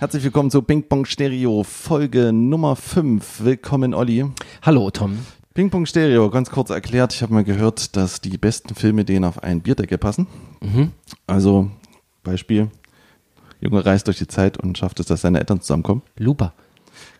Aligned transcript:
Herzlich 0.00 0.24
willkommen 0.24 0.50
zu 0.50 0.62
Ping 0.62 0.88
Pong 0.88 1.04
Stereo, 1.04 1.62
Folge 1.62 2.32
Nummer 2.32 2.74
5. 2.74 3.44
Willkommen, 3.44 3.92
Olli. 3.92 4.24
Hallo, 4.62 4.90
Tom. 4.90 5.18
Ping 5.52 5.68
Pong 5.68 5.84
Stereo, 5.84 6.30
ganz 6.30 6.48
kurz 6.50 6.70
erklärt, 6.70 7.12
ich 7.12 7.20
habe 7.22 7.34
mal 7.34 7.44
gehört, 7.44 7.94
dass 7.96 8.22
die 8.22 8.38
besten 8.38 8.74
Filmideen 8.74 9.24
auf 9.24 9.42
einen 9.42 9.60
Bierdeckel 9.60 9.98
passen. 9.98 10.26
Mhm. 10.62 10.92
Also, 11.26 11.70
Beispiel, 12.22 12.70
Junge 13.60 13.84
reist 13.84 14.06
durch 14.06 14.16
die 14.16 14.26
Zeit 14.26 14.56
und 14.56 14.78
schafft 14.78 15.00
es, 15.00 15.06
dass 15.06 15.20
seine 15.20 15.38
Eltern 15.38 15.60
zusammenkommen. 15.60 16.00
Lupa. 16.16 16.54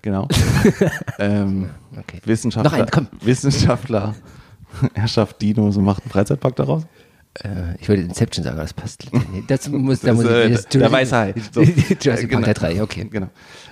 Genau. 0.00 0.26
ähm, 1.18 1.68
Okay. 1.98 2.22
Wissenschaftler, 2.24 2.70
Noch 2.70 2.78
einen, 2.78 2.90
komm. 2.90 3.08
Wissenschaftler, 3.20 4.14
er 4.94 5.06
schafft 5.06 5.42
Dinos 5.42 5.76
und 5.76 5.84
macht 5.84 6.02
einen 6.04 6.10
Freizeitpark 6.12 6.56
daraus. 6.56 6.84
Äh, 7.34 7.76
ich 7.80 7.88
wollte 7.88 8.02
Inception 8.02 8.42
sagen, 8.44 8.56
aber 8.56 8.64
das 8.64 8.74
passt. 8.74 9.06
Das 9.48 9.68
muss, 9.70 10.00
da 10.00 10.08
Das 10.08 10.16
muss 10.16 10.26
äh, 10.26 10.48
ich, 10.48 10.56
das 10.56 10.66
der 10.68 10.90
weiße 10.92 11.16
Hai. 11.16 11.34
So. 11.52 11.60
Jurassic 11.62 12.04
Äh, 12.04 12.14
Park 12.14 12.28
genau. 12.28 12.42
Teil 12.42 12.54
3, 12.54 12.82
okay. 12.82 13.06
Genau. 13.10 13.28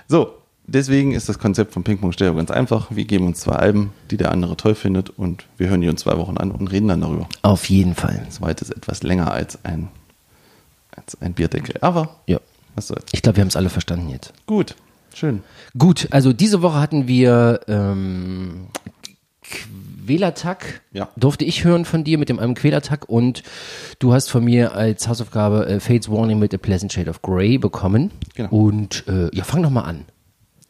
So, 0.06 0.34
deswegen 0.66 1.12
ist 1.12 1.28
das 1.28 1.38
Konzept 1.38 1.72
von 1.74 1.82
Ping 1.82 1.98
Pong 1.98 2.12
Stereo 2.12 2.34
ganz 2.34 2.50
einfach. 2.50 2.88
Wir 2.90 3.04
geben 3.04 3.26
uns 3.26 3.40
zwei 3.40 3.56
Alben, 3.56 3.92
die 4.10 4.16
der 4.16 4.30
andere 4.30 4.56
toll 4.56 4.74
findet 4.74 5.10
und 5.10 5.44
wir 5.56 5.68
hören 5.68 5.80
die 5.80 5.88
in 5.88 5.96
zwei 5.96 6.16
Wochen 6.18 6.36
an 6.38 6.50
und 6.52 6.68
reden 6.68 6.88
dann 6.88 7.00
darüber. 7.00 7.28
Auf 7.42 7.68
jeden 7.68 7.94
Fall. 7.94 8.22
Das 8.26 8.36
zweite 8.36 8.64
ist 8.64 8.70
etwas 8.70 9.02
länger 9.02 9.32
als 9.32 9.64
ein, 9.64 9.88
als 10.94 11.20
ein 11.20 11.32
Bierdeckel. 11.34 11.74
Aber 11.80 12.16
Ja. 12.26 12.38
was 12.76 12.86
soll's. 12.88 13.06
Ich 13.12 13.22
glaube, 13.22 13.36
wir 13.36 13.42
haben 13.42 13.48
es 13.48 13.56
alle 13.56 13.70
verstanden 13.70 14.08
jetzt. 14.10 14.32
Gut, 14.46 14.76
schön. 15.14 15.42
Gut, 15.76 16.06
also 16.12 16.32
diese 16.32 16.62
Woche 16.62 16.80
hatten 16.80 17.08
wir 17.08 17.60
ähm, 17.66 18.68
Quälertag. 20.08 20.80
Ja. 20.92 21.08
Durfte 21.16 21.44
ich 21.44 21.64
hören 21.64 21.84
von 21.84 22.02
dir 22.02 22.16
mit 22.18 22.28
dem 22.30 22.38
einem 22.38 22.54
Quälertag 22.54 23.08
und 23.08 23.42
du 23.98 24.14
hast 24.14 24.30
von 24.30 24.42
mir 24.44 24.74
als 24.74 25.06
Hausaufgabe 25.06 25.66
äh, 25.66 25.80
Fates 25.80 26.10
Warning 26.10 26.38
mit 26.38 26.54
A 26.54 26.56
Pleasant 26.58 26.92
Shade 26.92 27.10
of 27.10 27.20
Grey 27.22 27.58
bekommen. 27.58 28.10
Genau. 28.34 28.48
Und 28.50 29.04
äh, 29.06 29.28
ja, 29.36 29.44
fang 29.44 29.62
doch 29.62 29.70
mal 29.70 29.82
an. 29.82 30.06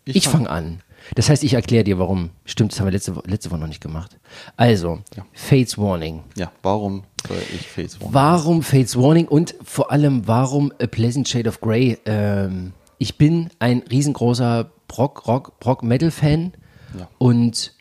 Ich, 0.04 0.24
fang- 0.24 0.32
fange 0.46 0.50
an. 0.50 0.80
Das 1.14 1.30
heißt, 1.30 1.44
ich 1.44 1.54
erkläre 1.54 1.84
dir, 1.84 1.98
warum. 2.00 2.30
Stimmt, 2.44 2.72
das 2.72 2.80
haben 2.80 2.86
wir 2.88 2.92
letzte, 2.92 3.14
letzte 3.26 3.50
Woche 3.52 3.60
noch 3.60 3.68
nicht 3.68 3.80
gemacht. 3.80 4.18
Also, 4.56 4.98
Ja. 5.16 5.24
Fates 5.32 5.78
Warning. 5.78 6.24
Ja, 6.36 6.50
warum 6.62 7.04
soll 7.26 7.38
ich 7.54 7.68
Face 7.68 8.00
Warning? 8.00 8.14
Warum 8.14 8.62
Fates 8.62 8.96
Warning 8.96 9.28
und 9.28 9.54
vor 9.62 9.92
allem 9.92 10.26
warum 10.26 10.72
A 10.82 10.86
Pleasant 10.88 11.28
Shade 11.28 11.48
of 11.48 11.60
Grey? 11.60 11.96
Ähm, 12.04 12.72
ich 12.98 13.16
bin 13.16 13.50
ein 13.60 13.84
riesengroßer 13.88 14.70
Brock, 14.88 15.26
Rock, 15.28 15.60
Brock 15.60 15.82
Metal 15.84 16.10
Fan 16.10 16.52
Ja. 16.98 17.08
und 17.18 17.74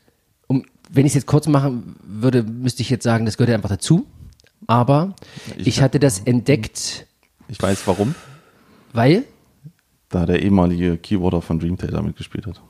wenn 0.90 1.06
ich 1.06 1.12
es 1.12 1.16
jetzt 1.16 1.28
kurz 1.28 1.48
machen 1.48 1.96
würde, 2.04 2.44
müsste 2.44 2.82
ich 2.82 2.90
jetzt 2.90 3.04
sagen, 3.04 3.26
das 3.26 3.38
gehört 3.38 3.54
einfach 3.56 3.70
dazu. 3.70 4.06
Aber 4.68 5.16
ich 5.58 5.68
ich, 5.68 5.82
hatte 5.82 6.00
das 6.00 6.20
entdeckt, 6.20 7.06
Ich 7.48 7.62
weiß 7.62 7.86
warum. 7.86 8.16
weil 8.94 9.24
Da 10.10 10.26
der 10.26 10.42
ehemalige 10.42 10.98
Keyboarder 10.98 11.42
von 11.42 11.60
Dream 11.60 11.78
Theater 11.78 12.02
mitgespielt 12.02 12.48
hat. 12.48 12.62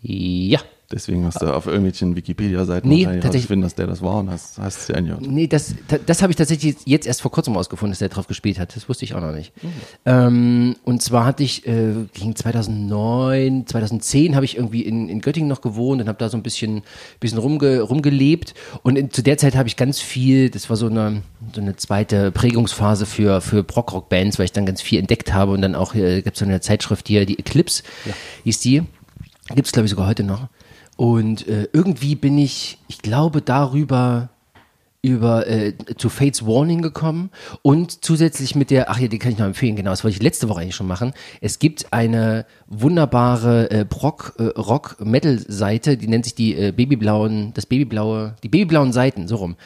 ja, 0.00 0.60
Deswegen 0.92 1.24
hast 1.24 1.40
du 1.40 1.46
auf 1.46 1.66
irgendwelchen 1.66 2.14
Wikipedia-Seiten 2.16 2.86
Nee, 2.88 3.04
tatsächlich- 3.04 3.24
rausgefunden, 3.34 3.62
dass 3.62 3.74
der 3.74 3.86
das 3.86 4.02
war 4.02 4.18
und 4.18 4.30
hast, 4.30 4.58
hast 4.58 4.80
es 4.80 4.86
dir 4.88 4.96
angehört. 4.96 5.22
Nee, 5.22 5.46
das, 5.46 5.74
das 6.06 6.20
habe 6.20 6.32
ich 6.32 6.36
tatsächlich 6.36 6.76
jetzt 6.84 7.06
erst 7.06 7.22
vor 7.22 7.30
kurzem 7.30 7.56
rausgefunden, 7.56 7.92
dass 7.92 7.98
der 8.00 8.10
drauf 8.10 8.26
gespielt 8.26 8.58
hat. 8.58 8.76
Das 8.76 8.88
wusste 8.90 9.04
ich 9.06 9.14
auch 9.14 9.20
noch 9.22 9.32
nicht. 9.32 9.52
Mhm. 9.62 9.68
Ähm, 10.04 10.76
und 10.84 11.00
zwar 11.02 11.24
hatte 11.24 11.42
ich, 11.42 11.66
äh, 11.66 11.94
gegen 12.12 12.36
2009, 12.36 13.66
2010 13.66 14.34
habe 14.34 14.44
ich 14.44 14.56
irgendwie 14.56 14.82
in, 14.82 15.08
in 15.08 15.20
Göttingen 15.20 15.48
noch 15.48 15.60
gewohnt 15.60 16.00
und 16.02 16.08
habe 16.08 16.18
da 16.18 16.28
so 16.28 16.36
ein 16.36 16.42
bisschen, 16.42 16.82
bisschen 17.20 17.38
rumge, 17.38 17.80
rumgelebt. 17.80 18.54
Und 18.82 18.96
in, 18.96 19.10
zu 19.10 19.22
der 19.22 19.38
Zeit 19.38 19.56
habe 19.56 19.68
ich 19.68 19.76
ganz 19.76 19.98
viel, 20.00 20.50
das 20.50 20.68
war 20.68 20.76
so 20.76 20.86
eine, 20.86 21.22
so 21.54 21.60
eine 21.60 21.76
zweite 21.76 22.30
Prägungsphase 22.32 23.06
für, 23.06 23.40
für 23.40 23.64
Prog-Rock-Bands, 23.64 24.38
weil 24.38 24.44
ich 24.44 24.52
dann 24.52 24.66
ganz 24.66 24.82
viel 24.82 24.98
entdeckt 24.98 25.32
habe 25.32 25.52
und 25.52 25.62
dann 25.62 25.74
auch, 25.74 25.94
äh, 25.94 26.22
gibt 26.22 26.36
es 26.36 26.40
so 26.40 26.44
eine 26.44 26.60
Zeitschrift 26.60 27.08
hier, 27.08 27.24
die 27.26 27.38
Eclipse 27.38 27.82
hieß 28.44 28.60
die. 28.60 28.82
Gibt 29.54 29.66
es, 29.66 29.72
glaube 29.72 29.86
ich, 29.86 29.90
sogar 29.90 30.06
heute 30.06 30.22
noch. 30.24 30.48
Und 30.96 31.48
äh, 31.48 31.68
irgendwie 31.72 32.14
bin 32.14 32.38
ich, 32.38 32.78
ich 32.88 33.02
glaube, 33.02 33.42
darüber 33.42 34.30
über 35.02 35.48
äh, 35.48 35.74
zu 35.96 36.08
Fates 36.08 36.46
Warning 36.46 36.80
gekommen 36.80 37.30
und 37.62 38.04
zusätzlich 38.04 38.54
mit 38.54 38.70
der, 38.70 38.88
ach 38.88 38.98
ja, 38.98 39.08
die 39.08 39.18
kann 39.18 39.32
ich 39.32 39.38
noch 39.38 39.46
empfehlen, 39.46 39.74
genau, 39.74 39.90
das 39.90 40.04
wollte 40.04 40.16
ich 40.16 40.22
letzte 40.22 40.48
Woche 40.48 40.60
eigentlich 40.60 40.76
schon 40.76 40.86
machen. 40.86 41.12
Es 41.40 41.58
gibt 41.58 41.92
eine 41.92 42.46
wunderbare 42.68 43.68
äh, 43.72 43.84
Brock, 43.84 44.34
äh, 44.38 44.44
Rock-Metal-Seite, 44.44 45.96
die 45.96 46.06
nennt 46.06 46.24
sich 46.24 46.36
die 46.36 46.54
äh, 46.54 46.70
Babyblauen, 46.70 47.52
das 47.54 47.66
Babyblaue, 47.66 48.36
die 48.44 48.48
Babyblauen 48.48 48.92
Seiten, 48.92 49.26
so 49.26 49.36
rum. 49.36 49.56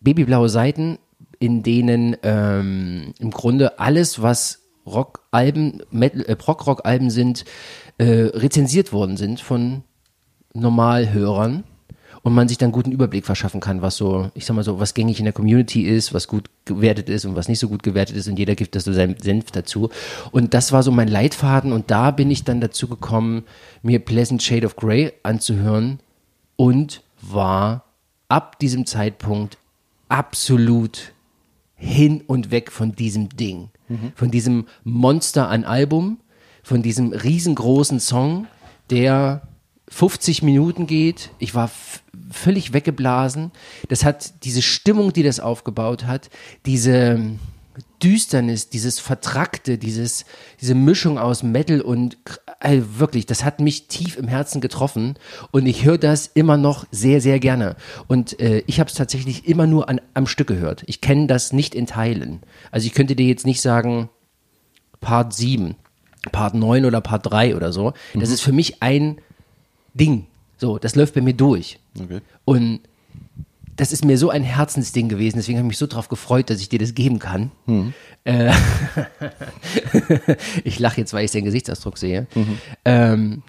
Babyblaue 0.00 0.48
Seiten, 0.48 0.98
in 1.38 1.62
denen 1.62 2.16
ähm, 2.22 3.12
im 3.18 3.30
Grunde 3.32 3.78
alles, 3.78 4.22
was 4.22 4.62
Rock-Alben, 4.86 5.82
Metal- 5.90 6.24
äh, 6.24 6.36
Prog-Rock-Alben 6.36 7.10
sind, 7.10 7.44
äh, 7.98 8.04
rezensiert 8.04 8.94
worden 8.94 9.18
sind 9.18 9.40
von 9.40 9.82
Normalhörern 10.54 11.64
und 12.22 12.34
man 12.34 12.48
sich 12.48 12.58
dann 12.58 12.72
guten 12.72 12.92
Überblick 12.92 13.26
verschaffen 13.26 13.60
kann, 13.60 13.82
was 13.82 13.96
so, 13.96 14.30
ich 14.34 14.46
sag 14.46 14.54
mal 14.54 14.62
so, 14.62 14.78
was 14.78 14.94
gängig 14.94 15.18
in 15.18 15.24
der 15.24 15.32
Community 15.32 15.82
ist, 15.82 16.14
was 16.14 16.28
gut 16.28 16.48
gewertet 16.64 17.08
ist 17.08 17.24
und 17.24 17.34
was 17.34 17.48
nicht 17.48 17.58
so 17.58 17.68
gut 17.68 17.82
gewertet 17.82 18.16
ist 18.16 18.28
und 18.28 18.38
jeder 18.38 18.54
gibt 18.54 18.76
das 18.76 18.84
so 18.84 18.92
seinen 18.92 19.18
Senf 19.18 19.50
dazu. 19.50 19.90
Und 20.30 20.54
das 20.54 20.70
war 20.72 20.82
so 20.82 20.92
mein 20.92 21.08
Leitfaden 21.08 21.72
und 21.72 21.90
da 21.90 22.12
bin 22.12 22.30
ich 22.30 22.44
dann 22.44 22.60
dazu 22.60 22.86
gekommen, 22.86 23.44
mir 23.82 23.98
Pleasant 23.98 24.42
Shade 24.42 24.66
of 24.66 24.76
Grey 24.76 25.12
anzuhören 25.24 25.98
und 26.56 27.02
war 27.20 27.84
ab 28.28 28.58
diesem 28.60 28.86
Zeitpunkt 28.86 29.58
absolut 30.08 31.12
hin 31.74 32.22
und 32.26 32.52
weg 32.52 32.70
von 32.70 32.92
diesem 32.94 33.30
Ding, 33.30 33.70
von 34.14 34.30
diesem 34.30 34.66
Monster 34.84 35.48
an 35.48 35.64
Album, 35.64 36.18
von 36.62 36.82
diesem 36.82 37.12
riesengroßen 37.12 37.98
Song, 37.98 38.46
der 38.90 39.42
50 39.92 40.42
Minuten 40.42 40.86
geht. 40.86 41.30
Ich 41.38 41.54
war 41.54 41.70
völlig 42.30 42.72
weggeblasen. 42.72 43.52
Das 43.88 44.04
hat 44.04 44.44
diese 44.44 44.62
Stimmung, 44.62 45.12
die 45.12 45.22
das 45.22 45.38
aufgebaut 45.38 46.06
hat, 46.06 46.30
diese 46.64 47.20
Düsternis, 48.02 48.70
dieses 48.70 49.00
Vertrackte, 49.00 49.76
dieses, 49.76 50.24
diese 50.60 50.74
Mischung 50.74 51.18
aus 51.18 51.42
Metal 51.42 51.82
und 51.82 52.16
äh, 52.60 52.80
wirklich, 52.96 53.26
das 53.26 53.44
hat 53.44 53.60
mich 53.60 53.86
tief 53.88 54.16
im 54.16 54.28
Herzen 54.28 54.62
getroffen 54.62 55.16
und 55.50 55.66
ich 55.66 55.84
höre 55.84 55.98
das 55.98 56.26
immer 56.26 56.56
noch 56.56 56.86
sehr, 56.90 57.20
sehr 57.20 57.38
gerne. 57.38 57.76
Und 58.08 58.40
äh, 58.40 58.64
ich 58.66 58.80
habe 58.80 58.88
es 58.88 58.96
tatsächlich 58.96 59.46
immer 59.46 59.66
nur 59.66 59.90
an, 59.90 60.00
am 60.14 60.26
Stück 60.26 60.48
gehört. 60.48 60.84
Ich 60.86 61.02
kenne 61.02 61.26
das 61.26 61.52
nicht 61.52 61.74
in 61.74 61.86
Teilen. 61.86 62.40
Also 62.70 62.86
ich 62.86 62.94
könnte 62.94 63.14
dir 63.14 63.26
jetzt 63.26 63.46
nicht 63.46 63.60
sagen, 63.60 64.08
Part 65.00 65.34
7, 65.34 65.76
Part 66.30 66.54
9 66.54 66.86
oder 66.86 67.02
Part 67.02 67.30
3 67.30 67.56
oder 67.56 67.74
so. 67.74 67.92
Das 68.14 68.30
ist 68.30 68.40
für 68.40 68.52
mich 68.52 68.82
ein 68.82 69.20
Ding. 69.94 70.26
So, 70.56 70.78
das 70.78 70.94
läuft 70.94 71.14
bei 71.14 71.20
mir 71.20 71.34
durch. 71.34 71.78
Okay. 71.98 72.20
Und 72.44 72.80
das 73.76 73.92
ist 73.92 74.04
mir 74.04 74.18
so 74.18 74.30
ein 74.30 74.42
Herzensding 74.42 75.08
gewesen, 75.08 75.38
deswegen 75.38 75.58
habe 75.58 75.66
ich 75.66 75.70
mich 75.70 75.78
so 75.78 75.86
drauf 75.86 76.08
gefreut, 76.08 76.50
dass 76.50 76.60
ich 76.60 76.68
dir 76.68 76.78
das 76.78 76.94
geben 76.94 77.18
kann. 77.18 77.50
Äh, 78.24 78.52
ich 80.64 80.78
lache 80.78 81.00
jetzt, 81.00 81.12
weil 81.14 81.24
ich 81.24 81.30
den 81.30 81.44
Gesichtsausdruck 81.44 81.98
sehe. 81.98 82.26
Ähm, 82.84 83.42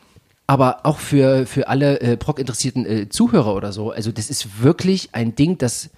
aber 0.47 0.85
auch 0.85 0.99
für, 0.99 1.45
für 1.45 1.67
alle 1.67 1.99
äh, 2.01 2.17
Proc-interessierten 2.17 2.85
äh, 2.85 3.09
Zuhörer 3.09 3.53
oder 3.55 3.71
so, 3.71 3.91
also 3.91 4.11
das 4.11 4.29
ist 4.29 4.61
wirklich 4.61 5.09
ein 5.13 5.35
Ding, 5.35 5.57
das, 5.57 5.89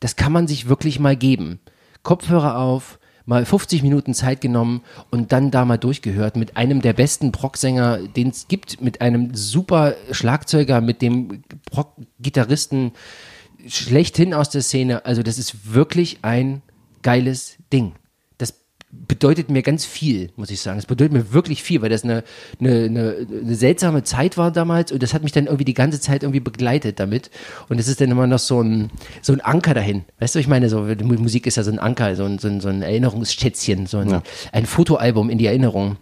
das 0.00 0.16
kann 0.16 0.32
man 0.32 0.46
sich 0.46 0.68
wirklich 0.68 0.98
mal 0.98 1.16
geben. 1.16 1.60
Kopfhörer 2.02 2.58
auf, 2.58 2.98
mal 3.26 3.44
50 3.44 3.82
Minuten 3.82 4.14
Zeit 4.14 4.40
genommen 4.40 4.82
und 5.10 5.32
dann 5.32 5.50
da 5.50 5.64
mal 5.64 5.76
durchgehört 5.76 6.36
mit 6.36 6.56
einem 6.56 6.80
der 6.80 6.92
besten 6.92 7.32
Proc-Sänger, 7.32 7.98
den 7.98 8.28
es 8.28 8.48
gibt, 8.48 8.80
mit 8.80 9.00
einem 9.00 9.34
super 9.34 9.94
Schlagzeuger, 10.12 10.80
mit 10.80 11.02
dem 11.02 11.42
Proc-Gitarristen 11.70 12.92
schlechthin 13.66 14.32
aus 14.32 14.50
der 14.50 14.62
Szene. 14.62 15.04
Also 15.04 15.22
das 15.22 15.38
ist 15.38 15.74
wirklich 15.74 16.18
ein 16.22 16.62
geiles 17.02 17.56
Ding. 17.72 17.92
Bedeutet 18.92 19.50
mir 19.50 19.62
ganz 19.62 19.84
viel, 19.84 20.30
muss 20.36 20.50
ich 20.50 20.60
sagen. 20.60 20.78
Es 20.78 20.86
bedeutet 20.86 21.12
mir 21.12 21.32
wirklich 21.32 21.62
viel, 21.62 21.82
weil 21.82 21.90
das 21.90 22.04
eine, 22.04 22.22
eine, 22.60 22.84
eine, 22.84 23.26
eine 23.42 23.54
seltsame 23.54 24.04
Zeit 24.04 24.36
war 24.38 24.50
damals 24.50 24.92
und 24.92 25.02
das 25.02 25.12
hat 25.12 25.22
mich 25.22 25.32
dann 25.32 25.46
irgendwie 25.46 25.64
die 25.64 25.74
ganze 25.74 26.00
Zeit 26.00 26.22
irgendwie 26.22 26.40
begleitet 26.40 26.98
damit. 27.00 27.30
Und 27.68 27.78
es 27.78 27.88
ist 27.88 28.00
dann 28.00 28.10
immer 28.10 28.26
noch 28.26 28.38
so 28.38 28.62
ein, 28.62 28.90
so 29.22 29.32
ein 29.32 29.40
Anker 29.40 29.74
dahin. 29.74 30.04
Weißt 30.20 30.34
du, 30.36 30.38
ich 30.38 30.46
meine, 30.48 30.68
so 30.68 30.82
Musik 31.02 31.46
ist 31.46 31.56
ja 31.56 31.62
so 31.64 31.70
ein 31.72 31.78
Anker, 31.78 32.14
so 32.16 32.24
ein, 32.24 32.38
so 32.38 32.48
ein, 32.48 32.60
so 32.60 32.68
ein 32.68 32.82
Erinnerungsschätzchen, 32.82 33.86
so 33.86 33.98
ein, 33.98 34.08
Ja. 34.08 34.22
ein 34.52 34.66
Fotoalbum 34.66 35.30
in 35.30 35.38
die 35.38 35.46
Erinnerung. 35.46 35.96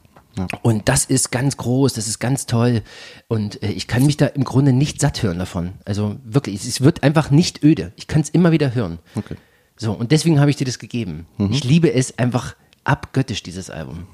Und 0.63 0.89
das 0.89 1.05
ist 1.05 1.31
ganz 1.31 1.57
groß, 1.57 1.95
das 1.95 2.07
ist 2.07 2.19
ganz 2.19 2.47
toll. 2.47 2.83
Und 3.29 3.63
äh, 3.63 3.71
ich 3.71 3.87
kann 3.87 4.05
mich 4.05 4.17
da 4.17 4.27
im 4.27 4.45
Grunde 4.45 4.73
nicht 4.73 5.01
satt 5.01 5.23
hören 5.23 5.39
davon. 5.39 5.73
Also 5.85 6.17
wirklich, 6.25 6.57
es, 6.57 6.67
es 6.67 6.81
wird 6.81 7.03
einfach 7.03 7.31
nicht 7.31 7.63
öde. 7.63 7.93
Ich 7.97 8.09
kann 8.09 8.21
es 8.21 8.31
immer 8.31 8.53
wieder 8.53 8.75
hören. 8.75 8.99
Okay. 9.15 9.37
So, 9.77 9.93
und 9.93 10.13
deswegen 10.13 10.39
habe 10.41 10.51
ich 10.51 10.57
dir 10.57 10.65
das 10.67 10.79
gegeben. 10.79 11.27
Mhm. 11.39 11.51
Ich 11.53 11.65
liebe 11.65 11.93
es 11.93 12.19
einfach 12.19 12.55
abgöttisch, 12.85 13.43
dieses 13.43 13.71
Album. 13.71 14.07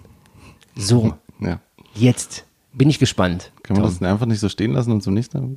So, 0.77 1.15
Ja. 1.41 1.61
jetzt 1.95 2.45
bin 2.73 2.89
ich 2.89 2.99
gespannt. 2.99 3.53
Können 3.63 3.79
wir 3.79 3.83
Tom. 3.83 3.91
das 3.91 3.99
denn 3.99 4.09
einfach 4.09 4.27
nicht 4.27 4.41
so 4.41 4.49
stehen 4.49 4.73
lassen 4.73 4.93
und 4.93 5.03
zum 5.03 5.15
nächsten 5.15 5.37
Album? 5.39 5.57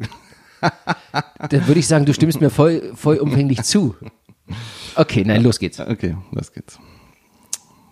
Dann 1.49 1.67
würde 1.67 1.79
ich 1.79 1.87
sagen, 1.87 2.05
du 2.05 2.13
stimmst 2.13 2.39
mir 2.41 2.49
voll, 2.49 2.91
vollumfänglich 2.95 3.63
zu. 3.63 3.95
Okay, 4.95 5.23
nein, 5.25 5.43
los 5.43 5.59
geht's. 5.59 5.79
Okay, 5.79 6.17
das 6.31 6.51
geht's. 6.53 6.79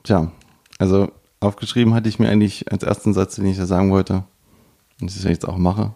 Tja, 0.04 0.32
also 0.80 1.12
aufgeschrieben 1.40 1.94
hatte 1.94 2.10
ich 2.10 2.20
mir 2.20 2.30
eigentlich 2.30 2.72
als 2.72 2.84
ersten 2.84 3.14
Satz, 3.14 3.36
den 3.36 3.46
ich 3.46 3.58
da 3.58 3.66
sagen 3.66 3.92
wollte, 3.92 4.24
und 5.00 5.10
das 5.10 5.18
ich 5.18 5.24
jetzt 5.24 5.48
auch 5.48 5.58
mache. 5.58 5.94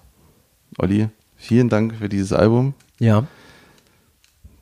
Olli, 0.77 1.09
vielen 1.35 1.69
Dank 1.69 1.95
für 1.95 2.09
dieses 2.09 2.33
Album. 2.33 2.73
Ja. 2.99 3.25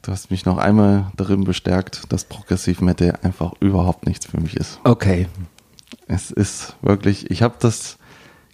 Du 0.04 0.12
hast 0.12 0.32
mich 0.32 0.44
noch 0.46 0.58
einmal 0.58 1.10
darin 1.16 1.46
bestärkt, 1.46 2.12
dass 2.12 2.26
Progressive 2.26 2.84
Metal 2.84 3.18
einfach 3.24 3.54
überhaupt 3.62 4.06
nichts 4.06 4.26
für 4.26 4.38
mich 4.38 4.58
ist. 4.58 4.82
Okay. 4.84 5.28
Es 6.08 6.30
ist 6.30 6.76
wirklich, 6.82 7.32
ich 7.32 7.42
habe 7.42 7.56
das 7.60 7.98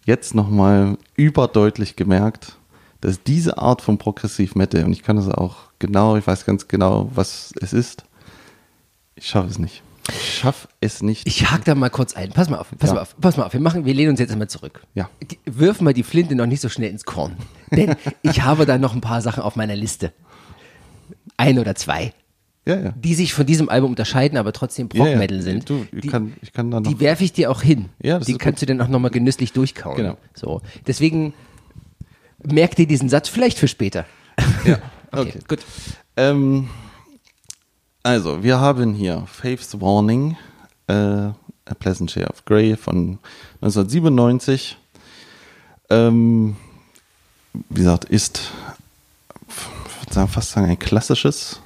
jetzt 0.06 0.36
nochmal 0.36 1.00
überdeutlich 1.16 1.96
gemerkt, 1.96 2.56
dass 3.02 3.24
diese 3.24 3.58
Art 3.58 3.82
von 3.82 3.98
Progressive 3.98 4.56
Metal, 4.56 4.84
und 4.84 4.92
ich 4.92 5.02
kann 5.02 5.16
das 5.16 5.28
auch 5.28 5.56
genau, 5.80 6.18
ich 6.18 6.28
weiß 6.28 6.46
ganz 6.46 6.68
genau, 6.68 7.10
was 7.16 7.52
es 7.60 7.74
ist, 7.74 8.04
ich 9.16 9.26
schaffe 9.26 9.48
es 9.50 9.58
nicht. 9.58 9.82
Ich 10.10 10.38
schaffe 10.38 10.68
es 10.82 11.02
nicht. 11.02 11.26
Ich 11.26 11.50
hake 11.50 11.64
da 11.64 11.74
mal 11.74 11.90
kurz 11.90 12.16
ein. 12.16 12.30
Pass 12.32 12.50
mal 12.50 12.60
auf, 12.60 12.68
pass 12.78 12.90
Ja. 12.90 12.96
mal 12.96 13.02
auf, 13.02 13.16
pass 13.20 13.38
mal 13.38 13.46
auf. 13.46 13.54
Wir 13.54 13.60
machen, 13.60 13.86
wir 13.86 13.94
lehnen 13.96 14.12
uns 14.12 14.20
jetzt 14.20 14.32
einmal 14.32 14.50
zurück. 14.50 14.82
Ja. 14.94 15.10
Wirf 15.46 15.82
mal 15.82 15.94
die 15.96 16.04
Flinte 16.04 16.36
noch 16.36 16.46
nicht 16.46 16.62
so 16.62 16.70
schnell 16.70 16.92
ins 16.92 17.06
Korn. 17.06 17.38
Denn 17.72 17.96
ich 18.22 18.44
habe 18.44 18.68
da 18.68 18.78
noch 18.78 18.94
ein 18.94 19.02
paar 19.02 19.22
Sachen 19.22 19.42
auf 19.42 19.56
meiner 19.56 19.76
Liste. 19.76 20.14
Ein 21.40 21.58
oder 21.58 21.74
zwei, 21.76 22.14
ja, 22.66 22.76
ja. 22.80 22.92
die 22.92 23.16
sich 23.16 23.34
von 23.34 23.46
diesem 23.46 23.70
Album 23.70 23.92
unterscheiden, 23.92 24.38
aber 24.38 24.52
trotzdem 24.52 24.90
Ja, 24.94 25.00
ja. 25.00 25.12
Prog-Metal 25.12 25.42
sind. 25.42 25.70
Du, 25.70 25.86
ich, 25.92 26.02
die, 26.02 26.08
kann, 26.10 26.34
ich 26.42 26.52
kann 26.52 26.70
da 26.70 26.80
noch. 26.82 26.92
die 26.92 27.00
werfe 27.00 27.24
ich 27.24 27.32
dir 27.32 27.50
auch 27.50 27.62
hin. 27.62 27.86
Ja, 28.02 28.20
die 28.20 28.38
kannst 28.38 28.62
du 28.62 28.66
dann 28.66 28.82
auch 28.82 28.88
nochmal 28.90 29.12
genüsslich 29.12 29.54
durchkauen. 29.54 29.96
Genau. 29.96 30.18
So. 30.34 30.62
Deswegen 30.86 31.34
merk 32.44 32.76
dir 32.76 32.88
diesen 32.88 33.08
Satz 33.10 33.30
vielleicht 33.30 33.58
für 33.58 33.68
später. 33.68 34.06
ja, 34.66 34.78
Okay, 35.12 35.30
okay. 35.30 35.40
gut. 35.48 35.60
Ähm, 36.18 36.70
also, 38.04 38.44
wir 38.44 38.60
haben 38.60 38.94
hier 38.94 39.24
Faith's 39.26 39.80
Warning, 39.82 40.38
äh, 40.88 40.94
A 40.94 41.36
Pleasant 41.80 42.12
Share 42.12 42.28
of 42.28 42.46
Grey 42.46 42.76
von 42.78 43.18
1997. 43.62 44.78
Ähm, 45.90 46.56
wie 47.70 47.76
gesagt, 47.76 48.06
ist, 48.06 48.52
würde 50.16 50.28
fast 50.28 50.52
sagen, 50.52 50.68
ein 50.70 50.80
klassisches 50.80 51.60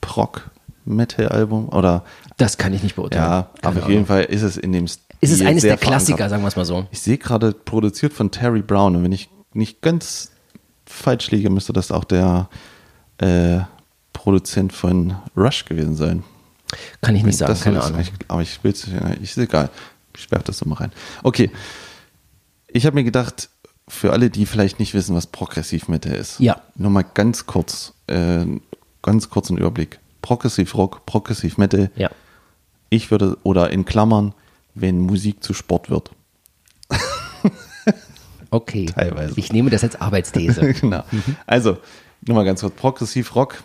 Prog-Metal-Album. 0.00 1.68
Oder, 1.70 2.04
Das 2.36 2.56
kann 2.58 2.72
ich 2.74 2.82
nicht 2.82 2.96
beurteilen. 2.96 3.22
ja, 3.24 3.50
Keine 3.60 3.74
aber 3.76 3.84
auf 3.84 3.90
jeden 3.90 4.06
Fall 4.06 4.24
ist 4.24 4.42
es 4.42 4.56
in 4.56 4.72
dem 4.72 4.86
Stil 4.88 5.02
Ist 5.20 5.32
es 5.32 5.40
eines 5.42 5.62
der 5.62 5.76
Klassiker, 5.76 6.16
verankert. 6.18 6.30
sagen 6.30 6.42
wir 6.42 6.48
es 6.48 6.56
mal 6.56 6.64
so. 6.64 6.86
Ich 6.90 7.00
sehe 7.00 7.18
gerade 7.18 7.52
produziert 7.52 8.12
von 8.12 8.30
Terry 8.30 8.62
Brown 8.62 8.96
und 8.96 9.04
wenn 9.04 9.12
ich 9.12 9.28
nicht 9.52 9.80
ganz 9.82 10.30
falsch 10.86 11.30
liege, 11.30 11.50
müsste 11.50 11.72
das 11.72 11.90
auch 11.90 12.04
der 12.04 12.48
äh, 13.18 13.58
Produzent 14.12 14.72
von 14.72 15.16
Rush 15.36 15.64
gewesen 15.64 15.94
sein. 15.96 16.24
Kann 17.00 17.16
ich 17.16 17.22
nicht 17.22 17.38
sagen, 17.38 17.50
das 17.52 17.62
keine 17.62 17.82
Ahnung. 17.82 18.00
Ich, 18.00 18.12
aber 18.28 18.42
ich 18.42 18.62
will 18.62 18.72
es, 18.72 18.86
ist 19.22 19.38
egal. 19.38 19.70
Ich 20.14 20.22
sperre 20.22 20.42
das 20.44 20.58
so 20.58 20.68
mal 20.68 20.76
rein. 20.76 20.92
Okay. 21.22 21.50
Ich 22.68 22.84
habe 22.84 22.94
mir 22.94 23.04
gedacht, 23.04 23.48
für 23.88 24.12
alle, 24.12 24.30
die 24.30 24.46
vielleicht 24.46 24.78
nicht 24.78 24.94
wissen, 24.94 25.14
was 25.16 25.26
Progressiv 25.26 25.88
Metal 25.88 26.12
ist, 26.14 26.38
Ja. 26.40 26.60
nur 26.76 26.90
mal 26.90 27.04
ganz 27.14 27.46
kurz, 27.46 27.92
äh, 28.06 28.44
ganz 29.02 29.30
kurz 29.30 29.48
einen 29.50 29.58
Überblick. 29.58 29.98
Progressiv 30.22 30.74
Rock, 30.74 31.06
Progressiv 31.06 31.58
Metal. 31.58 31.90
Ja. 31.96 32.10
Ich 32.90 33.10
würde, 33.10 33.36
oder 33.42 33.70
in 33.70 33.84
Klammern, 33.84 34.34
wenn 34.74 35.00
Musik 35.00 35.42
zu 35.42 35.54
Sport 35.54 35.90
wird. 35.90 36.10
Okay. 38.50 38.86
Teilweise. 38.86 39.34
Ich 39.36 39.52
nehme 39.52 39.68
das 39.68 39.82
als 39.84 40.00
Arbeitsthese. 40.00 40.72
genau. 40.80 41.04
Also, 41.46 41.76
nochmal 42.22 42.46
ganz 42.46 42.62
kurz. 42.62 42.74
Progressiv 42.74 43.34
Rock 43.34 43.62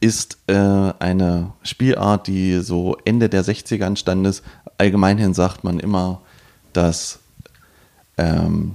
ist 0.00 0.36
äh, 0.46 0.52
eine 0.54 1.52
Spielart, 1.62 2.26
die 2.26 2.60
so 2.60 2.98
Ende 3.06 3.30
der 3.30 3.42
60er 3.44 3.86
entstanden 3.86 4.26
ist. 4.26 4.44
Allgemeinhin 4.76 5.32
sagt 5.32 5.64
man 5.64 5.80
immer, 5.80 6.20
dass 6.74 7.20
ähm, 8.18 8.74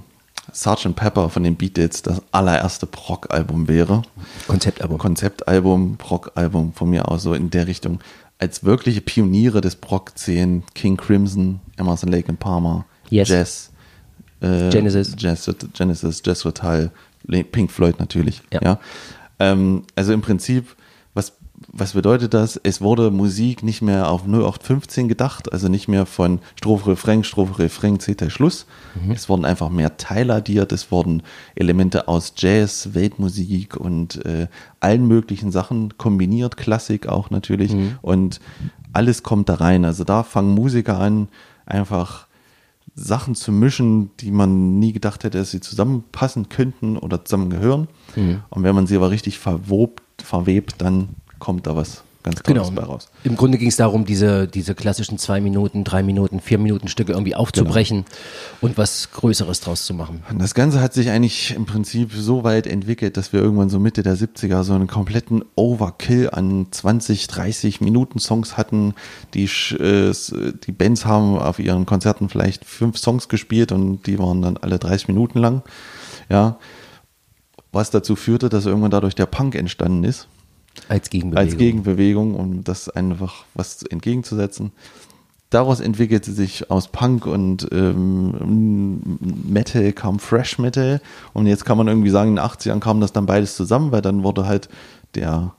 Sgt. 0.52 0.94
Pepper 0.96 1.28
von 1.30 1.42
den 1.42 1.56
Beatles 1.56 2.02
das 2.02 2.22
allererste 2.32 2.86
Prog-Album 2.86 3.68
wäre. 3.68 4.02
Konzeptalbum. 4.46 4.98
Konzeptalbum, 4.98 5.96
Prog-Album 5.96 6.72
von 6.72 6.90
mir 6.90 7.08
aus 7.08 7.22
so 7.22 7.34
in 7.34 7.50
der 7.50 7.66
Richtung. 7.66 8.00
Als 8.38 8.64
wirkliche 8.64 9.00
Pioniere 9.00 9.60
des 9.60 9.76
Prog-Szenen, 9.76 10.62
King 10.74 10.96
Crimson, 10.96 11.60
Emerson 11.76 12.10
Lake 12.10 12.28
and 12.28 12.38
Palmer, 12.40 12.84
Yes. 13.10 13.28
Jazz, 13.28 13.70
äh, 14.40 14.70
Genesis. 14.70 15.14
Jazz, 15.18 15.50
Genesis, 15.74 16.22
Jazz 16.24 16.40
Total, 16.40 16.90
Pink 17.52 17.70
Floyd 17.70 17.98
natürlich. 17.98 18.40
Ja. 18.52 18.60
Ja. 18.62 18.80
Ähm, 19.38 19.82
also 19.96 20.12
im 20.12 20.20
Prinzip, 20.22 20.76
was, 21.68 21.92
bedeutet 21.92 22.32
das? 22.32 22.58
Es 22.62 22.80
wurde 22.80 23.10
Musik 23.10 23.62
nicht 23.62 23.82
mehr 23.82 24.10
auf 24.10 24.22
0815 24.24 25.08
gedacht, 25.08 25.52
also 25.52 25.68
nicht 25.68 25.88
mehr 25.88 26.06
von 26.06 26.38
Strophe, 26.56 26.90
Refrain, 26.90 27.22
Strophe, 27.22 27.58
Refrain, 27.58 28.00
Zeta, 28.00 28.30
Schluss. 28.30 28.66
Mhm. 28.94 29.12
Es 29.12 29.28
wurden 29.28 29.44
einfach 29.44 29.68
mehr 29.68 29.98
Teile 29.98 30.34
addiert, 30.34 30.72
es 30.72 30.90
wurden 30.90 31.22
Elemente 31.54 32.08
aus 32.08 32.32
Jazz, 32.36 32.94
Weltmusik 32.94 33.76
und 33.76 34.24
äh, 34.24 34.48
allen 34.80 35.06
möglichen 35.06 35.52
Sachen 35.52 35.98
kombiniert, 35.98 36.56
Klassik 36.56 37.06
auch 37.06 37.30
natürlich. 37.30 37.74
Mhm. 37.74 37.98
Und 38.00 38.40
alles 38.92 39.22
kommt 39.22 39.48
da 39.48 39.54
rein. 39.56 39.84
Also 39.84 40.04
da 40.04 40.22
fangen 40.22 40.54
Musiker 40.54 40.98
an, 40.98 41.28
einfach 41.66 42.26
Sachen 42.94 43.34
zu 43.34 43.52
mischen, 43.52 44.10
die 44.20 44.30
man 44.30 44.78
nie 44.78 44.92
gedacht 44.92 45.24
hätte, 45.24 45.38
dass 45.38 45.50
sie 45.50 45.60
zusammenpassen 45.60 46.48
könnten 46.48 46.96
oder 46.96 47.24
zusammengehören. 47.24 47.88
Mhm. 48.16 48.42
Und 48.48 48.62
wenn 48.62 48.74
man 48.74 48.86
sie 48.86 48.96
aber 48.96 49.10
richtig 49.10 49.38
verwobt, 49.38 50.02
verwebt, 50.22 50.76
dann 50.78 51.10
kommt 51.40 51.66
da 51.66 51.74
was 51.74 52.04
ganz 52.22 52.42
Tolles 52.42 52.68
Genau. 52.68 52.80
bei 52.80 52.86
raus. 52.86 53.08
Im 53.24 53.34
Grunde 53.36 53.56
ging 53.56 53.68
es 53.68 53.76
darum, 53.76 54.04
diese, 54.04 54.46
diese 54.46 54.74
klassischen 54.74 55.16
zwei 55.16 55.40
Minuten, 55.40 55.84
drei 55.84 56.02
Minuten, 56.02 56.40
vier 56.40 56.58
Minuten 56.58 56.88
Stücke 56.88 57.12
irgendwie 57.12 57.34
aufzubrechen 57.34 58.04
und 58.60 58.76
was 58.76 59.10
Größeres 59.12 59.60
draus 59.60 59.86
zu 59.86 59.94
machen. 59.94 60.22
Und 60.30 60.38
das 60.38 60.52
Ganze 60.54 60.82
hat 60.82 60.92
sich 60.92 61.08
eigentlich 61.08 61.54
im 61.54 61.64
Prinzip 61.64 62.12
so 62.12 62.44
weit 62.44 62.66
entwickelt, 62.66 63.16
dass 63.16 63.32
wir 63.32 63.40
irgendwann 63.40 63.70
so 63.70 63.78
Mitte 63.78 64.02
der 64.02 64.16
70er 64.16 64.62
so 64.64 64.74
einen 64.74 64.86
kompletten 64.86 65.42
Overkill 65.56 66.28
an 66.30 66.66
20, 66.70 67.26
30 67.26 67.80
Minuten 67.80 68.18
Songs 68.18 68.58
hatten. 68.58 68.94
Die, 69.32 69.44
äh, 69.44 70.12
die 70.66 70.72
Bands 70.72 71.06
haben 71.06 71.38
auf 71.38 71.58
ihren 71.58 71.86
Konzerten 71.86 72.28
vielleicht 72.28 72.66
fünf 72.66 72.98
Songs 72.98 73.30
gespielt 73.30 73.72
und 73.72 74.06
die 74.06 74.18
waren 74.18 74.42
dann 74.42 74.58
alle 74.58 74.78
30 74.78 75.08
Minuten 75.08 75.38
lang. 75.38 75.62
Ja. 76.28 76.58
Was 77.72 77.90
dazu 77.90 78.14
führte, 78.16 78.48
dass 78.50 78.66
irgendwann 78.66 78.90
dadurch 78.90 79.14
der 79.14 79.26
Punk 79.26 79.54
entstanden 79.54 80.04
ist. 80.04 80.28
Als 80.88 81.10
Gegenbewegung. 81.10 81.46
als 81.48 81.56
Gegenbewegung, 81.58 82.34
um 82.34 82.64
das 82.64 82.88
einfach 82.88 83.44
was 83.54 83.82
entgegenzusetzen. 83.82 84.72
Daraus 85.50 85.80
entwickelte 85.80 86.30
sich 86.32 86.70
aus 86.70 86.86
Punk 86.88 87.26
und 87.26 87.66
ähm, 87.72 89.18
Metal 89.48 89.92
kam 89.92 90.18
Fresh 90.20 90.58
Metal 90.58 91.00
und 91.32 91.46
jetzt 91.46 91.64
kann 91.64 91.76
man 91.76 91.88
irgendwie 91.88 92.10
sagen, 92.10 92.30
in 92.30 92.36
den 92.36 92.44
80ern 92.44 92.78
kam 92.78 93.00
das 93.00 93.12
dann 93.12 93.26
beides 93.26 93.56
zusammen, 93.56 93.90
weil 93.90 94.00
dann 94.02 94.22
wurde 94.22 94.46
halt 94.46 94.68
der 95.16 95.52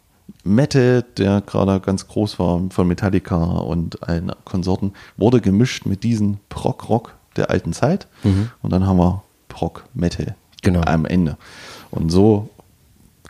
Metal, 0.46 1.04
der 1.18 1.42
gerade 1.42 1.82
ganz 1.82 2.08
groß 2.08 2.40
war 2.40 2.62
von 2.70 2.88
Metallica 2.88 3.36
und 3.44 4.02
allen 4.08 4.32
Konsorten, 4.46 4.94
wurde 5.18 5.42
gemischt 5.42 5.86
mit 5.86 6.04
diesem 6.04 6.38
Prog-Rock 6.48 7.14
der 7.36 7.50
alten 7.50 7.74
Zeit 7.74 8.08
und 8.62 8.72
dann 8.72 8.86
haben 8.88 8.98
wir 8.98 9.24
Prog-Metal 9.50 10.36
Genau. 10.64 10.82
am 10.82 11.06
Ende. 11.06 11.38
Und 11.90 12.12
so 12.12 12.50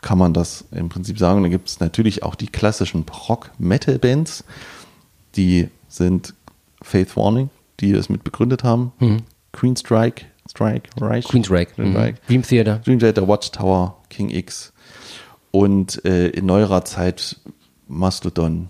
kann 0.02 0.18
man 0.18 0.34
das 0.34 0.64
im 0.72 0.88
Prinzip 0.88 1.18
sagen. 1.18 1.42
Da 1.42 1.48
gibt 1.48 1.68
es 1.68 1.80
natürlich 1.80 2.22
auch 2.22 2.34
die 2.34 2.48
klassischen 2.48 3.04
Prog-Metal-Bands, 3.04 4.44
die 5.36 5.68
sind 5.88 6.34
Faith 6.82 7.16
Warning, 7.16 7.48
die 7.80 7.92
das 7.92 8.08
mit 8.08 8.24
begründet 8.24 8.64
haben. 8.64 8.92
Queen 9.52 9.76
Strike, 9.76 10.26
Strike, 10.50 10.90
Reich. 11.00 11.24
Queensryche. 11.26 11.70
Mhm. 11.76 11.92
Queensryche. 11.94 12.14
Dream 12.26 12.42
Theater. 12.42 12.78
Dream 12.84 12.98
Theater, 12.98 13.28
Watchtower, 13.28 13.96
King 14.10 14.30
X. 14.30 14.72
Und 15.50 16.04
äh, 16.04 16.28
in 16.28 16.46
neuerer 16.46 16.84
Zeit 16.84 17.36
Mastodon, 17.88 18.68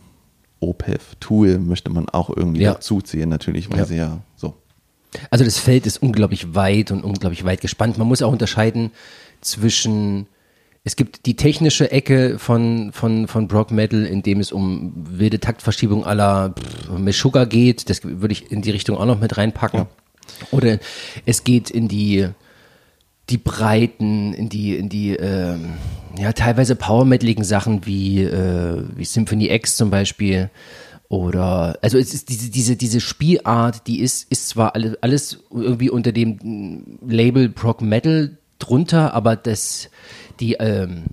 Opeth, 0.61 1.21
Tool 1.21 1.59
möchte 1.59 1.91
man 1.91 2.09
auch 2.09 2.29
irgendwie 2.29 2.62
Ja. 2.62 2.75
dazuziehen, 2.75 3.29
natürlich, 3.29 3.71
weil 3.71 3.79
Ja. 3.79 3.85
sie 3.85 3.97
ja 3.97 4.19
so. 4.37 4.55
Also 5.31 5.45
das 5.45 5.59
Feld 5.59 5.87
ist 5.87 6.03
unglaublich 6.03 6.55
weit 6.55 6.91
und 6.91 7.05
unglaublich 7.05 7.45
weit 7.45 7.61
gespannt. 7.61 7.99
Man 7.99 8.07
muss 8.09 8.23
auch 8.23 8.33
unterscheiden 8.33 8.91
zwischen 9.41 10.27
es 10.85 10.97
gibt 10.97 11.27
die 11.27 11.37
technische 11.37 11.93
Ecke 11.93 12.39
von, 12.39 12.91
von, 12.93 13.29
von 13.29 13.47
Brock 13.47 13.71
Metal, 13.71 14.05
in 14.05 14.23
dem 14.23 14.41
es 14.41 14.51
um 14.51 14.93
wilde 14.97 15.39
Taktverschiebung 15.39 16.05
aller 16.05 16.55
Meshuggah 16.97 17.45
geht. 17.45 17.89
Das 17.89 18.03
würde 18.03 18.33
ich 18.33 18.51
in 18.51 18.62
die 18.62 18.73
Richtung 18.73 18.97
auch 18.97 19.07
noch 19.07 19.21
mit 19.21 19.37
reinpacken. 19.37 19.87
Oder 20.51 20.79
es 21.25 21.45
geht 21.45 21.71
in 21.71 21.87
die, 21.87 22.29
die 23.31 23.39
Breiten, 23.39 24.35
in 24.35 24.49
die, 24.49 24.75
in 24.77 24.89
die, 24.89 25.11
ähm, 25.11 25.75
ja, 26.19 26.33
teilweise 26.33 26.75
power-metaligen 26.75 27.45
Sachen 27.45 27.87
wie, 27.87 28.23
äh, 28.25 28.83
wie 28.97 29.05
Symphony 29.05 29.51
X 29.51 29.77
zum 29.77 29.91
Beispiel. 29.91 30.51
Oder, 31.09 31.79
also 31.83 31.97
es 31.97 32.12
ist 32.12 32.29
diese, 32.29 32.51
diese, 32.51 32.75
diese 32.75 33.01
Spielart, 33.01 33.87
die 33.87 34.01
ist, 34.01 34.33
ist 34.33 34.49
zwar 34.49 34.75
alle, 34.75 34.99
alles 35.01 35.45
irgendwie 35.53 35.91
unter 35.91 36.11
dem 36.11 36.99
Label 37.07 37.51
Prog 37.51 37.83
Metal 37.83 38.37
drunter, 38.59 39.12
aber 39.15 39.37
das, 39.37 39.91
die, 40.41 40.55
ähm, 40.55 41.05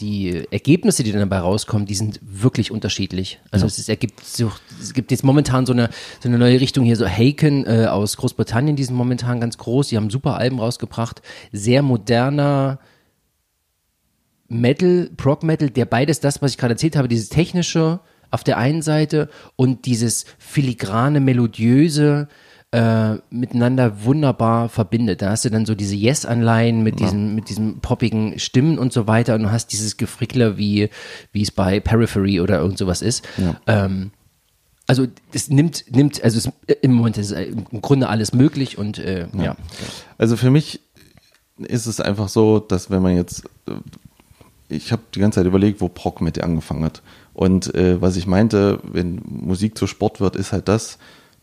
die 0.00 0.46
Ergebnisse, 0.50 1.02
die 1.02 1.12
dann 1.12 1.20
dabei 1.20 1.38
rauskommen, 1.38 1.86
die 1.86 1.94
sind 1.94 2.20
wirklich 2.22 2.70
unterschiedlich. 2.70 3.40
Also 3.50 3.66
es, 3.66 3.78
ist, 3.78 3.88
ergibt 3.88 4.24
so, 4.24 4.52
es 4.80 4.94
gibt 4.94 5.10
jetzt 5.10 5.24
momentan 5.24 5.66
so 5.66 5.72
eine, 5.72 5.90
so 6.20 6.28
eine 6.28 6.38
neue 6.38 6.60
Richtung 6.60 6.84
hier, 6.84 6.96
so 6.96 7.06
Haken 7.06 7.66
äh, 7.66 7.86
aus 7.86 8.16
Großbritannien, 8.16 8.76
die 8.76 8.84
sind 8.84 8.94
momentan 8.94 9.40
ganz 9.40 9.58
groß, 9.58 9.88
die 9.88 9.96
haben 9.96 10.10
super 10.10 10.36
Alben 10.36 10.60
rausgebracht, 10.60 11.22
sehr 11.52 11.82
moderner 11.82 12.78
Metal, 14.48 15.10
Prog 15.16 15.42
Metal, 15.42 15.68
der 15.68 15.84
beides 15.84 16.20
das, 16.20 16.40
was 16.40 16.52
ich 16.52 16.58
gerade 16.58 16.74
erzählt 16.74 16.96
habe, 16.96 17.08
dieses 17.08 17.28
technische 17.28 18.00
auf 18.30 18.44
der 18.44 18.58
einen 18.58 18.82
Seite 18.82 19.28
und 19.56 19.86
dieses 19.86 20.26
filigrane, 20.38 21.20
melodiöse, 21.20 22.28
äh, 22.70 23.14
miteinander 23.30 24.04
wunderbar 24.04 24.68
verbindet. 24.68 25.22
Da 25.22 25.30
hast 25.30 25.44
du 25.44 25.50
dann 25.50 25.64
so 25.64 25.74
diese 25.74 25.94
Yes-Anleihen 25.94 26.82
mit 26.82 27.00
diesem, 27.00 27.34
mit 27.34 27.48
diesem 27.48 27.80
poppigen 27.80 28.38
Stimmen 28.38 28.78
und 28.78 28.92
so 28.92 29.06
weiter 29.06 29.34
und 29.34 29.44
du 29.44 29.50
hast 29.50 29.72
dieses 29.72 29.96
Gefrickler, 29.96 30.58
wie, 30.58 30.90
wie 31.32 31.42
es 31.42 31.50
bei 31.50 31.80
Periphery 31.80 32.40
oder 32.40 32.58
irgend 32.58 32.78
sowas 32.78 33.00
ist. 33.00 33.26
Ähm, 33.66 34.10
also 34.86 35.06
es 35.32 35.50
nimmt, 35.50 35.84
nimmt, 35.94 36.22
also 36.24 36.38
es, 36.38 36.76
im 36.82 36.92
Moment 36.92 37.18
ist 37.18 37.32
im 37.32 37.80
Grunde 37.82 38.08
alles 38.08 38.32
möglich 38.32 38.78
und 38.78 38.98
äh, 38.98 39.28
ja. 39.34 39.56
Also 40.16 40.36
für 40.36 40.50
mich 40.50 40.80
ist 41.58 41.86
es 41.86 42.00
einfach 42.00 42.28
so, 42.28 42.58
dass 42.58 42.90
wenn 42.90 43.02
man 43.02 43.14
jetzt, 43.14 43.44
äh, 43.66 43.72
ich 44.68 44.92
habe 44.92 45.02
die 45.14 45.20
ganze 45.20 45.40
Zeit 45.40 45.46
überlegt, 45.46 45.80
wo 45.80 45.88
Prog 45.88 46.20
mit 46.20 46.42
angefangen 46.42 46.84
hat. 46.84 47.02
Und 47.34 47.74
äh, 47.74 48.00
was 48.00 48.16
ich 48.16 48.26
meinte, 48.26 48.80
wenn 48.82 49.20
Musik 49.24 49.76
zu 49.78 49.86
Sport 49.86 50.20
wird, 50.20 50.36
ist 50.36 50.52
halt 50.52 50.68
das, 50.68 50.98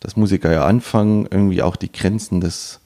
dass 0.06 0.16
Musiker 0.16 0.52
ja 0.52 0.66
anfangen, 0.66 1.28
irgendwie 1.32 1.64
auch 1.64 1.76
die 1.76 1.92
Grenzen 1.92 2.40
des, 2.40 2.80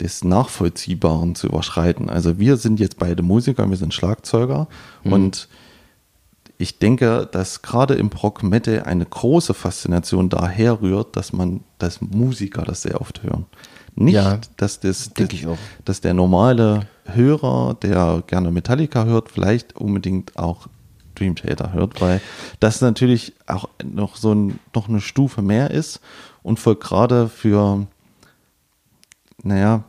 des 0.00 0.22
Nachvollziehbaren 0.22 1.34
zu 1.34 1.46
überschreiten. 1.46 2.10
Also 2.10 2.38
wir 2.38 2.58
sind 2.58 2.78
jetzt 2.78 2.98
beide 2.98 3.22
Musiker, 3.22 3.70
wir 3.70 3.78
sind 3.78 3.94
Schlagzeuger 3.94 4.68
und 5.02 5.48
ich 6.58 6.78
denke, 6.78 7.26
dass 7.32 7.62
gerade 7.62 7.94
im 7.94 8.10
Prog 8.10 8.42
Metal 8.42 8.82
eine 8.82 9.06
große 9.06 9.54
Faszination 9.54 10.28
daher 10.28 10.82
rührt, 10.82 11.16
dass 11.16 11.32
man, 11.32 11.64
dass 11.78 12.02
Musiker 12.02 12.62
das 12.62 12.82
sehr 12.82 13.00
oft 13.00 13.22
hören. 13.22 13.46
Nicht, 13.94 14.14
Ja, 14.14 14.38
dass 14.58 14.78
das, 14.78 15.10
auch. 15.46 15.58
dass 15.86 16.02
der 16.02 16.12
normale 16.12 16.86
Hörer, 17.06 17.78
der 17.80 18.22
gerne 18.26 18.50
Metallica 18.50 19.04
hört, 19.06 19.30
vielleicht 19.30 19.74
unbedingt 19.76 20.36
auch 20.36 20.66
Dream 21.22 21.36
Theater 21.36 21.72
hört, 21.72 22.00
weil 22.00 22.20
das 22.60 22.80
natürlich 22.80 23.34
auch 23.46 23.68
noch 23.84 24.16
so 24.16 24.34
ein, 24.34 24.58
noch 24.74 24.88
eine 24.88 25.00
Stufe 25.00 25.40
mehr 25.40 25.70
ist 25.70 26.00
und 26.42 26.58
voll 26.58 26.76
gerade 26.76 27.28
für, 27.28 27.86
naja, 29.42 29.84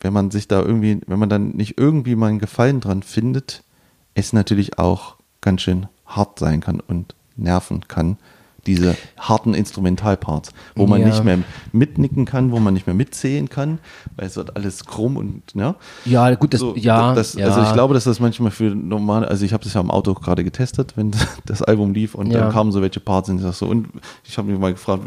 wenn 0.00 0.12
man 0.12 0.30
sich 0.30 0.48
da 0.48 0.60
irgendwie, 0.62 1.00
wenn 1.06 1.18
man 1.18 1.28
dann 1.28 1.50
nicht 1.50 1.78
irgendwie 1.78 2.16
mal 2.16 2.28
einen 2.28 2.38
Gefallen 2.38 2.80
dran 2.80 3.02
findet, 3.02 3.62
es 4.14 4.32
natürlich 4.32 4.78
auch 4.78 5.16
ganz 5.40 5.62
schön 5.62 5.88
hart 6.06 6.38
sein 6.38 6.60
kann 6.60 6.80
und 6.80 7.14
nerven 7.36 7.86
kann. 7.86 8.16
Diese 8.66 8.96
harten 9.18 9.54
Instrumentalparts, 9.54 10.50
wo 10.74 10.86
man 10.86 11.00
Ja. 11.00 11.06
nicht 11.08 11.24
mehr 11.24 11.38
mitnicken 11.72 12.24
kann, 12.24 12.50
wo 12.52 12.58
man 12.58 12.74
nicht 12.74 12.86
mehr 12.86 12.94
mitzählen 12.94 13.48
kann, 13.48 13.78
weil 14.16 14.26
es 14.26 14.36
wird 14.36 14.56
alles 14.56 14.84
krumm 14.84 15.16
und 15.16 15.42
ja. 15.54 15.76
Ja, 16.04 16.34
gut, 16.34 16.52
das, 16.52 16.60
So, 16.60 16.74
ja, 16.76 17.14
das, 17.14 17.34
ja. 17.34 17.46
Also 17.46 17.62
ich 17.62 17.72
glaube, 17.72 17.94
dass 17.94 18.04
das 18.04 18.20
manchmal 18.20 18.50
für 18.50 18.74
normale, 18.74 19.28
also 19.28 19.44
ich 19.44 19.52
habe 19.52 19.64
das 19.64 19.74
ja 19.74 19.80
im 19.80 19.90
Auto 19.90 20.12
gerade 20.14 20.44
getestet, 20.44 20.94
wenn 20.96 21.12
das 21.46 21.62
Album 21.62 21.94
lief 21.94 22.14
und 22.14 22.30
Ja. 22.30 22.40
dann 22.40 22.52
kamen 22.52 22.72
so 22.72 22.82
welche 22.82 23.00
Parts 23.00 23.28
und 23.30 23.36
ich 23.36 23.42
sag 23.42 23.54
so, 23.54 23.66
und 23.66 23.88
ich 24.24 24.36
habe 24.36 24.50
mich 24.50 24.58
mal 24.60 24.72
gefragt, 24.72 25.02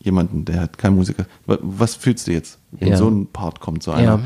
jemanden, 0.00 0.44
der 0.44 0.60
hat 0.62 0.78
kein 0.78 0.94
Musiker, 0.94 1.26
wa- 1.46 1.58
was 1.62 1.94
fühlst 1.94 2.26
du 2.26 2.32
jetzt, 2.32 2.58
wenn 2.72 2.96
so 2.96 3.08
ein 3.08 3.26
Part 3.26 3.60
kommt, 3.60 3.82
so 3.82 3.92
ja. 3.92 4.18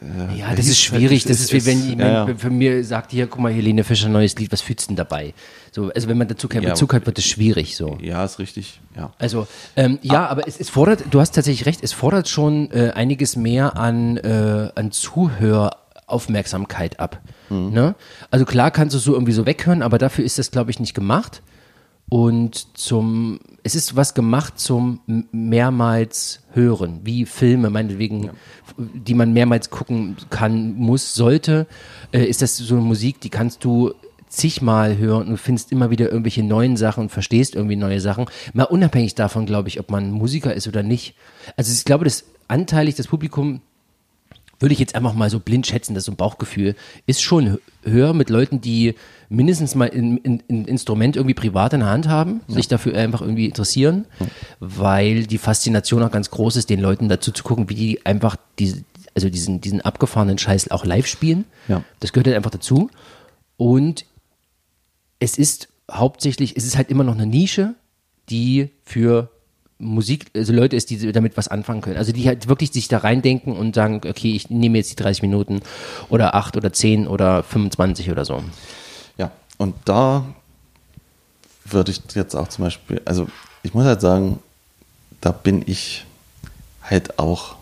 Einer? 0.00 0.32
Ja, 0.34 0.54
das 0.54 0.66
ist 0.66 0.80
schwierig. 0.80 1.24
Das 1.24 1.40
ist 1.40 1.52
wie 1.52 1.66
wenn 1.66 1.82
jemand 1.82 2.00
ja, 2.00 2.28
ja. 2.28 2.34
für 2.36 2.50
mir 2.50 2.84
sagt, 2.84 3.10
hier, 3.10 3.26
guck 3.26 3.40
mal, 3.40 3.52
Helene 3.52 3.84
Fischer, 3.84 4.08
neues 4.08 4.36
Lied, 4.36 4.52
was 4.52 4.60
fühlst 4.60 4.86
du 4.86 4.88
denn 4.88 4.96
dabei? 4.96 5.34
So, 5.72 5.90
also 5.94 6.08
wenn 6.08 6.18
man 6.18 6.28
dazu 6.28 6.48
keinen 6.48 6.64
Ja, 6.64 6.70
Bezug 6.70 6.94
hat, 6.94 7.06
wird 7.06 7.18
es 7.18 7.26
schwierig 7.26 7.76
so. 7.76 7.98
Ja, 8.00 8.24
ist 8.24 8.38
richtig, 8.38 8.80
ja. 8.96 9.12
Also, 9.18 9.46
ähm, 9.76 9.98
ja, 10.02 10.26
aber 10.26 10.48
es, 10.48 10.58
es 10.58 10.70
fordert, 10.70 11.04
du 11.10 11.20
hast 11.20 11.34
tatsächlich 11.34 11.66
recht, 11.66 11.80
es 11.82 11.92
fordert 11.92 12.28
schon 12.28 12.70
äh, 12.70 12.92
einiges 12.94 13.36
mehr 13.36 13.76
an, 13.76 14.16
äh, 14.16 14.70
an 14.74 14.90
Zuhöraufmerksamkeit 14.90 17.00
ab. 17.00 17.20
Ne? 17.50 17.94
Also 18.30 18.44
klar 18.44 18.70
kannst 18.70 18.94
du 18.94 18.98
es 18.98 19.04
so 19.04 19.14
irgendwie 19.14 19.32
so 19.32 19.46
weghören, 19.46 19.82
aber 19.82 19.98
dafür 19.98 20.24
ist 20.24 20.38
das, 20.38 20.50
glaube 20.50 20.70
ich, 20.70 20.80
nicht 20.80 20.94
gemacht. 20.94 21.42
Und 22.08 22.76
zum, 22.76 23.38
es 23.64 23.74
ist 23.74 23.94
was 23.94 24.14
gemacht 24.14 24.58
zum 24.58 25.00
mehrmals 25.30 26.40
hören, 26.52 27.00
wie 27.04 27.26
Filme, 27.26 27.68
meinetwegen, 27.68 28.30
die 28.78 29.14
man 29.14 29.34
mehrmals 29.34 29.68
gucken 29.68 30.16
kann, 30.30 30.74
muss, 30.74 31.14
sollte, 31.14 31.66
äh, 32.12 32.24
ist 32.24 32.40
das 32.40 32.56
so 32.56 32.76
eine 32.76 32.84
Musik, 32.84 33.20
die 33.20 33.28
kannst 33.28 33.62
du 33.62 33.92
zigmal 34.28 34.96
hören 34.96 35.28
und 35.28 35.38
findest 35.38 35.72
immer 35.72 35.90
wieder 35.90 36.10
irgendwelche 36.10 36.42
neuen 36.42 36.76
Sachen 36.76 37.04
und 37.04 37.08
verstehst 37.10 37.54
irgendwie 37.54 37.76
neue 37.76 38.00
Sachen. 38.00 38.26
Mal 38.52 38.64
unabhängig 38.64 39.14
davon, 39.14 39.46
glaube 39.46 39.68
ich, 39.68 39.80
ob 39.80 39.90
man 39.90 40.10
Musiker 40.10 40.54
ist 40.54 40.68
oder 40.68 40.82
nicht. 40.82 41.14
Also 41.56 41.72
ich 41.72 41.84
glaube, 41.84 42.04
das 42.04 42.24
anteilig 42.46 42.94
das 42.94 43.06
Publikum 43.06 43.60
würde 44.60 44.72
ich 44.72 44.78
jetzt 44.80 44.94
einfach 44.94 45.14
mal 45.14 45.30
so 45.30 45.38
blind 45.38 45.66
schätzen, 45.66 45.94
das 45.94 46.02
ist 46.02 46.06
so 46.06 46.12
ein 46.12 46.16
Bauchgefühl, 46.16 46.74
ist 47.06 47.22
schon 47.22 47.48
hö- 47.54 47.58
höher 47.84 48.12
mit 48.12 48.28
Leuten, 48.28 48.60
die 48.60 48.94
mindestens 49.28 49.74
mal 49.74 49.90
ein, 49.90 50.20
ein, 50.24 50.42
ein 50.50 50.64
Instrument 50.64 51.16
irgendwie 51.16 51.34
privat 51.34 51.72
in 51.74 51.80
der 51.80 51.90
Hand 51.90 52.08
haben, 52.08 52.40
sich 52.48 52.66
dafür 52.66 52.96
einfach 52.96 53.20
irgendwie 53.20 53.46
interessieren, 53.46 54.06
weil 54.58 55.26
die 55.26 55.38
Faszination 55.38 56.02
auch 56.02 56.10
ganz 56.10 56.30
groß 56.30 56.56
ist, 56.56 56.70
den 56.70 56.80
Leuten 56.80 57.08
dazu 57.08 57.30
zu 57.30 57.44
gucken, 57.44 57.68
wie 57.68 57.74
die 57.74 58.06
einfach 58.06 58.36
diese, 58.58 58.82
also 59.14 59.28
diesen, 59.28 59.60
diesen 59.60 59.80
abgefahrenen 59.80 60.38
Scheiß 60.38 60.70
auch 60.70 60.84
live 60.84 61.06
spielen. 61.06 61.44
Ja. 61.68 61.84
Das 62.00 62.12
gehört 62.12 62.26
halt 62.26 62.36
einfach 62.36 62.50
dazu. 62.50 62.90
Und 63.56 64.06
es 65.20 65.36
ist 65.38 65.68
hauptsächlich, 65.90 66.56
es 66.56 66.64
ist 66.64 66.76
halt 66.76 66.90
immer 66.90 67.04
noch 67.04 67.14
eine 67.14 67.26
Nische, 67.26 67.74
die 68.30 68.70
für 68.82 69.30
Musik, 69.80 70.26
also 70.34 70.52
Leute 70.52 70.74
ist, 70.76 70.90
die 70.90 71.12
damit 71.12 71.36
was 71.36 71.46
anfangen 71.48 71.80
können. 71.82 71.96
Also 71.98 72.10
die 72.12 72.26
halt 72.26 72.48
wirklich 72.48 72.72
sich 72.72 72.88
da 72.88 72.98
reindenken 72.98 73.56
und 73.56 73.74
sagen, 73.76 74.00
okay, 74.08 74.32
ich 74.34 74.50
nehme 74.50 74.78
jetzt 74.78 74.90
die 74.90 74.96
30 74.96 75.22
Minuten 75.22 75.60
oder 76.08 76.34
8 76.34 76.56
oder 76.56 76.72
10 76.72 77.06
oder 77.06 77.42
25 77.44 78.10
oder 78.10 78.24
so. 78.24 78.42
Ja, 79.18 79.30
und 79.56 79.74
da 79.84 80.24
würde 81.64 81.92
ich 81.92 82.00
jetzt 82.14 82.34
auch 82.34 82.48
zum 82.48 82.64
Beispiel, 82.64 83.00
also 83.04 83.28
ich 83.62 83.74
muss 83.74 83.84
halt 83.84 84.00
sagen, 84.00 84.40
da 85.20 85.30
bin 85.32 85.62
ich 85.66 86.04
halt 86.82 87.18
auch 87.18 87.54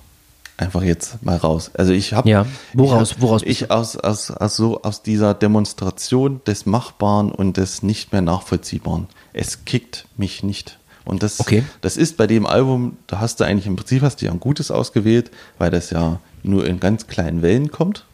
einfach 0.56 0.82
jetzt 0.82 1.23
mal 1.23 1.37
raus. 1.37 1.70
Also 1.75 1.92
ich 1.92 2.14
habe 2.14 2.28
Ja, 2.30 2.46
woraus- 2.73 3.11
ich 3.11 3.16
hab, 3.16 3.23
woraus 3.23 3.42
ich 3.44 3.70
aus, 3.70 3.96
aus, 3.96 4.30
aus 4.30 4.56
so 4.56 4.80
aus 4.82 5.02
dieser 5.02 5.35
Demonstration 5.35 6.40
des 6.46 6.64
Machbaren 6.64 7.30
und 7.30 7.58
des 7.58 7.82
nicht 7.82 8.12
mehr 8.12 8.23
nachvollziehbaren. 8.23 9.06
Es 9.35 9.66
kickt 9.66 10.06
mich 10.16 10.42
nicht. 10.42 10.78
Und 11.06 11.22
das, 11.22 11.40
Okay. 11.40 11.62
das 11.80 11.96
ist 11.96 12.16
bei 12.18 12.26
dem 12.26 12.44
Album, 12.46 12.98
da 13.06 13.20
hast 13.20 13.40
du 13.40 13.44
eigentlich 13.44 13.66
im 13.66 13.76
Prinzip 13.76 14.02
hast 14.02 14.20
du 14.20 14.26
ja 14.26 14.32
ein 14.32 14.40
gutes 14.40 14.70
ausgewählt, 14.70 15.30
weil 15.56 15.70
das 15.70 15.88
ja 15.90 16.20
nur 16.42 16.66
in 16.66 16.80
ganz 16.80 17.06
kleinen 17.06 17.40
Wellen 17.42 17.70
kommt. 17.70 18.04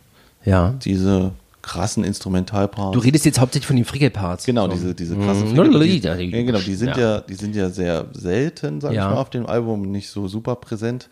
Ja. 0.44 0.75
Diese 0.84 1.32
krassen 1.62 2.04
Instrumentalparts. 2.04 2.92
Du 2.92 2.99
redest 2.99 3.25
jetzt 3.25 3.38
hauptsächlich 3.40 3.66
von 3.66 3.76
den 3.76 3.84
Frickelparts. 3.84 4.44
Genau, 4.44 4.66
so. 4.66 4.72
diese, 4.72 4.94
diese 4.94 5.16
krassen 5.16 5.52
Mhm. 5.52 5.72
Lieder, 5.80 6.16
die, 6.16 6.30
die- 6.30 6.37
ja, 6.37 6.42
genau, 6.44 6.58
die 6.58 6.75
sind 6.75 6.88
ja. 6.96 6.99
ja. 7.16 7.20
die 7.20 7.34
sind 7.34 7.54
ja 7.56 7.70
sehr 7.70 8.06
selten, 8.12 8.80
sag 8.80 8.92
Ja. 8.92 9.08
ich 9.08 9.14
mal, 9.14 9.20
auf 9.20 9.30
dem 9.30 9.46
Album, 9.46 9.82
nicht 9.90 10.08
so 10.11 10.28
super 10.28 10.56
präsent. 10.56 11.08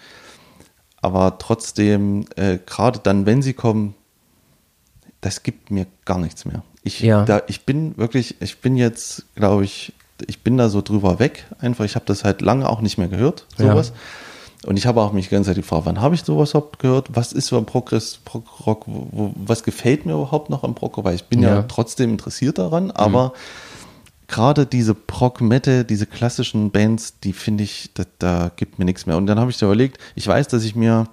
Aber 1.01 1.39
trotzdem, 1.39 2.27
äh, 2.37 2.59
gerade 2.67 2.99
dann, 3.03 3.25
wenn 3.25 3.41
sie 3.43 3.55
kommen, 3.55 3.95
das 5.21 5.43
gibt 5.43 5.71
mir 5.71 5.87
gar 6.05 6.19
nichts 6.19 6.45
mehr. 6.45 6.63
Ich, 6.83 7.01
Ja. 7.01 7.25
da, 7.25 7.43
ich 7.47 7.65
bin 7.65 7.97
wirklich, 7.97 8.37
ich 8.41 8.59
bin 8.59 8.77
jetzt, 8.77 9.25
glaube 9.35 9.65
ich, 9.65 9.93
ich 10.29 10.43
bin 10.43 10.57
da 10.57 10.69
so 10.69 10.83
drüber 10.83 11.19
weg. 11.19 11.47
Einfach, 11.61 11.85
ich 11.85 11.95
habe 11.95 12.05
das 12.07 12.25
halt 12.25 12.41
lange 12.41 12.69
auch 12.69 12.81
nicht 12.81 12.99
mehr 12.99 13.09
gehört, 13.09 13.47
Ja. 13.59 13.71
sowas. 13.73 13.93
Und 14.67 14.77
ich 14.77 14.87
habe 14.87 15.01
auch 15.01 15.13
mich 15.13 15.29
die 15.29 15.35
ganze 15.35 15.49
Zeit 15.51 15.57
gefragt, 15.57 15.87
wann 15.87 16.03
habe 16.03 16.15
ich 16.15 16.23
sowas 16.23 16.51
überhaupt 16.51 16.79
gehört? 16.81 17.09
Was 17.15 17.33
ist 17.33 17.47
so 17.47 17.57
am 17.57 17.65
Progress, 17.65 18.19
Prog-Rock? 18.27 18.83
Wo, 18.87 19.09
wo, 19.11 19.33
was 19.37 19.63
gefällt 19.63 20.05
mir 20.05 20.13
überhaupt 20.13 20.51
noch 20.51 20.65
am 20.65 20.75
Prog? 20.75 21.03
Weil 21.03 21.15
ich 21.15 21.25
bin 21.25 21.43
ja, 21.43 21.55
Ja. 21.57 21.63
trotzdem 21.63 22.11
interessiert 22.11 22.59
daran, 22.59 22.91
aber 22.91 23.33
gerade 24.29 24.67
diese 24.67 24.95
Prog-Metal, 24.95 25.85
diese 25.85 26.05
klassischen 26.07 26.71
Bands, 26.71 27.15
die 27.21 27.33
finde 27.33 27.65
ich, 27.65 27.91
da, 27.95 28.05
da 28.19 28.51
gibt 28.55 28.79
mir 28.79 28.85
nichts 28.85 29.07
mehr. 29.07 29.17
Und 29.17 29.27
dann 29.27 29.41
habe 29.41 29.51
ich 29.51 29.57
so 29.57 29.65
überlegt, 29.67 29.99
ich 30.15 30.27
weiß, 30.29 30.49
dass 30.49 30.63
ich 30.65 30.77
mir, 30.77 31.07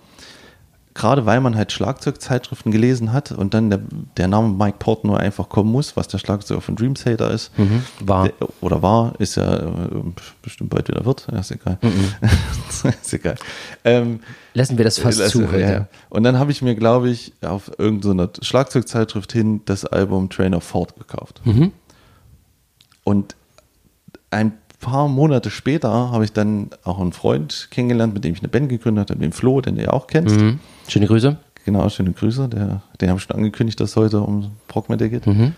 gerade 0.98 1.26
weil 1.26 1.40
man 1.40 1.56
halt 1.56 1.72
Schlagzeugzeitschriften 1.72 2.72
gelesen 2.72 3.14
hat 3.14 3.32
und 3.32 3.54
dann 3.54 3.70
der, 3.70 3.80
der 4.18 4.28
Name 4.28 4.50
Mike 4.50 4.78
Portnoy 4.80 5.18
einfach 5.18 5.48
kommen 5.48 5.72
muss, 5.72 5.96
was 5.96 6.08
der 6.08 6.18
Schlagzeuger 6.18 6.60
von 6.60 6.76
Dream 6.76 6.96
Theater 6.96 7.32
ist. 7.32 7.52
war. 8.02 8.26
Der, 8.30 8.34
oder 8.62 8.82
war, 8.82 9.14
ist 9.20 9.36
ja 9.38 9.56
äh, 9.58 9.90
bestimmt 10.42 10.72
bald 10.72 10.88
wieder 10.88 11.06
wird. 11.06 11.28
Ja, 11.32 11.40
ist 11.40 11.52
egal. 11.52 11.78
ist 13.02 13.14
egal. 13.14 13.36
Ähm, 13.86 14.20
Lassen 14.54 14.78
wir 14.78 14.84
das 14.86 14.98
fast 15.00 15.20
Lass- 15.20 15.32
zu 15.32 15.44
ja, 15.44 15.58
ja. 15.60 15.88
Und 16.10 16.24
dann 16.24 16.40
habe 16.40 16.52
ich 16.52 16.62
mir, 16.62 16.76
glaube 16.76 17.10
ich, 17.10 17.32
auf 17.42 17.72
irgendeiner 17.78 18.30
Schlagzeugzeitschrift 18.42 19.32
hin 19.32 19.62
das 19.66 19.86
Album 19.86 20.30
Train 20.30 20.56
of 20.56 20.70
Thought 20.70 20.96
gekauft. 20.98 21.42
Mhm. 21.46 21.72
Und 23.04 23.36
ein 24.32 24.54
paar 24.80 25.08
Monate 25.08 25.50
später 25.50 25.90
habe 26.12 26.24
ich 26.26 26.34
dann 26.34 26.70
auch 26.84 27.00
einen 27.00 27.14
Freund 27.14 27.68
kennengelernt, 27.72 28.14
mit 28.14 28.24
dem 28.24 28.34
ich 28.34 28.40
eine 28.40 28.48
Band 28.50 28.70
gegründet 28.70 29.10
habe, 29.10 29.20
den 29.20 29.32
Flo, 29.32 29.62
den 29.62 29.76
du 29.76 29.84
ja 29.84 29.90
auch 29.92 30.08
kennst. 30.08 30.36
Mhm. 30.36 30.60
Schöne 30.88 31.08
Grüße. 31.08 31.38
genau, 31.66 31.90
schöne 31.90 32.14
Grüße. 32.14 32.48
Der, 32.50 32.82
den 33.02 33.10
habe 33.10 33.20
ich 33.20 33.24
schon 33.24 33.36
angekündigt, 33.36 33.80
dass 33.80 33.92
es 33.92 33.96
heute 33.96 34.22
um 34.22 34.52
Prog 34.68 34.90
Metal 34.90 35.10
geht. 35.10 35.28
Mhm. 35.28 35.54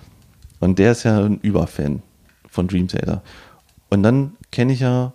Und 0.60 0.80
der 0.80 0.92
ist 0.92 1.04
ja 1.04 1.24
ein 1.24 1.40
Überfan 1.40 2.02
von 2.50 2.68
Dream 2.68 2.88
Theater. 2.88 3.22
Und 3.90 4.04
dann 4.04 4.34
kenne 4.52 4.74
ich 4.74 4.82
ja 4.82 5.14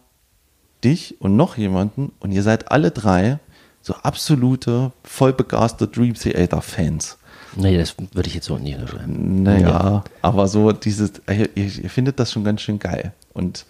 dich 0.83 1.21
und 1.21 1.37
noch 1.37 1.57
jemanden 1.57 2.13
und 2.21 2.33
ihr 2.33 2.43
seid 2.43 2.71
alle 2.71 2.91
drei 2.91 3.39
so 3.81 3.95
absolute, 3.95 4.93
voll 5.03 5.33
begeisterte 5.33 5.89
Dream 5.89 6.15
Theater 6.15 6.63
Fans. 6.63 7.19
Nee, 7.57 7.77
das 7.79 7.95
würde 8.13 8.29
ich 8.29 8.35
jetzt 8.35 8.47
so 8.47 8.59
nicht 8.59 8.77
unterschreiben. 8.77 9.43
Naja, 9.43 10.05
aber 10.23 10.49
so 10.49 10.73
dieses, 10.73 11.13
ihr, 11.29 11.49
ihr 11.57 11.91
findet 11.91 12.19
das 12.19 12.33
schon 12.33 12.45
ganz 12.45 12.61
schön 12.63 12.79
geil. 12.79 13.13
Und 13.33 13.67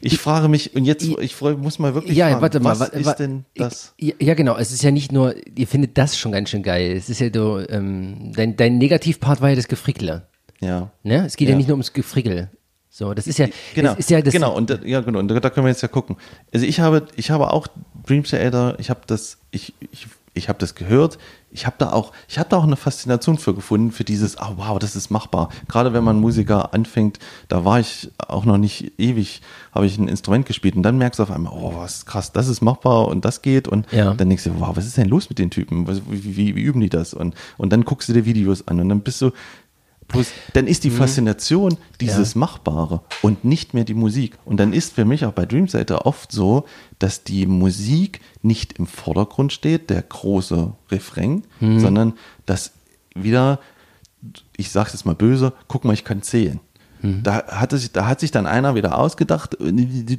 ich 0.00 0.18
frage 0.18 0.48
mich, 0.48 0.74
und 0.74 0.84
jetzt, 0.84 1.04
ich 1.04 1.34
freu, 1.34 1.54
muss 1.56 1.78
mal 1.78 1.94
wirklich 1.94 2.16
Ja, 2.16 2.28
fragen, 2.28 2.42
warte 2.42 2.60
mal, 2.60 2.70
was 2.70 2.80
warte, 2.80 2.98
ist 2.98 3.16
denn 3.16 3.44
das? 3.56 3.94
Ja, 3.98 4.14
ja, 4.20 4.34
genau. 4.34 4.56
Es 4.56 4.72
ist 4.72 4.82
ja 4.82 4.90
nicht 4.90 5.12
nur, 5.12 5.34
ihr 5.56 5.66
findet 5.66 5.96
das 5.96 6.18
schon 6.18 6.32
ganz 6.32 6.50
schön 6.50 6.62
geil. 6.62 6.92
Es 6.96 7.08
ist 7.08 7.20
ja 7.20 7.28
so, 7.32 7.58
ähm, 7.68 8.32
dein, 8.34 8.56
dein 8.56 8.78
Negativpart 8.78 9.40
war 9.40 9.50
ja 9.50 9.56
das 9.56 9.68
Gefrickle. 9.68 10.26
Ja. 10.60 10.90
Ne? 11.02 11.24
Es 11.26 11.36
geht 11.36 11.48
ja. 11.48 11.52
Ja. 11.52 11.56
nicht 11.58 11.68
nur 11.68 11.74
ums 11.76 11.92
Gefrickel. 11.92 12.50
So, 12.90 13.12
das 13.12 13.26
ist 13.26 13.38
ja, 13.38 13.46
Genau, 13.74 13.90
das 13.90 13.98
ist 14.00 14.10
ja 14.10 14.22
das, 14.22 14.32
genau, 14.32 14.54
und 14.56 14.70
da- 14.70 14.78
ja, 14.82 15.02
genau, 15.02 15.18
und 15.18 15.28
da 15.28 15.50
können 15.50 15.66
wir 15.66 15.70
jetzt 15.70 15.82
ja 15.82 15.88
gucken. 15.88 16.16
Also 16.54 16.64
ich 16.64 16.80
habe, 16.80 17.06
ich 17.16 17.30
habe 17.30 17.52
auch 17.52 17.66
Dream 18.06 18.24
Theater, 18.24 18.76
ich 18.78 18.88
habe 18.88 19.00
das, 19.06 19.36
ich, 19.50 19.74
ich, 19.92 20.06
ich 20.32 20.48
habe 20.48 20.58
das 20.58 20.74
gehört, 20.74 21.18
ich 21.56 21.64
habe 21.64 21.76
da 21.78 21.90
auch, 21.92 22.12
ich 22.28 22.38
habe 22.38 22.50
da 22.50 22.58
auch 22.58 22.64
eine 22.64 22.76
Faszination 22.76 23.38
für 23.38 23.54
gefunden, 23.54 23.90
für 23.90 24.04
dieses, 24.04 24.36
ah 24.36 24.52
wow, 24.56 24.78
das 24.78 24.94
ist 24.94 25.10
machbar. 25.10 25.48
Gerade 25.68 25.94
wenn 25.94 26.04
man 26.04 26.20
Musiker 26.20 26.74
anfängt, 26.74 27.18
da 27.48 27.64
war 27.64 27.80
ich 27.80 28.10
auch 28.18 28.44
noch 28.44 28.58
nicht 28.58 28.92
ewig, 28.98 29.40
habe 29.74 29.86
ich 29.86 29.96
ein 29.96 30.06
Instrument 30.06 30.44
gespielt 30.44 30.76
und 30.76 30.82
dann 30.82 30.98
merkst 30.98 31.18
du 31.18 31.22
auf 31.22 31.30
einmal, 31.30 31.52
oh, 31.54 31.72
was 31.76 32.04
krass, 32.04 32.30
das 32.32 32.46
ist 32.48 32.60
machbar 32.60 33.08
und 33.08 33.24
das 33.24 33.40
geht 33.40 33.68
und 33.68 33.90
Ja. 33.90 34.12
dann 34.12 34.28
denkst 34.28 34.44
du, 34.44 34.60
wow, 34.60 34.76
was 34.76 34.86
ist 34.86 34.98
denn 34.98 35.08
los 35.08 35.30
mit 35.30 35.38
den 35.38 35.50
Typen? 35.50 35.88
Wie, 35.88 36.36
wie, 36.36 36.54
wie 36.56 36.60
üben 36.60 36.80
die 36.80 36.90
das? 36.90 37.14
Und, 37.14 37.34
und 37.56 37.72
dann 37.72 37.84
guckst 37.86 38.08
du 38.08 38.12
dir 38.12 38.26
Videos 38.26 38.68
an 38.68 38.78
und 38.80 38.90
dann 38.90 39.00
bist 39.00 39.22
du, 39.22 39.30
dann 40.54 40.66
ist 40.66 40.84
die 40.84 40.90
Faszination 40.90 41.76
dieses 42.00 42.34
Mhm. 42.34 42.40
Ja. 42.42 42.46
Machbare 42.46 43.00
und 43.22 43.44
nicht 43.44 43.74
mehr 43.74 43.84
die 43.84 43.94
Musik. 43.94 44.38
Und 44.44 44.58
dann 44.58 44.72
ist 44.72 44.94
für 44.94 45.04
mich 45.04 45.24
auch 45.24 45.32
bei 45.32 45.46
Dream 45.46 45.66
Theater 45.66 46.06
oft 46.06 46.30
so, 46.32 46.64
dass 46.98 47.24
die 47.24 47.46
Musik 47.46 48.20
nicht 48.42 48.74
im 48.78 48.86
Vordergrund 48.86 49.52
steht, 49.52 49.90
der 49.90 50.02
große 50.02 50.72
Refrain, 50.90 51.42
Mhm. 51.60 51.80
sondern 51.80 52.12
dass 52.46 52.72
wieder, 53.14 53.58
ich 54.56 54.70
sag's 54.70 54.92
jetzt 54.92 55.06
mal 55.06 55.14
böse, 55.14 55.52
guck 55.68 55.84
mal, 55.84 55.92
ich 55.92 56.04
kann 56.04 56.22
zählen. 56.22 56.60
Mhm. 57.02 57.22
Da, 57.22 57.44
hatte 57.48 57.76
sich, 57.76 57.92
da 57.92 58.06
hat 58.06 58.20
sich 58.20 58.30
dann 58.30 58.46
einer 58.46 58.74
wieder 58.74 58.98
ausgedacht 58.98 59.56
Mhm. 59.60 60.16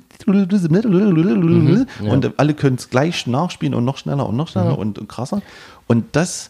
und 2.10 2.40
alle 2.40 2.54
können 2.54 2.76
es 2.76 2.90
gleich 2.90 3.26
nachspielen 3.28 3.74
und 3.74 3.86
noch 3.86 3.98
schneller 3.98 4.28
und 4.28 4.36
noch 4.36 4.48
schneller 4.48 4.74
Mhm. 4.74 4.80
und, 4.80 5.00
und 5.00 5.08
krasser. 5.10 5.42
Und 5.88 6.06
das, 6.16 6.50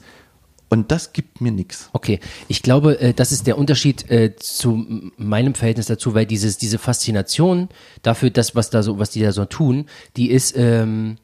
und 0.69 0.91
das 0.91 1.13
gibt 1.13 1.39
mir 1.41 1.51
nichts. 1.51 1.89
Okay, 1.93 2.19
ich 2.47 2.61
glaube, 2.61 2.99
äh, 2.99 3.13
das 3.13 3.31
ist 3.31 3.47
der 3.47 3.57
Unterschied 3.57 4.09
äh, 4.11 4.35
zu 4.35 4.85
meinem 5.17 5.53
Verhältnis 5.55 5.85
dazu, 5.87 6.13
weil 6.13 6.25
dieses, 6.25 6.57
diese 6.57 6.77
Faszination 6.77 7.69
dafür, 8.03 8.29
das, 8.29 8.55
was 8.55 8.69
da 8.69 8.83
so, 8.83 8.99
was 8.99 9.09
die 9.11 9.21
da 9.21 9.31
so 9.31 9.45
tun, 9.45 9.85
die 10.17 10.29
ist, 10.29 10.55
ähm, 10.57 11.17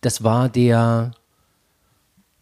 das 0.00 0.24
war 0.24 0.48
der, 0.48 1.12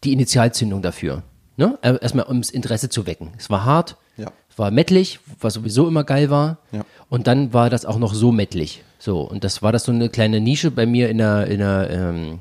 die 0.03 0.13
Initialzündung 0.13 0.81
dafür. 0.81 1.23
Ne? 1.57 1.77
Äh, 1.81 1.97
Erstmal 2.01 2.27
ums 2.27 2.49
Interesse 2.49 2.87
zu 2.89 3.05
wecken. 3.07 3.31
Es 3.37 3.49
war 3.49 3.65
hart, 3.65 3.97
Ja. 4.15 4.31
es 4.49 4.57
war 4.59 4.69
mettlich, 4.71 5.19
was 5.41 5.55
sowieso 5.55 5.87
immer 5.87 6.03
geil 6.03 6.29
war. 6.29 6.59
Ja. 6.71 6.85
Und 7.09 7.27
dann 7.27 7.51
war 7.51 7.69
das 7.69 7.85
auch 7.85 7.97
noch 7.97 8.13
so 8.13 8.31
mettlich. 8.31 8.83
So, 8.99 9.21
und 9.21 9.43
das 9.43 9.61
war 9.61 9.71
das 9.71 9.83
so 9.83 9.91
eine 9.91 10.09
kleine 10.09 10.39
Nische 10.39 10.71
bei 10.71 10.85
mir 10.85 11.09
in 11.09 11.17
der, 11.17 11.47
in 11.47 11.59
der, 11.59 11.89
ähm, 11.89 12.39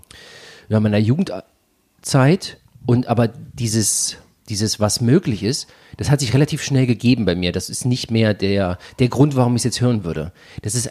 ja, 0.69 0.81
meiner 0.81 0.99
Jugendzeit. 0.99 2.59
Und 2.87 3.09
aber 3.09 3.29
dieses, 3.29 4.17
dieses, 4.49 4.81
was 4.81 5.01
möglich 5.01 5.43
ist, 5.43 5.67
das 5.97 6.11
hat 6.11 6.21
sich 6.21 6.33
relativ 6.35 6.63
schnell 6.63 6.87
gegeben 6.87 7.25
bei 7.25 7.35
mir. 7.35 7.53
Das 7.53 7.69
ist 7.69 7.85
nicht 7.85 8.11
mehr 8.11 8.33
der, 8.33 8.79
der 8.99 9.09
Grund, 9.09 9.37
warum 9.37 9.57
ich 9.57 9.61
es 9.61 9.65
jetzt 9.65 9.81
hören 9.81 10.05
würde. 10.05 10.33
Das 10.63 10.75
ist, 10.75 10.91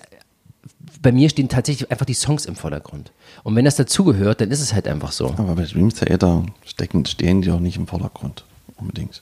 bei 1.02 1.12
mir 1.12 1.30
stehen 1.30 1.50
tatsächlich 1.50 1.90
einfach 1.92 2.06
die 2.06 2.14
Songs 2.14 2.46
im 2.46 2.56
Vordergrund. 2.56 3.12
Und 3.44 3.56
wenn 3.56 3.66
das 3.66 3.76
dazugehört, 3.76 4.42
dann 4.42 4.52
ist 4.52 4.62
es 4.62 4.74
halt 4.74 4.88
einfach 4.88 5.12
so. 5.12 5.28
Aber 5.38 5.56
bei 5.56 5.66
Dream 5.66 5.90
Theater 5.90 6.46
stecken, 6.66 7.06
stehen 7.06 7.42
die 7.42 7.52
auch 7.52 7.60
nicht 7.60 7.78
im 7.78 7.88
Vordergrund. 7.88 8.44
Unbedingt. 8.78 9.22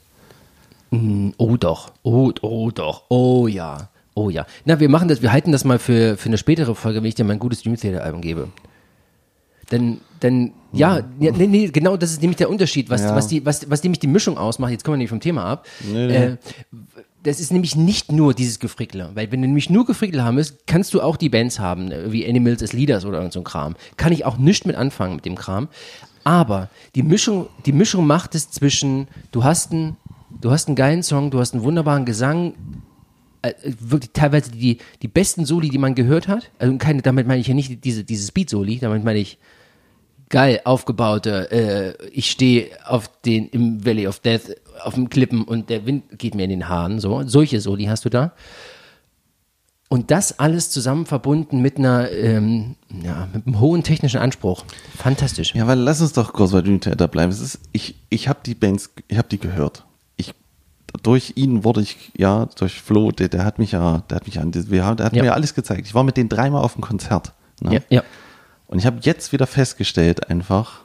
Oh 1.38 1.58
doch, 1.58 1.92
oh, 2.04 2.32
oh 2.42 2.70
doch, 2.70 3.04
oh 3.10 3.48
ja, 3.48 3.90
oh 4.14 4.30
ja. 4.30 4.46
Na, 4.64 4.80
wir 4.80 4.90
machen 4.90 5.08
das, 5.08 5.24
wir 5.24 5.32
halten 5.32 5.52
das 5.52 5.64
mal 5.64 5.80
für, 5.80 6.18
für 6.18 6.30
eine 6.30 6.38
spätere 6.38 6.76
Folge, 6.76 7.02
wenn 7.02 7.10
ich 7.10 7.16
dir 7.16 7.24
mein 7.24 7.40
gutes 7.40 7.64
Dream 7.64 7.76
Theater 7.76 8.04
Album 8.04 8.22
gebe. 8.22 8.50
Denn, 9.74 10.02
denn, 10.22 10.52
ja, 10.72 11.00
ja 11.20 11.32
nee, 11.32 11.48
nee, 11.48 11.68
genau 11.68 11.98
das 11.98 12.12
ist 12.12 12.22
nämlich 12.22 12.38
der 12.38 12.50
Unterschied, 12.52 12.92
was, 12.92 13.02
Ja. 13.02 13.16
was, 13.16 13.28
die, 13.28 13.44
was, 13.44 13.70
was 13.72 13.82
nämlich 13.82 14.00
die 14.00 14.08
Mischung 14.08 14.38
ausmacht. 14.38 14.72
Jetzt 14.72 14.84
kommen 14.84 14.94
wir 14.94 14.98
nämlich 14.98 15.10
vom 15.10 15.20
Thema 15.20 15.46
ab. 15.46 15.66
Nee, 15.92 16.06
nee. 16.08 16.16
Äh, 16.16 16.38
das 17.24 17.40
ist 17.40 17.52
nämlich 17.52 17.76
nicht 17.76 18.12
nur 18.12 18.36
dieses 18.36 18.60
Gefrickle, 18.60 19.10
weil 19.16 19.32
wenn 19.32 19.42
du 19.42 19.48
nämlich 19.48 19.70
nur 19.72 19.86
Gefrickle 19.86 20.24
haben 20.24 20.38
willst, 20.38 20.68
kannst 20.68 20.94
du 20.94 21.02
auch 21.02 21.18
die 21.18 21.30
Bands 21.30 21.60
haben, 21.60 21.92
äh, 21.92 22.12
wie 22.12 22.28
Animals 22.30 22.62
as 22.62 22.72
Leaders 22.74 23.04
oder 23.04 23.32
so 23.32 23.40
ein 23.40 23.44
Kram. 23.44 23.76
Kann 23.98 24.12
ich 24.12 24.26
auch 24.26 24.38
nichts 24.38 24.66
mit 24.68 24.76
anfangen 24.76 25.16
mit 25.16 25.26
dem 25.26 25.36
Kram. 25.36 25.70
Aber 26.24 26.70
die 26.94 27.04
Mischung, 27.04 27.48
die 27.66 27.74
Mischung 27.74 28.06
macht 28.06 28.36
es 28.36 28.52
zwischen, 28.52 29.08
du 29.32 29.44
hast 29.44 29.72
einen, 29.72 29.98
du 30.40 30.52
hast 30.52 30.68
einen 30.68 30.76
geilen 30.76 31.02
Song, 31.02 31.32
du 31.32 31.40
hast 31.40 31.54
einen 31.56 31.64
wunderbaren 31.64 32.06
Gesang, 32.06 32.54
äh, 33.42 33.54
wirklich 33.80 34.12
teilweise 34.14 34.52
die, 34.52 34.78
die 35.02 35.08
besten 35.08 35.46
Soli, 35.46 35.70
die 35.70 35.80
man 35.80 35.96
gehört 35.96 36.28
hat. 36.28 36.52
Also 36.60 36.78
keine, 36.78 37.02
damit 37.02 37.26
meine 37.26 37.42
ich 37.42 37.48
ja 37.48 37.54
nicht 37.56 37.84
diese, 37.84 38.04
diese 38.04 38.28
Speed-Soli, 38.28 38.80
damit 38.80 39.04
meine 39.04 39.20
ich 39.20 39.40
geil 40.34 40.62
aufgebaute, 40.66 41.52
äh, 41.52 42.08
ich 42.12 42.32
stehe 42.32 42.70
auf 42.88 43.08
den, 43.22 43.48
im 43.50 43.86
Valley 43.86 44.08
of 44.08 44.20
Death, 44.20 44.56
auf 44.84 44.96
dem 44.96 45.08
Klippen 45.10 45.44
und 45.44 45.70
der 45.70 45.86
Wind 45.86 46.18
geht 46.18 46.34
mir 46.34 46.44
in 46.46 46.50
den 46.50 46.68
Haaren, 46.68 47.00
so. 47.00 47.22
Solche 47.28 47.62
Soli 47.62 47.86
hast 47.86 48.04
du 48.06 48.10
da. 48.10 48.34
Und 49.90 50.10
das 50.10 50.40
alles 50.40 50.72
zusammen 50.72 51.06
verbunden 51.06 51.62
mit 51.62 51.78
einer, 51.78 52.10
ähm, 52.12 52.76
ja, 53.04 53.28
mit 53.32 53.46
einem 53.46 53.60
hohen 53.60 53.84
technischen 53.84 54.20
Anspruch. 54.20 54.66
Fantastisch. 54.98 55.54
Ja, 55.54 55.68
weil 55.68 55.78
lass 55.78 56.02
uns 56.02 56.14
doch 56.14 56.34
kurz 56.34 56.52
bei 56.52 56.62
Dream 56.62 56.80
Theater 56.82 57.08
bleiben. 57.08 57.32
Es 57.32 57.40
ist, 57.40 57.60
ich, 57.74 57.96
ich 58.10 58.28
habe 58.28 58.40
die 58.44 58.56
Bands, 58.56 58.90
ich 59.08 59.18
habe 59.20 59.28
die 59.30 59.38
gehört. 59.40 59.86
Ich, 60.18 60.34
durch 61.04 61.34
ihn 61.36 61.64
wurde 61.64 61.82
ich, 61.82 62.12
ja, 62.18 62.48
durch 62.58 62.82
Flo, 62.82 63.12
der, 63.12 63.30
der 63.30 63.46
hat 63.46 63.60
mich 63.60 63.74
ja, 63.74 64.00
der 64.10 64.16
hat 64.16 64.26
mich 64.26 64.40
an, 64.40 64.52
wir 64.72 64.84
haben- 64.84 64.98
der 64.98 65.06
hat 65.06 65.16
Ja. 65.16 65.22
mir 65.22 65.28
ja 65.28 65.34
alles 65.36 65.54
gezeigt. 65.54 65.86
Ich 65.86 65.94
war 65.94 66.04
mit 66.04 66.18
denen 66.18 66.30
dreimal 66.30 66.64
auf 66.64 66.74
dem 66.74 66.82
Konzert. 66.82 67.34
Ne? 67.62 67.76
Ja, 67.76 67.82
ja. 67.90 68.04
Und 68.74 68.80
ich 68.80 68.88
habe 68.88 68.98
jetzt 69.04 69.32
wieder 69.32 69.46
festgestellt, 69.46 70.32
einfach, 70.32 70.80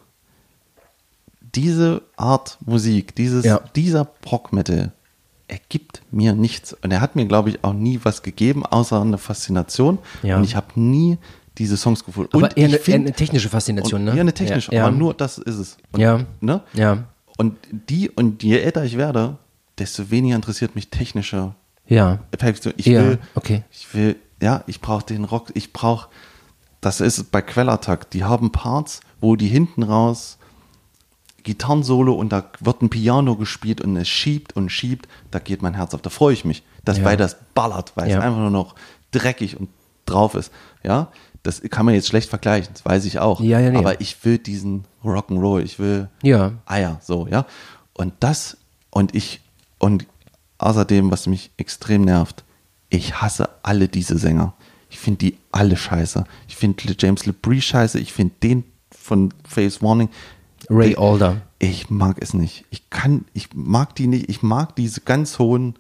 diese 1.54 2.02
Art 2.18 2.58
Musik, 2.66 3.14
dieses, 3.14 3.46
Ja. 3.46 3.60
dieser 3.74 4.04
Prog-Metal, 4.04 4.92
er 5.48 5.58
gibt 5.70 6.02
mir 6.10 6.34
nichts. 6.34 6.74
Und 6.74 6.90
er 6.90 7.00
hat 7.00 7.16
mir, 7.16 7.24
glaube 7.24 7.48
ich, 7.48 7.64
auch 7.64 7.72
nie 7.72 7.98
was 8.02 8.22
gegeben, 8.22 8.66
außer 8.66 9.00
eine 9.00 9.16
Faszination. 9.16 9.98
Ja. 10.22 10.36
Und 10.36 10.44
ich 10.44 10.54
habe 10.54 10.78
nie 10.78 11.16
diese 11.56 11.78
Songs 11.78 12.04
gefunden. 12.04 12.28
Aber 12.34 12.42
und 12.48 12.58
eher 12.58 12.66
eine, 12.66 12.74
eher 12.76 12.82
find- 12.82 13.06
eine 13.06 13.12
technische 13.14 13.48
Faszination, 13.48 14.04
ne? 14.04 14.14
ja, 14.14 14.20
eine 14.20 14.34
technische, 14.34 14.70
ja, 14.74 14.82
aber 14.84 14.92
ja. 14.92 14.98
nur 14.98 15.14
das 15.14 15.38
ist 15.38 15.56
es. 15.56 15.76
Und, 15.92 16.00
Ja. 16.00 16.20
Ne? 16.42 16.60
Ja. 16.74 17.04
Und 17.38 17.56
die, 17.70 18.10
und 18.10 18.42
je 18.42 18.58
älter 18.58 18.84
ich 18.84 18.98
werde, 18.98 19.38
desto 19.78 20.10
weniger 20.10 20.36
interessiert 20.36 20.74
mich 20.74 20.90
technische 20.90 21.54
Ja. 21.86 22.18
Ich 22.76 22.84
Ja, 22.86 23.02
will, 23.02 23.18
okay. 23.34 23.62
ich 23.72 23.94
will, 23.94 24.16
ja, 24.42 24.62
ich 24.66 24.82
brauche 24.82 25.06
den 25.06 25.24
Rock, 25.24 25.52
ich 25.54 25.72
brauche, 25.72 26.08
das 26.80 27.00
ist 27.00 27.30
bei 27.32 27.42
Quellattack, 27.42 28.10
die 28.10 28.24
haben 28.24 28.52
Parts, 28.52 29.00
wo 29.20 29.36
die 29.36 29.48
hinten 29.48 29.82
raus 29.82 30.38
Gitarrensolo 31.44 32.12
und 32.14 32.30
da 32.30 32.44
wird 32.60 32.82
ein 32.82 32.90
Piano 32.90 33.36
gespielt 33.36 33.80
und 33.80 33.96
es 33.96 34.08
schiebt 34.08 34.54
und 34.56 34.70
schiebt, 34.70 35.08
da 35.30 35.38
geht 35.38 35.62
mein 35.62 35.74
Herz 35.74 35.94
auf, 35.94 36.02
da 36.02 36.10
freue 36.10 36.32
ich 36.34 36.44
mich, 36.44 36.62
dass 36.84 36.98
Ja. 36.98 37.04
weil 37.04 37.16
das 37.16 37.36
ballert, 37.54 37.92
weil 37.94 38.10
Ja. 38.10 38.18
es 38.18 38.24
einfach 38.24 38.38
nur 38.40 38.50
noch 38.50 38.74
dreckig 39.12 39.58
und 39.58 39.68
drauf 40.04 40.34
ist, 40.34 40.52
ja, 40.82 41.08
das 41.44 41.62
kann 41.70 41.86
man 41.86 41.94
jetzt 41.94 42.08
schlecht 42.08 42.28
vergleichen, 42.28 42.72
das 42.74 42.84
weiß 42.84 43.04
ich 43.04 43.18
auch, 43.20 43.40
Ja, 43.40 43.60
ja, 43.60 43.70
nee. 43.70 43.78
aber 43.78 44.00
ich 44.00 44.22
will 44.24 44.38
diesen 44.38 44.84
Rock'n'Roll, 45.04 45.62
ich 45.62 45.78
will 45.78 46.08
Ja. 46.22 46.52
Eier, 46.66 47.00
so, 47.02 47.26
ja. 47.28 47.46
Und 47.94 48.12
das, 48.20 48.56
und 48.90 49.14
ich, 49.14 49.40
und 49.78 50.06
außerdem, 50.58 51.10
was 51.10 51.26
mich 51.26 51.50
extrem 51.56 52.02
nervt, 52.02 52.44
ich 52.90 53.20
hasse 53.22 53.48
alle 53.62 53.88
diese 53.88 54.18
Sänger. 54.18 54.54
Ich 54.90 54.98
finde 54.98 55.18
die 55.18 55.36
alle 55.52 55.76
scheiße. 55.76 56.24
Ich 56.48 56.56
finde 56.56 56.82
James 56.98 57.26
LeBrie 57.26 57.60
scheiße, 57.60 57.98
ich 57.98 58.12
finde 58.12 58.34
den 58.42 58.64
von 58.90 59.32
Face 59.44 59.82
Warning. 59.82 60.08
Ray 60.70 60.90
ich, 60.90 60.98
Alder. 60.98 61.42
Ich 61.58 61.90
mag 61.90 62.16
es 62.20 62.34
nicht. 62.34 62.64
Ich 62.70 62.90
kann, 62.90 63.24
ich 63.32 63.50
mag 63.54 63.94
die 63.94 64.06
nicht. 64.06 64.28
Ich 64.28 64.42
mag 64.42 64.76
diese 64.76 65.00
ganz 65.00 65.38
hohen 65.38 65.74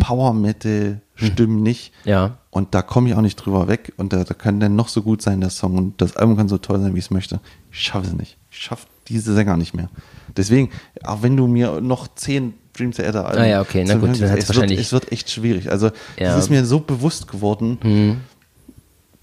Power-Metal-Stimmen 0.00 1.62
nicht. 1.62 1.92
Ja. 2.04 2.38
Und 2.50 2.74
da 2.74 2.82
komme 2.82 3.08
ich 3.08 3.14
auch 3.14 3.20
nicht 3.20 3.36
drüber 3.36 3.68
weg. 3.68 3.92
Und 3.96 4.12
da, 4.12 4.24
da 4.24 4.34
kann 4.34 4.60
der 4.60 4.68
noch 4.68 4.88
so 4.88 5.02
gut 5.02 5.20
sein, 5.22 5.40
der 5.40 5.50
Song. 5.50 5.76
Und 5.76 6.00
das 6.00 6.16
Album 6.16 6.36
kann 6.36 6.48
so 6.48 6.58
toll 6.58 6.80
sein, 6.80 6.94
wie 6.94 6.98
ich 6.98 7.06
es 7.06 7.10
möchte. 7.10 7.40
Ich 7.70 7.80
schaffe 7.80 8.06
es 8.06 8.14
nicht. 8.14 8.38
Ich 8.50 8.58
schaffe 8.58 8.86
diese 9.08 9.34
Sänger 9.34 9.56
nicht 9.56 9.74
mehr. 9.74 9.90
Deswegen, 10.36 10.70
auch 11.04 11.22
wenn 11.22 11.36
du 11.36 11.46
mir 11.46 11.80
noch 11.80 12.08
zehn 12.14 12.54
Dream 12.72 12.92
Theater 12.92 13.26
Alben 13.26 13.42
Ah 13.42 13.46
ja, 13.46 13.60
okay, 13.62 13.84
na 13.86 13.94
gut, 13.94 14.08
hören 14.08 14.20
dann 14.20 14.38
es, 14.38 14.54
wird, 14.54 14.70
es 14.70 14.92
wird 14.92 15.12
echt 15.12 15.30
schwierig. 15.30 15.70
Also, 15.70 15.90
Ja. 16.18 16.32
Mhm. 16.32 16.38
es 16.38 16.44
ist 16.44 16.50
mir 16.50 16.64
so 16.64 16.80
bewusst 16.80 17.28
geworden 17.28 18.20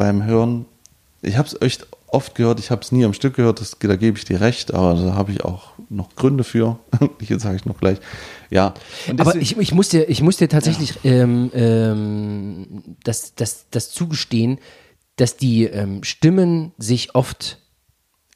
beim 0.04 0.26
Hören, 0.26 0.66
ich 1.22 1.38
habe 1.38 1.48
es 1.48 1.62
echt 1.62 1.88
oft 2.08 2.36
gehört, 2.36 2.60
ich 2.60 2.72
habe 2.72 2.82
es 2.82 2.92
nie 2.92 3.06
am 3.06 3.14
Stück 3.14 3.38
gehört, 3.38 3.62
das, 3.62 3.78
da 3.80 3.96
gebe 3.96 4.18
ich 4.18 4.26
dir 4.26 4.42
recht, 4.42 4.74
aber 4.74 4.96
da 4.96 5.16
habe 5.16 5.32
ich 5.32 5.46
auch 5.46 5.72
noch 5.88 6.14
Gründe 6.18 6.44
für. 6.44 6.78
Jetzt 7.22 7.44
sage 7.44 7.56
ich 7.56 7.64
noch 7.66 7.78
gleich. 7.80 8.00
Ja. 8.50 8.74
Und 9.08 9.22
Aber 9.22 9.32
deswegen- 9.32 9.62
ich, 9.62 9.70
ich, 9.70 9.74
muss 9.74 9.88
dir, 9.88 10.10
ich 10.10 10.22
muss 10.22 10.36
dir 10.36 10.50
tatsächlich 10.50 11.00
ähm, 11.06 11.52
ähm, 11.54 12.84
das, 13.06 13.34
das, 13.36 13.68
das 13.72 13.92
zugestehen, 13.92 14.60
dass 15.16 15.38
die 15.38 15.64
ähm, 15.64 16.04
Stimmen 16.04 16.74
sich 16.78 17.16
oft 17.16 17.60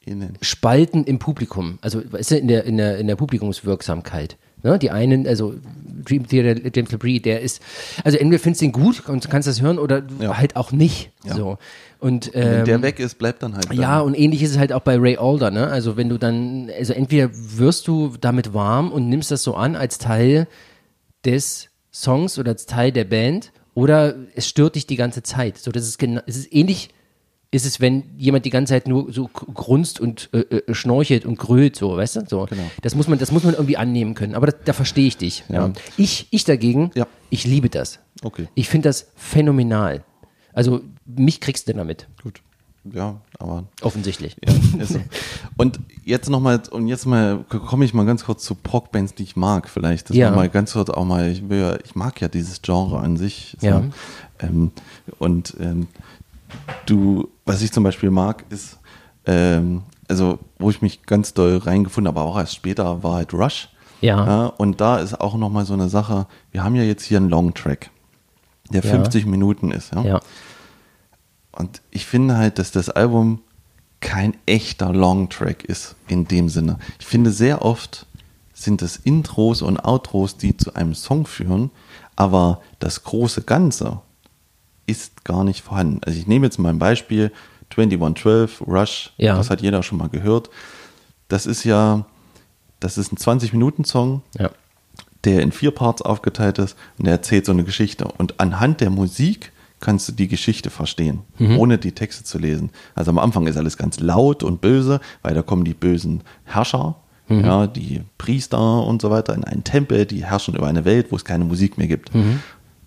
Innen. 0.06 0.38
spalten 0.41 1.03
im 1.03 1.19
Publikum, 1.19 1.80
also 1.82 1.99
in 1.99 2.47
der, 2.47 2.63
in 2.63 2.77
der, 2.77 2.97
in 2.97 3.08
der 3.08 3.17
Publikumswirksamkeit. 3.17 4.38
Ne? 4.63 4.80
Die 4.80 4.91
einen, 4.91 5.28
also 5.28 5.56
Dream 6.06 6.28
Theater, 6.28 6.60
James 6.74 6.91
LeBrie, 6.91 7.20
der 7.20 7.41
ist, 7.41 7.62
also 8.04 8.17
entweder 8.17 8.41
findest 8.41 8.62
du 8.62 8.65
ihn 8.65 8.72
gut 8.72 9.08
und 9.10 9.30
kannst 9.30 9.48
das 9.48 9.62
hören 9.62 9.78
oder 9.80 10.04
Ja. 10.20 10.38
halt 10.38 10.56
auch 10.56 10.72
nicht. 10.72 11.12
Ja. 11.26 11.36
So. 11.36 11.58
Und, 12.00 12.32
Wenn 12.34 12.60
ähm, 12.60 12.65
der 12.65 12.82
weg 12.82 13.00
ist, 13.00 13.15
bleibt 13.17 13.41
dann 13.43 13.56
halt. 13.56 13.74
ja, 13.74 13.98
da. 13.98 14.00
und 14.02 14.13
ähnlich 14.13 14.41
ist 14.43 14.52
es 14.52 14.58
halt 14.58 14.72
auch 14.72 14.82
bei 14.82 14.98
Ray 14.98 15.17
Alder, 15.17 15.50
ne? 15.52 15.67
Also 15.67 15.98
wenn 15.98 16.10
du 16.10 16.17
dann, 16.17 16.70
also 16.78 16.93
entweder 16.93 17.30
wirst 17.34 17.88
du 17.88 18.13
damit 18.22 18.54
warm 18.54 18.91
und 18.91 19.10
nimmst 19.10 19.32
das 19.32 19.43
so 19.43 19.56
an 19.56 19.76
als 19.76 19.98
Teil 19.98 20.48
des 21.26 21.70
Songs 21.91 22.38
oder 22.38 22.52
als 22.52 22.65
Teil 22.67 22.91
der 22.91 23.06
Band 23.06 23.52
oder 23.74 24.15
es 24.36 24.48
stört 24.48 24.76
dich 24.76 24.86
die 24.88 24.96
ganze 24.96 25.24
Zeit. 25.24 25.58
So, 25.58 25.72
das 25.72 25.88
ist 25.88 25.98
genau, 25.98 26.22
es 26.28 26.38
ist 26.38 26.54
ähnlich, 26.54 26.89
ist 27.51 27.65
es, 27.65 27.79
wenn 27.79 28.03
jemand 28.17 28.45
die 28.45 28.49
ganze 28.49 28.73
Zeit 28.73 28.88
nur 28.88 29.12
so 29.13 29.29
grunzt 29.33 29.99
und 30.01 30.29
äh, 30.33 30.39
äh, 30.39 30.73
schnorchelt 30.73 31.25
und 31.25 31.38
grölt, 31.39 31.75
so, 31.75 31.95
weißt 31.95 32.17
du? 32.17 32.25
So. 32.27 32.45
Genau. 32.49 32.63
Das 32.81 32.93
muss 32.95 33.07
man, 33.07 33.19
das 33.19 33.31
muss 33.31 33.43
man 33.43 33.53
irgendwie 33.53 33.77
annehmen 33.77 34.15
können. 34.15 34.36
Aber 34.36 34.47
das, 34.47 34.55
da 34.65 34.73
verstehe 34.73 35.07
ich 35.07 35.17
dich. 35.17 35.43
Ja. 35.49 35.67
Ja. 35.67 35.73
Ich, 35.95 36.27
ich 36.31 36.43
dagegen, 36.43 36.91
Ja. 36.95 37.07
ich 37.29 37.45
liebe 37.45 37.69
das. 37.69 37.99
Okay. 38.23 38.47
Ich 38.55 38.67
finde 38.67 38.89
das 38.89 39.12
phänomenal. 39.15 40.03
Also 40.53 40.81
mich 41.05 41.39
kriegst 41.39 41.67
du 41.69 41.73
damit, 41.73 42.07
Gut. 42.23 42.41
Ja, 42.93 43.19
aber 43.38 43.65
offensichtlich. 43.81 44.38
Ja, 44.77 44.86
so. 44.86 45.01
Und 45.57 45.79
jetzt 46.05 46.29
nochmal, 46.29 46.62
und 46.71 46.88
jetzt 46.88 47.05
mal 47.05 47.43
komme 47.49 47.83
ich 47.83 47.93
mal 47.93 48.05
ganz 48.05 48.23
kurz 48.23 48.43
zu 48.45 48.55
Prog-Bands, 48.55 49.13
die 49.15 49.23
ich 49.23 49.36
mag, 49.36 49.67
vielleicht. 49.69 50.10
Das 50.10 50.15
Ja. 50.15 50.31
mal 50.31 50.47
ganz 50.47 50.71
kurz 50.71 50.89
auch 50.89 51.03
mal, 51.03 51.29
ich, 51.29 51.49
will, 51.49 51.79
ich 51.83 51.95
mag 51.95 52.21
ja 52.21 52.29
dieses 52.29 52.62
Genre 52.62 52.99
an 52.99 53.17
sich. 53.17 53.57
So. 53.60 53.67
Ja. 53.67 53.83
Ähm, 54.39 54.71
und 55.19 55.55
ähm, 55.60 55.88
du, 56.86 57.29
was 57.47 57.62
ich 57.62 57.71
zum 57.71 57.83
Beispiel 57.83 58.12
mag, 58.12 58.45
ist, 58.49 58.77
ähm, 59.25 59.83
also 60.07 60.39
wo 60.60 60.69
ich 60.69 60.81
mich 60.81 61.03
ganz 61.03 61.33
doll 61.33 61.57
reingefunden 61.57 62.07
habe, 62.10 62.19
aber 62.19 62.29
auch 62.29 62.38
erst 62.38 62.55
später, 62.55 63.03
war 63.03 63.15
halt 63.15 63.33
Rush. 63.33 63.69
Ja. 63.99 64.45
und 64.57 64.79
da 64.79 64.97
ist 64.97 65.19
auch 65.19 65.36
nochmal 65.36 65.65
so 65.65 65.73
eine 65.73 65.89
Sache, 65.89 66.27
wir 66.51 66.63
haben 66.63 66.75
ja 66.75 66.83
jetzt 66.83 67.03
hier 67.03 67.17
einen 67.17 67.29
Long-Track, 67.29 67.89
der 68.69 68.83
Ja. 68.83 68.91
50 68.91 69.25
Minuten 69.25 69.71
ist. 69.71 69.91
Ja? 69.95 70.03
Ja. 70.03 70.19
Und 71.51 71.81
ich 71.89 72.05
finde 72.05 72.38
halt, 72.38 72.60
dass 72.60 72.69
das 72.71 72.91
Album 72.91 73.41
kein 73.99 74.38
echter 74.45 74.93
Longtrack 74.93 75.63
ist 75.63 75.95
in 76.07 76.27
dem 76.27 76.49
Sinne. 76.49 76.77
Ich 76.99 77.07
finde 77.07 77.31
sehr 77.31 77.63
oft 77.63 78.05
sind 78.53 78.81
es 78.83 78.97
Intros 78.97 79.62
und 79.62 79.79
Outros, 79.79 80.38
die 80.38 80.55
zu 80.55 80.73
einem 80.75 80.93
Song 80.95 81.25
führen, 81.25 81.71
aber 82.15 82.62
das 82.79 83.03
große 83.03 83.41
Ganze 83.43 84.01
ist 84.88 85.23
gar 85.23 85.43
nicht 85.43 85.62
vorhanden. 85.62 86.02
Also 86.06 86.17
ich 86.19 86.26
nehme 86.28 86.45
jetzt 86.47 86.58
mal 86.58 86.69
ein 86.69 86.80
Beispiel 86.80 87.32
2112 87.73 88.62
Rush, 88.65 89.13
Ja. 89.17 89.36
das 89.38 89.50
hat 89.50 89.62
jeder 89.62 89.84
schon 89.84 89.97
mal 90.00 90.10
gehört. 90.10 90.50
Das 91.28 91.45
ist 91.45 91.63
ja 91.63 92.06
das 92.80 92.97
ist 93.00 93.12
ein 93.12 93.17
20 93.17 93.54
Minuten 93.54 93.84
Song, 93.86 94.21
Ja. 94.38 94.52
der 95.23 95.41
in 95.41 95.52
vier 95.52 95.71
Parts 95.71 96.02
aufgeteilt 96.04 96.60
ist 96.60 96.78
und 97.00 97.06
der 97.06 97.13
erzählt 97.15 97.45
so 97.45 97.52
eine 97.52 97.63
Geschichte. 97.63 98.06
Und 98.06 98.39
anhand 98.39 98.82
der 98.82 98.91
Musik 98.91 99.52
kannst 99.80 100.08
du 100.08 100.12
die 100.13 100.28
Geschichte 100.28 100.69
verstehen, 100.69 101.21
ohne 101.58 101.78
die 101.80 101.91
Texte 101.91 102.23
zu 102.23 102.38
lesen. 102.38 102.69
Also 102.95 103.10
am 103.12 103.17
Anfang 103.19 103.45
ist 103.47 103.58
alles 103.58 103.78
ganz 103.78 104.00
laut 104.00 104.43
und 104.43 104.62
böse, 104.62 105.00
weil 105.23 105.34
da 105.36 105.41
kommen 105.41 105.65
die 105.65 105.73
bösen 105.73 106.21
Herrscher, 106.45 106.95
ja, 107.30 107.67
die 107.67 108.02
Priester 108.17 108.84
und 108.86 109.02
so 109.02 109.10
weiter 109.10 109.34
in 109.36 109.43
einen 109.43 109.63
Tempel, 109.63 110.06
die 110.06 110.23
herrschen 110.26 110.56
über 110.56 110.67
eine 110.67 110.86
Welt, 110.86 111.08
wo 111.12 111.15
es 111.15 111.26
keine 111.26 111.43
Musik 111.45 111.78
mehr 111.80 111.88
gibt. 111.88 112.12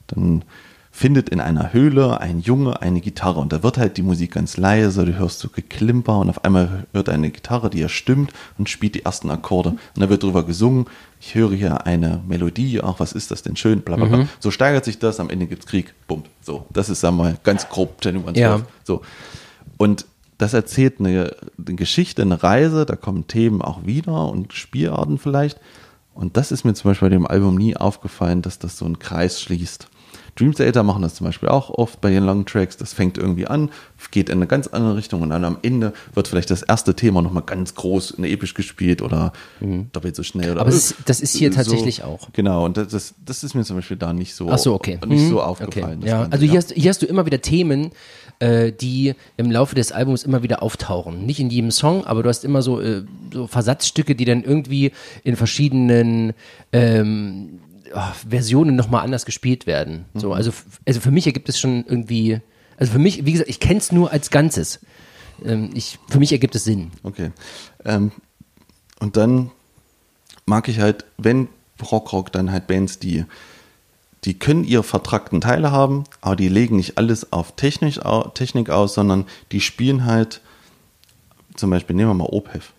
Dann 0.07 0.45
findet 0.91 1.29
in 1.29 1.41
einer 1.41 1.73
Höhle 1.73 2.21
ein 2.21 2.41
Junge 2.41 2.83
eine 2.83 3.01
Gitarre 3.01 3.41
und 3.41 3.53
da 3.53 3.63
wird 3.63 3.79
halt 3.79 3.97
die 3.97 4.03
Musik 4.03 4.33
ganz 4.33 4.57
leise, 4.57 5.05
du 5.05 5.17
hörst 5.17 5.39
so 5.39 5.49
Geklimper 5.49 6.19
und 6.19 6.29
auf 6.29 6.45
einmal 6.45 6.87
hört 6.93 7.09
er 7.09 7.15
eine 7.15 7.31
Gitarre, 7.31 7.71
die 7.71 7.81
er 7.81 7.89
stimmt 7.89 8.33
und 8.59 8.69
spielt 8.69 8.97
die 8.97 9.05
ersten 9.05 9.31
Akkorde 9.31 9.71
und 9.71 9.81
da 9.95 10.09
wird 10.11 10.23
drüber 10.23 10.45
gesungen, 10.45 10.87
ich 11.21 11.35
höre 11.35 11.53
hier 11.53 11.87
eine 11.87 12.21
Melodie, 12.27 12.81
ach 12.83 12.97
was 12.99 13.13
ist 13.13 13.31
das 13.31 13.43
denn 13.43 13.57
schön, 13.57 13.83
bla 13.83 13.97
bla 13.97 14.07
bla. 14.07 14.29
So 14.41 14.51
steigert 14.51 14.85
sich 14.85 14.99
das, 14.99 15.21
am 15.21 15.31
Ende 15.31 15.47
gibt's 15.47 15.67
Krieg, 15.67 15.95
bumm. 16.09 16.25
So, 16.43 16.67
das 16.71 16.89
ist, 16.89 17.01
sagen 17.01 17.17
wir 17.19 17.25
mal, 17.25 17.39
ganz 17.45 17.69
grob 17.69 18.01
Genuine 18.01 18.39
Ja. 18.39 18.57
Surf. 18.57 18.69
So. 18.85 19.03
Und 19.77 20.07
das 20.39 20.55
erzählt 20.55 21.01
eine, 21.01 21.37
eine 21.59 21.77
Geschichte, 21.77 22.23
eine 22.23 22.43
Reise, 22.43 22.87
da 22.87 22.97
kommen 22.97 23.27
Themen 23.27 23.61
auch 23.61 23.85
wieder 23.85 24.31
und 24.31 24.55
Spielarten 24.55 25.19
vielleicht. 25.19 25.61
Und 26.15 26.37
das 26.37 26.51
ist 26.51 26.65
mir 26.65 26.75
zum 26.75 26.91
Beispiel 26.91 27.09
bei 27.09 27.15
dem 27.15 27.27
Album 27.27 27.57
nie 27.57 27.77
aufgefallen, 27.77 28.43
dass 28.43 28.59
das 28.59 28.77
so 28.79 28.87
einen 28.87 28.99
Kreis 28.99 29.41
schließt. 29.41 29.89
Dream 30.37 30.55
Theater 30.55 30.83
machen 30.83 31.03
das 31.03 31.15
zum 31.15 31.27
Beispiel 31.27 31.49
auch 31.49 31.71
oft 31.71 32.01
bei 32.01 32.11
den 32.11 32.25
Long 32.25 32.45
Tracks. 32.47 32.77
Das 32.77 32.93
fängt 32.93 33.19
irgendwie 33.19 33.47
an, 33.47 33.71
geht 34.11 34.29
in 34.29 34.37
eine 34.37 34.47
ganz 34.47 34.67
andere 34.69 34.97
Richtung 34.97 35.23
und 35.23 35.31
dann 35.31 35.45
am 35.45 35.59
Ende 35.63 35.93
wird 36.15 36.29
vielleicht 36.29 36.51
das 36.51 36.63
erste 36.63 36.95
Thema 36.97 37.21
nochmal 37.23 37.43
ganz 37.45 37.75
groß 37.75 38.13
und 38.13 38.25
episch 38.25 38.55
gespielt 38.55 39.03
oder 39.03 39.33
doppelt 39.93 40.17
so 40.17 40.23
schnell. 40.23 40.53
Oder 40.53 40.55
Mhm. 40.55 40.61
Aber 40.61 40.71
ist- 40.71 40.95
das 41.07 41.21
ist 41.21 41.37
hier 41.37 41.51
so. 41.51 41.57
tatsächlich 41.57 42.03
auch. 42.05 42.29
Genau, 42.33 42.65
und 42.65 42.77
das, 42.77 42.89
das, 42.89 43.15
das 43.25 43.45
ist 43.45 43.55
mir 43.55 43.65
zum 43.65 43.77
Beispiel 43.77 43.97
da 43.97 44.13
nicht 44.13 44.35
so, 44.35 44.49
Ach 44.51 44.59
so, 44.59 44.75
okay. 44.75 44.99
nicht 45.07 45.27
so 45.29 45.35
Mhm. 45.35 45.39
aufgefallen. 45.41 45.99
Okay. 46.01 46.09
Ja, 46.09 46.19
Ganze, 46.23 46.33
also 46.33 46.47
hier 46.47 46.57
hast, 46.59 46.73
hier 46.73 46.89
hast 46.91 47.03
du 47.03 47.07
immer 47.07 47.27
wieder 47.27 47.41
Themen, 47.41 47.91
äh, 48.39 48.73
die 48.73 49.15
im 49.37 49.51
Laufe 49.51 49.75
des 49.75 49.93
Albums 49.93 50.23
immer 50.23 50.43
wieder 50.43 50.63
auftauchen. 50.63 51.27
Nicht 51.27 51.41
in 51.41 51.51
jedem 51.51 51.71
Song, 51.71 52.07
aber 52.07 52.23
du 52.23 52.29
hast 52.29 52.45
immer 52.45 52.63
so, 52.63 52.81
äh, 52.81 53.03
so 53.33 53.47
Versatzstücke, 53.47 54.15
die 54.15 54.25
dann 54.25 54.43
irgendwie 54.45 54.93
in 55.25 55.37
verschiedenen 55.37 56.33
ähm, 56.73 57.59
Versionen 58.29 58.77
nochmal 58.77 59.05
anders 59.05 59.25
gespielt 59.25 59.67
werden. 59.67 60.07
Mhm. 60.15 60.21
So, 60.21 60.33
also, 60.33 60.51
f- 60.51 60.81
also 60.87 61.01
für 61.01 61.11
mich 61.11 61.27
ergibt 61.27 61.49
es 61.49 61.59
schon 61.59 61.85
irgendwie, 61.87 62.41
also 62.77 62.93
für 62.93 62.99
mich, 62.99 63.25
wie 63.25 63.33
gesagt, 63.33 63.51
ich 63.51 63.61
kenne 63.61 63.79
es 63.79 63.93
nur 63.93 64.11
als 64.13 64.31
Ganzes. 64.31 64.81
Ähm, 65.45 65.71
ich, 65.75 65.99
für 66.09 66.19
mich 66.19 66.33
ergibt 66.33 66.55
es 66.55 66.65
Sinn. 66.65 66.91
Okay. 67.03 67.33
Ähm, 67.85 68.13
und 69.01 69.17
dann 69.17 69.51
mag 70.47 70.69
ich 70.69 70.81
halt, 70.81 71.05
wenn 71.19 71.49
Rock 71.91 72.13
Rock 72.13 72.33
dann 72.33 72.53
halt 72.53 72.67
Bands, 72.67 72.99
die, 72.99 73.25
die 74.25 74.39
können 74.39 74.65
ihre 74.65 74.83
vertrackten 74.83 75.41
Teile 75.41 75.73
haben, 75.73 76.05
aber 76.21 76.37
die 76.37 76.49
legen 76.49 76.77
nicht 76.77 76.99
alles 76.99 77.33
auf 77.33 77.57
Technik, 77.57 78.01
Technik 78.35 78.69
aus, 78.71 78.95
sondern 78.95 79.25
die 79.51 79.61
spielen 79.63 80.05
halt, 80.05 80.43
zum 81.57 81.71
Beispiel 81.71 81.97
nehmen 81.97 82.11
wir 82.11 82.15
mal 82.15 82.29
Opeth. 82.31 82.73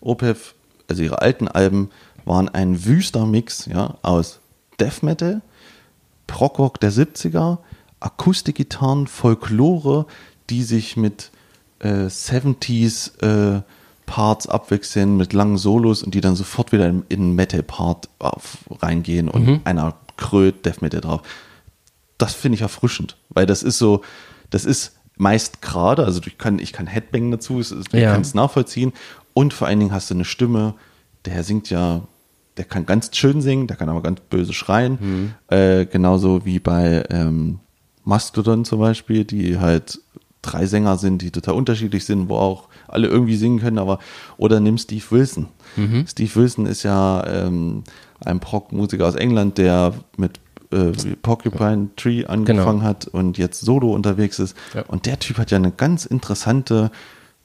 Opeth, 0.00 0.54
also 0.88 1.02
ihre 1.02 1.20
alten 1.20 1.48
Alben, 1.48 1.90
waren 2.24 2.48
ein 2.48 2.84
wüster 2.84 3.26
Mix 3.26 3.66
ja, 3.66 3.98
aus 4.02 4.39
Death 4.80 5.02
Metal, 5.02 5.42
Prog-Rock 6.26 6.80
der 6.80 6.92
70er, 6.92 7.58
Akustikgitarren, 8.00 9.06
Folklore, 9.06 10.06
die 10.48 10.62
sich 10.62 10.96
mit 10.96 11.30
äh, 11.80 12.06
70s 12.06 13.20
äh, 13.58 13.62
Parts 14.06 14.46
abwechseln, 14.48 15.16
mit 15.16 15.32
langen 15.32 15.58
Solos 15.58 16.02
und 16.02 16.14
die 16.14 16.20
dann 16.20 16.34
sofort 16.34 16.72
wieder 16.72 16.88
in, 16.88 17.04
in 17.08 17.34
Metal-Part 17.34 18.08
reingehen 18.82 19.28
und 19.28 19.60
einer 19.64 19.94
krölt 20.16 20.66
Death 20.66 20.82
Metal 20.82 21.00
drauf. 21.00 21.22
Das 22.18 22.34
finde 22.34 22.56
ich 22.56 22.62
erfrischend, 22.62 23.16
weil 23.28 23.46
das 23.46 23.62
ist 23.62 23.78
so, 23.78 24.02
das 24.50 24.64
ist 24.64 24.96
meist 25.16 25.62
gerade, 25.62 26.04
also 26.04 26.20
ich 26.26 26.38
kann, 26.38 26.58
ich 26.58 26.72
kann 26.72 26.86
Headbang 26.86 27.30
dazu, 27.30 27.60
ich 27.60 27.70
Ja. 27.92 28.12
kann 28.12 28.22
es 28.22 28.34
nachvollziehen 28.34 28.92
und 29.34 29.52
vor 29.54 29.68
allen 29.68 29.78
Dingen 29.78 29.92
hast 29.92 30.10
du 30.10 30.14
eine 30.14 30.24
Stimme, 30.24 30.74
der 31.24 31.44
singt 31.44 31.70
ja, 31.70 32.02
der 32.60 32.66
kann 32.66 32.84
ganz 32.84 33.16
schön 33.16 33.40
singen, 33.40 33.68
der 33.68 33.78
kann 33.78 33.88
aber 33.88 34.02
ganz 34.02 34.20
böse 34.20 34.52
schreien, 34.52 34.98
äh, 35.48 35.86
genauso 35.86 36.44
wie 36.44 36.58
bei 36.58 37.04
ähm, 37.08 37.60
Mastodon 38.04 38.66
zum 38.66 38.80
Beispiel, 38.80 39.24
die 39.24 39.58
halt 39.58 39.98
drei 40.42 40.66
Sänger 40.66 40.98
sind, 40.98 41.22
die 41.22 41.30
total 41.30 41.54
unterschiedlich 41.54 42.04
sind, 42.04 42.28
wo 42.28 42.36
auch 42.36 42.68
alle 42.86 43.08
irgendwie 43.08 43.36
singen 43.36 43.60
können, 43.60 43.78
aber 43.78 43.98
oder 44.36 44.60
nimm 44.60 44.76
Steve 44.76 45.04
Wilson. 45.08 45.48
Steve 46.06 46.34
Wilson 46.34 46.66
ist 46.66 46.82
ja 46.82 47.26
ähm, 47.26 47.82
ein 48.22 48.40
Prog-Musiker 48.40 49.06
aus 49.06 49.14
England, 49.14 49.56
der 49.56 49.94
mit 50.18 50.38
äh, 50.70 50.92
Porcupine 51.22 51.88
Tree 51.96 52.26
angefangen 52.26 52.82
hat 52.82 53.06
und 53.08 53.38
jetzt 53.38 53.62
solo 53.62 53.94
unterwegs 53.94 54.38
ist. 54.38 54.54
Ja. 54.74 54.82
Und 54.82 55.06
der 55.06 55.18
Typ 55.18 55.38
hat 55.38 55.50
ja 55.50 55.56
eine 55.56 55.72
ganz 55.72 56.04
interessante, 56.04 56.90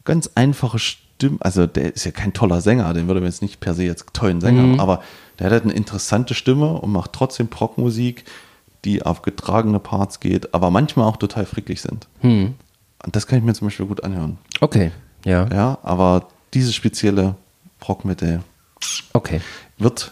ganz 0.04 0.30
einfache 0.36 0.78
Stimme. 0.78 1.05
Also 1.40 1.66
der 1.66 1.96
ist 1.96 2.04
ja 2.06 2.12
kein 2.12 2.34
toller 2.34 2.62
Sänger, 2.62 2.94
den 2.94 3.08
würde 3.08 3.22
man 3.22 3.30
jetzt 3.30 3.42
nicht 3.42 3.60
per 3.60 3.74
se 3.74 3.84
jetzt 3.84 4.14
tollen 4.14 4.42
Sänger, 4.42 4.64
Mhm. 4.64 4.80
aber 4.80 5.02
der 5.40 5.46
hat 5.48 5.54
halt 5.54 5.64
eine 5.64 5.74
interessante 5.74 6.34
Stimme 6.34 6.74
und 6.74 6.92
macht 6.92 7.14
trotzdem 7.14 7.48
Prog-Musik, 7.48 8.26
die 8.84 9.02
auf 9.04 9.22
getragene 9.22 9.80
Parts 9.80 10.20
geht, 10.20 10.54
aber 10.54 10.70
manchmal 10.72 11.08
auch 11.08 11.18
total 11.18 11.46
fricklich 11.46 11.82
sind. 11.82 12.08
Hm. 12.22 12.54
Und 13.04 13.16
das 13.16 13.28
kann 13.28 13.40
ich 13.40 13.44
mir 13.46 13.54
zum 13.54 13.68
Beispiel 13.68 13.86
gut 13.86 14.04
anhören. 14.04 14.38
Okay, 14.62 14.92
ja, 15.26 15.48
Ja, 15.52 15.78
aber 15.84 16.28
diese 16.54 16.72
spezielle 16.74 17.36
Prog-Mitte 17.80 18.42
okay. 19.14 19.42
wird, 19.78 20.12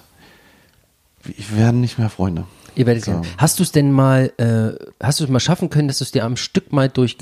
wir 1.24 1.58
werden 1.58 1.82
nicht 1.82 1.98
mehr 2.00 2.10
Freunde. 2.10 2.46
Werdet 2.76 3.06
So. 3.06 3.12
sehen. 3.12 3.22
Hast 3.38 3.60
du 3.60 3.64
es 3.64 3.72
denn 3.72 3.92
mal, 3.92 4.32
äh, 4.38 4.72
hast 5.04 5.20
du 5.20 5.24
es 5.24 5.30
mal 5.30 5.40
schaffen 5.40 5.70
können, 5.70 5.88
dass 5.88 6.00
du 6.00 6.04
es 6.04 6.12
dir 6.12 6.24
am 6.26 6.36
Stück 6.38 6.72
mal 6.74 6.90
durch. 6.90 7.18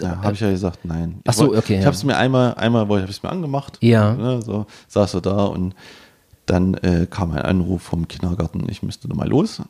Ja, 0.00 0.22
habe 0.22 0.34
ich 0.34 0.40
ja 0.40 0.50
gesagt, 0.50 0.80
nein. 0.84 1.20
Ach 1.26 1.32
so, 1.32 1.54
okay, 1.56 1.74
Ich 1.74 1.80
ja. 1.80 1.86
habe 1.86 1.94
es 1.96 2.04
mir 2.04 2.16
einmal, 2.16 2.54
einmal 2.54 2.82
habe 2.82 3.00
ich 3.00 3.10
es 3.10 3.22
mir 3.22 3.30
angemacht. 3.30 3.78
Ja. 3.80 4.14
Ne, 4.14 4.40
so 4.42 4.66
saß 4.88 5.12
so 5.12 5.20
da 5.20 5.44
und 5.44 5.74
dann 6.46 6.74
äh, 6.74 7.06
kam 7.08 7.30
ein 7.32 7.38
Anruf 7.40 7.80
vom 7.80 8.06
Kindergarten, 8.06 8.66
ich 8.68 8.82
müsste 8.82 9.08
mal 9.08 9.26
los. 9.26 9.62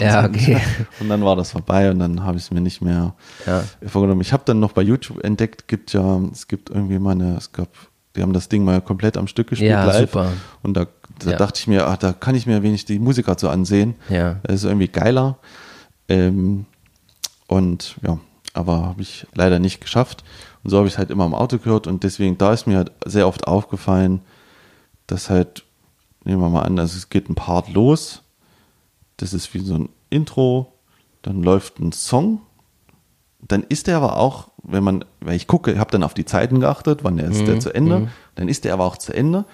Ja, 0.00 0.24
okay. 0.28 0.58
Und 0.98 1.10
dann 1.10 1.22
war 1.24 1.36
das 1.36 1.50
vorbei 1.50 1.90
und 1.90 1.98
dann 1.98 2.24
habe 2.24 2.38
ich 2.38 2.44
es 2.44 2.50
mir 2.50 2.62
nicht 2.62 2.80
mehr 2.80 3.12
Ja. 3.46 3.64
vorgenommen. 3.86 4.22
Ich 4.22 4.32
habe 4.32 4.42
dann 4.46 4.58
noch 4.58 4.72
bei 4.72 4.80
YouTube 4.80 5.22
entdeckt, 5.24 5.68
gibt 5.68 5.92
ja, 5.92 6.20
es 6.32 6.48
gibt 6.48 6.70
irgendwie 6.70 6.98
mal 6.98 7.10
eine, 7.10 7.36
es 7.36 7.52
gab, 7.52 7.68
die 8.16 8.22
haben 8.22 8.32
das 8.32 8.48
Ding 8.48 8.64
mal 8.64 8.80
komplett 8.80 9.18
am 9.18 9.26
Stück 9.26 9.48
gespielt 9.48 9.72
Ja, 9.72 9.84
live. 9.84 10.10
super. 10.10 10.32
Und 10.62 10.74
da, 10.74 10.86
da 11.18 11.30
Ja. 11.32 11.36
dachte 11.36 11.58
ich 11.60 11.66
mir, 11.66 11.86
ach, 11.86 11.96
da 11.96 12.12
kann 12.12 12.34
ich 12.34 12.46
mir 12.46 12.62
wenig 12.62 12.84
die 12.84 12.98
Musiker 12.98 13.36
so 13.38 13.48
ansehen. 13.48 13.94
Ja. 14.08 14.40
Das 14.44 14.56
ist 14.56 14.64
irgendwie 14.64 14.88
geiler. 14.88 15.38
Ähm, 16.08 16.66
und 17.46 17.96
ja, 18.02 18.18
aber 18.54 18.82
habe 18.86 19.02
ich 19.02 19.26
leider 19.34 19.58
nicht 19.58 19.80
geschafft. 19.80 20.24
Und 20.62 20.70
so 20.70 20.78
habe 20.78 20.86
ich 20.86 20.94
es 20.94 20.98
halt 20.98 21.10
immer 21.10 21.26
im 21.26 21.34
Auto 21.34 21.58
gehört 21.58 21.86
und 21.86 22.04
deswegen, 22.04 22.38
da 22.38 22.52
ist 22.52 22.66
mir 22.66 22.76
halt 22.76 22.92
sehr 23.04 23.26
oft 23.26 23.46
aufgefallen, 23.46 24.20
dass 25.06 25.28
halt, 25.30 25.64
nehmen 26.24 26.40
wir 26.40 26.48
mal 26.48 26.62
an, 26.62 26.78
also 26.78 26.96
es 26.96 27.08
geht 27.08 27.28
ein 27.28 27.34
Part 27.34 27.68
los, 27.72 28.22
das 29.16 29.32
ist 29.34 29.52
wie 29.54 29.58
so 29.60 29.74
ein 29.74 29.88
Intro, 30.10 30.72
dann 31.22 31.42
läuft 31.42 31.80
ein 31.80 31.92
Song, 31.92 32.40
dann 33.40 33.64
ist 33.64 33.86
der 33.88 33.96
aber 33.96 34.16
auch, 34.18 34.48
wenn 34.62 34.84
man, 34.84 35.04
weil 35.20 35.34
ich 35.34 35.48
gucke, 35.48 35.72
ich 35.72 35.78
habe 35.78 35.90
dann 35.90 36.04
auf 36.04 36.14
die 36.14 36.24
Zeiten 36.24 36.60
geachtet, 36.60 37.02
wann 37.02 37.16
der 37.16 37.28
ist 37.28 37.46
der 37.46 37.58
zu 37.58 37.74
Ende, 37.74 38.08
dann 38.36 38.48
ist 38.48 38.64
der 38.64 38.72
aber 38.74 38.84
auch 38.84 38.96
zu 38.96 39.12
Ende 39.12 39.44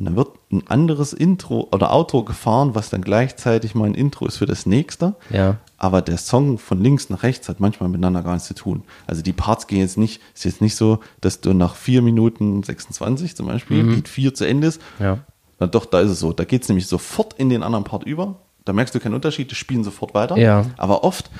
und 0.00 0.06
dann 0.06 0.16
wird 0.16 0.30
ein 0.50 0.66
anderes 0.66 1.12
Intro 1.12 1.68
oder 1.72 1.92
Outro 1.92 2.24
gefahren, 2.24 2.74
was 2.74 2.88
dann 2.88 3.02
gleichzeitig 3.02 3.74
mal 3.74 3.84
ein 3.84 3.94
Intro 3.94 4.24
ist 4.24 4.38
für 4.38 4.46
das 4.46 4.64
nächste. 4.64 5.14
Ja. 5.28 5.58
Aber 5.76 6.00
der 6.00 6.16
Song 6.16 6.56
von 6.56 6.82
links 6.82 7.10
nach 7.10 7.22
rechts 7.22 7.50
hat 7.50 7.60
manchmal 7.60 7.90
miteinander 7.90 8.22
gar 8.22 8.32
nichts 8.32 8.48
zu 8.48 8.54
tun. 8.54 8.84
Also 9.06 9.20
die 9.20 9.34
Parts 9.34 9.66
gehen 9.66 9.80
jetzt 9.80 9.98
nicht, 9.98 10.22
ist 10.34 10.46
jetzt 10.46 10.62
nicht 10.62 10.74
so, 10.74 11.00
dass 11.20 11.42
du 11.42 11.52
nach 11.52 11.74
4 11.74 12.00
Minuten 12.00 12.62
26 12.62 13.36
zum 13.36 13.48
Beispiel, 13.48 13.82
Lied 13.82 14.08
4 14.08 14.32
zu 14.32 14.46
Ende 14.46 14.68
ist. 14.68 14.80
Ja. 14.98 15.18
Na 15.58 15.66
doch, 15.66 15.84
da 15.84 16.00
ist 16.00 16.12
es 16.12 16.18
so. 16.18 16.32
Da 16.32 16.44
geht 16.44 16.62
es 16.62 16.70
nämlich 16.70 16.86
sofort 16.86 17.34
in 17.34 17.50
den 17.50 17.62
anderen 17.62 17.84
Part 17.84 18.04
über. 18.04 18.36
Da 18.64 18.72
merkst 18.72 18.94
du 18.94 19.00
keinen 19.00 19.12
Unterschied, 19.12 19.50
die 19.50 19.54
spielen 19.54 19.84
sofort 19.84 20.14
weiter. 20.14 20.38
Ja. 20.38 20.64
Aber 20.78 21.04
oft, 21.04 21.30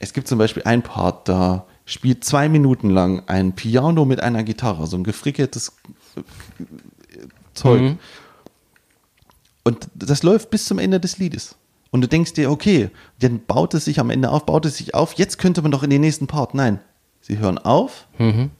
es 0.00 0.12
gibt 0.12 0.26
zum 0.26 0.38
Beispiel 0.38 0.64
ein 0.64 0.82
Part, 0.82 1.28
da 1.28 1.66
spielt 1.84 2.24
zwei 2.24 2.48
Minuten 2.48 2.90
lang 2.90 3.22
ein 3.28 3.52
Piano 3.52 4.04
mit 4.06 4.20
einer 4.20 4.42
Gitarre, 4.42 4.88
so 4.88 4.96
ein 4.96 5.04
gefrickeltes 5.04 5.76
Zeug. 7.60 7.80
Mhm. 7.82 7.98
Und 9.64 9.88
das 9.94 10.22
läuft 10.22 10.50
bis 10.50 10.64
zum 10.64 10.78
Ende 10.78 11.00
des 11.00 11.18
Liedes. 11.18 11.56
Und 11.90 12.00
du 12.02 12.08
denkst 12.08 12.34
dir, 12.34 12.50
okay, 12.50 12.90
dann 13.20 13.40
baut 13.46 13.74
es 13.74 13.84
sich 13.84 13.98
am 14.00 14.10
Ende 14.10 14.30
auf, 14.30 14.46
baut 14.46 14.64
es 14.64 14.76
sich 14.76 14.94
auf, 14.94 15.14
jetzt 15.14 15.38
könnte 15.38 15.60
man 15.62 15.70
doch 15.70 15.82
in 15.82 15.90
den 15.90 16.00
nächsten 16.00 16.26
Part. 16.26 16.54
Nein, 16.54 16.78
sie 17.20 17.38
hören 17.38 17.58
auf, 17.58 18.06
Mhm. 18.18 18.50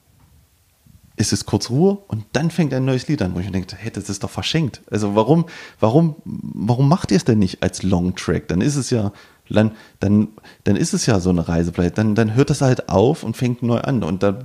es 1.16 1.32
ist 1.32 1.46
kurz 1.46 1.70
Ruhe 1.70 1.98
und 2.08 2.24
dann 2.32 2.50
fängt 2.50 2.74
ein 2.74 2.84
neues 2.84 3.06
Lied 3.08 3.22
an, 3.22 3.34
wo 3.34 3.38
ich 3.40 3.46
mir 3.46 3.52
denke, 3.52 3.76
hey, 3.78 3.90
das 3.90 4.10
ist 4.10 4.24
doch 4.24 4.30
verschenkt. 4.30 4.82
Also 4.90 5.14
warum, 5.14 5.46
warum, 5.78 6.16
warum 6.24 6.88
macht 6.88 7.10
ihr 7.12 7.16
es 7.18 7.24
denn 7.24 7.38
nicht 7.38 7.62
als 7.62 7.82
Long 7.82 8.14
Track? 8.16 8.48
Dann 8.48 8.60
ist 8.60 8.76
es 8.76 8.90
ja, 8.90 9.12
dann, 9.48 9.72
dann, 10.00 10.28
dann 10.64 10.76
ist 10.76 10.92
es 10.92 11.06
ja 11.06 11.20
so 11.20 11.30
eine 11.30 11.46
Reise. 11.48 11.72
Vielleicht. 11.72 11.98
Dann, 11.98 12.14
dann 12.14 12.34
hört 12.34 12.50
das 12.50 12.62
halt 12.62 12.88
auf 12.88 13.22
und 13.22 13.36
fängt 13.36 13.62
neu 13.62 13.78
an. 13.78 14.02
Und, 14.02 14.22
da, 14.22 14.38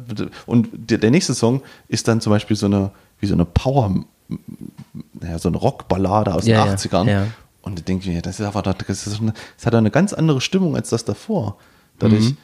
und 0.46 0.70
der, 0.74 0.98
der 1.00 1.12
nächste 1.12 1.34
Song 1.34 1.62
ist 1.88 2.08
dann 2.08 2.22
zum 2.22 2.32
Beispiel 2.32 2.58
so 2.58 2.66
eine, 2.68 2.92
wie 3.20 3.28
so 3.28 3.34
eine 3.36 3.46
Power, 3.46 4.04
naja, 5.20 5.40
so 5.40 5.50
eine 5.50 5.58
Rockballade 5.58 6.34
aus 6.34 6.46
Ja, 6.46 6.64
den 6.66 6.72
ja, 6.72 6.76
80ern. 6.76 7.10
ja. 7.10 7.28
Und 7.62 7.80
ich 7.80 7.86
denke 7.86 8.10
mir, 8.10 8.22
das 8.22 8.40
ist 8.40 8.46
aber, 8.46 8.62
das, 8.62 9.08
ist 9.08 9.20
eine, 9.22 9.34
das 9.58 9.66
hat 9.66 9.74
eine 9.76 9.90
ganz 9.92 10.14
andere 10.14 10.40
Stimmung 10.42 10.76
als 10.76 10.90
das 10.90 11.04
davor. 11.06 11.58
Dadurch, 11.98 12.26
Mhm. 12.32 12.38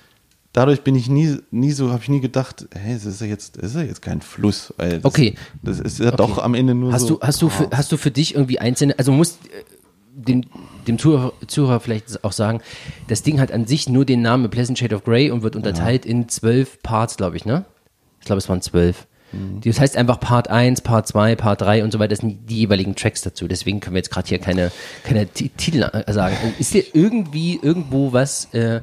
dadurch 0.53 0.81
bin 0.81 0.95
ich 0.95 1.09
nie, 1.09 1.37
nie 1.51 1.71
so, 1.71 1.91
habe 1.91 2.01
ich 2.01 2.09
nie 2.09 2.21
gedacht, 2.21 2.65
hey, 2.73 2.93
das 2.95 3.05
ist 3.05 3.21
ja 3.21 3.27
jetzt, 3.27 3.57
das 3.57 3.65
ist 3.71 3.75
ja 3.75 3.83
jetzt 3.83 4.01
kein 4.01 4.21
Fluss. 4.21 4.73
Weil 4.77 4.95
das, 4.99 5.05
Okay. 5.05 5.35
Das 5.61 5.79
ist 5.79 5.99
ja 5.99 6.11
doch 6.11 6.39
am 6.39 6.55
Ende 6.55 6.73
nur 6.73 6.91
Hast 6.91 7.03
so. 7.07 7.15
du, 7.17 7.21
hast 7.21 7.41
du, 7.41 7.49
für, 7.49 7.69
hast 7.71 7.91
du 7.91 7.97
für 7.97 8.09
dich 8.11 8.33
irgendwie 8.33 8.57
einzelne, 8.59 8.97
also 8.97 9.11
musst 9.11 9.37
äh, 9.47 9.63
dem, 10.13 10.43
dem 10.87 10.97
Zuhörer, 10.97 11.33
Zuhörer 11.47 11.79
vielleicht 11.79 12.23
auch 12.23 12.31
sagen, 12.33 12.61
das 13.07 13.21
Ding 13.21 13.39
hat 13.39 13.51
an 13.51 13.67
sich 13.67 13.87
nur 13.87 14.05
den 14.05 14.21
Namen 14.23 14.49
Pleasant 14.49 14.79
Shade 14.79 14.95
of 14.95 15.03
Grey 15.03 15.29
und 15.29 15.43
wird 15.43 15.55
unterteilt 15.55 16.05
in 16.05 16.27
zwölf 16.29 16.81
Parts, 16.81 17.15
glaube 17.17 17.37
ich, 17.37 17.45
ne? 17.45 17.65
Ich 18.19 18.25
glaube, 18.25 18.39
es 18.39 18.49
waren 18.49 18.61
zwölf. 18.61 19.05
Mhm. 19.31 19.61
Das 19.63 19.79
heißt 19.79 19.97
einfach 19.97 20.19
Part 20.19 20.49
1, 20.49 20.81
Part 20.81 21.07
2, 21.07 21.35
Part 21.35 21.61
3 21.61 21.83
und 21.83 21.91
so 21.91 21.99
weiter, 21.99 22.09
das 22.09 22.19
sind 22.19 22.49
die 22.49 22.57
jeweiligen 22.59 22.95
Tracks 22.95 23.21
dazu. 23.21 23.47
Deswegen 23.47 23.79
können 23.79 23.95
wir 23.95 23.99
jetzt 23.99 24.11
gerade 24.11 24.27
hier 24.27 24.39
keine, 24.39 24.71
keine 25.03 25.27
Ti- 25.27 25.49
Titel 25.55 25.83
äh, 25.83 26.11
sagen. 26.13 26.35
Ist 26.59 26.73
dir 26.73 26.83
irgendwie 26.93 27.59
irgendwo 27.61 28.13
was, 28.13 28.47
äh, 28.53 28.77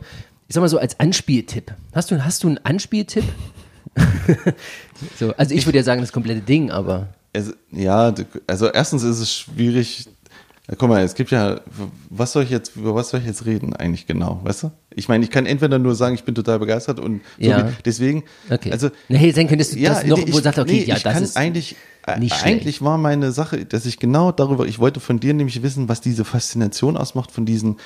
ich 0.48 0.54
sag 0.54 0.61
mal 0.62 0.68
so 0.68 0.78
als 0.78 0.98
Anspieltipp? 1.00 1.72
Hast 1.92 2.11
du, 2.11 2.24
hast 2.24 2.42
du 2.44 2.48
einen 2.48 2.58
Anspieltipp? 2.58 3.24
so, 5.18 5.32
also 5.37 5.54
ich 5.54 5.66
würde 5.66 5.78
ja 5.78 5.84
sagen, 5.84 6.00
das 6.00 6.12
komplette 6.12 6.40
Ding, 6.40 6.70
aber. 6.70 7.08
Also, 7.34 7.52
ja, 7.70 8.14
also 8.46 8.68
erstens 8.68 9.02
ist 9.02 9.20
es 9.20 9.32
schwierig. 9.32 10.06
Ja, 10.70 10.74
guck 10.76 10.88
mal, 10.90 11.02
es 11.02 11.14
gibt 11.14 11.31
ja, 11.31 11.61
was 12.11 12.33
soll 12.33 12.42
ich 12.44 12.50
jetzt, 12.50 12.76
über 12.76 12.94
was 12.94 13.09
soll 13.11 13.20
ich 13.20 13.26
jetzt 13.26 13.46
reden 13.46 13.74
eigentlich 13.74 14.07
genau, 14.07 14.40
weißt 14.44 14.64
du? 14.64 14.70
Ich 14.94 15.09
meine, 15.09 15.24
ich 15.24 15.31
kann 15.31 15.46
entweder 15.46 15.78
nur 15.78 15.94
sagen, 15.94 16.14
ich 16.14 16.24
bin 16.24 16.35
total 16.35 16.59
begeistert 16.59 17.00
und 17.00 17.22
so 17.40 17.48
Ja. 17.48 17.68
wie, 17.68 17.72
deswegen, 17.87 18.24
Okay. 18.50 18.70
also 18.72 18.90
nee, 19.09 19.33
dann 19.33 19.48
könntest 19.48 19.74
du 19.74 19.81
das 19.83 20.04
noch, 20.04 20.18
ich- 20.18 20.26
wo 20.33 20.37
du 20.37 20.42
sagst, 20.42 20.59
okay, 20.59 20.72
nee, 20.72 20.85
ja, 20.85 20.96
ich 20.96 21.02
das 21.02 21.12
kann 21.14 21.22
ist 21.22 21.37
eigentlich, 21.38 21.76
äh, 22.07 22.18
nicht 22.18 22.35
schlecht. 22.35 22.44
eigentlich 22.44 22.83
war 22.83 22.98
meine 22.98 23.33
Sache, 23.33 23.64
dass 23.64 23.87
ich 23.87 23.98
genau 23.98 24.31
darüber, 24.31 24.66
ich 24.66 24.78
wollte 24.78 25.00
von 25.00 25.20
dir 25.20 25.33
nämlich 25.33 25.62
wissen, 25.62 25.88
was 25.88 26.02
diese 26.02 26.26
Faszination 26.26 26.98
ausmacht 26.98 27.31
von 27.33 27.46
diesen, 27.46 27.76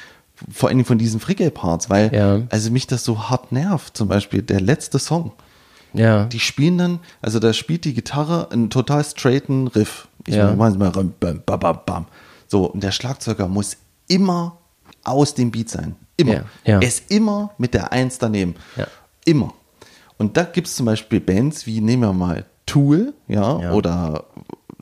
vor 0.50 0.68
allen 0.68 0.78
Dingen 0.78 0.86
von 0.86 0.98
diesen 0.98 1.20
Frickel-Parts, 1.20 1.88
weil, 1.88 2.12
Ja. 2.12 2.40
also 2.50 2.72
mich 2.72 2.88
das 2.88 3.04
so 3.04 3.28
hart 3.30 3.52
nervt, 3.52 3.96
zum 3.96 4.08
Beispiel 4.08 4.42
der 4.42 4.60
letzte 4.60 4.98
Song. 4.98 5.30
ja. 5.94 6.24
Die 6.24 6.40
spielen 6.40 6.78
dann, 6.78 6.98
also 7.20 7.38
da 7.38 7.52
spielt 7.52 7.84
die 7.84 7.92
Gitarre 7.94 8.50
einen 8.50 8.70
total 8.70 9.04
straighten 9.04 9.68
Riff. 9.68 10.08
Ich 10.26 10.34
Ja. 10.34 10.52
meine 10.56 10.78
mal 10.78 10.90
bam, 10.90 11.12
bam, 11.20 11.42
bam, 11.60 11.78
bam. 11.86 12.06
So, 12.52 12.66
und 12.66 12.82
der 12.82 12.92
Schlagzeuger 12.92 13.48
muss 13.48 13.78
immer 14.08 14.58
aus 15.04 15.32
dem 15.32 15.50
Beat 15.50 15.70
sein. 15.70 15.96
Immer. 16.18 16.32
Ja, 16.34 16.44
ja. 16.66 16.80
Er 16.80 16.82
ist 16.82 17.10
immer 17.10 17.52
mit 17.56 17.72
der 17.72 17.92
Eins 17.92 18.18
daneben. 18.18 18.56
Ja. 18.76 18.88
Immer. 19.24 19.54
Und 20.18 20.36
da 20.36 20.42
gibt 20.42 20.66
es 20.66 20.76
zum 20.76 20.84
Beispiel 20.84 21.18
Bands 21.18 21.66
wie, 21.66 21.80
nehmen 21.80 22.02
wir 22.02 22.12
mal 22.12 22.44
Tool, 22.66 23.14
ja, 23.26 23.72
oder 23.72 24.24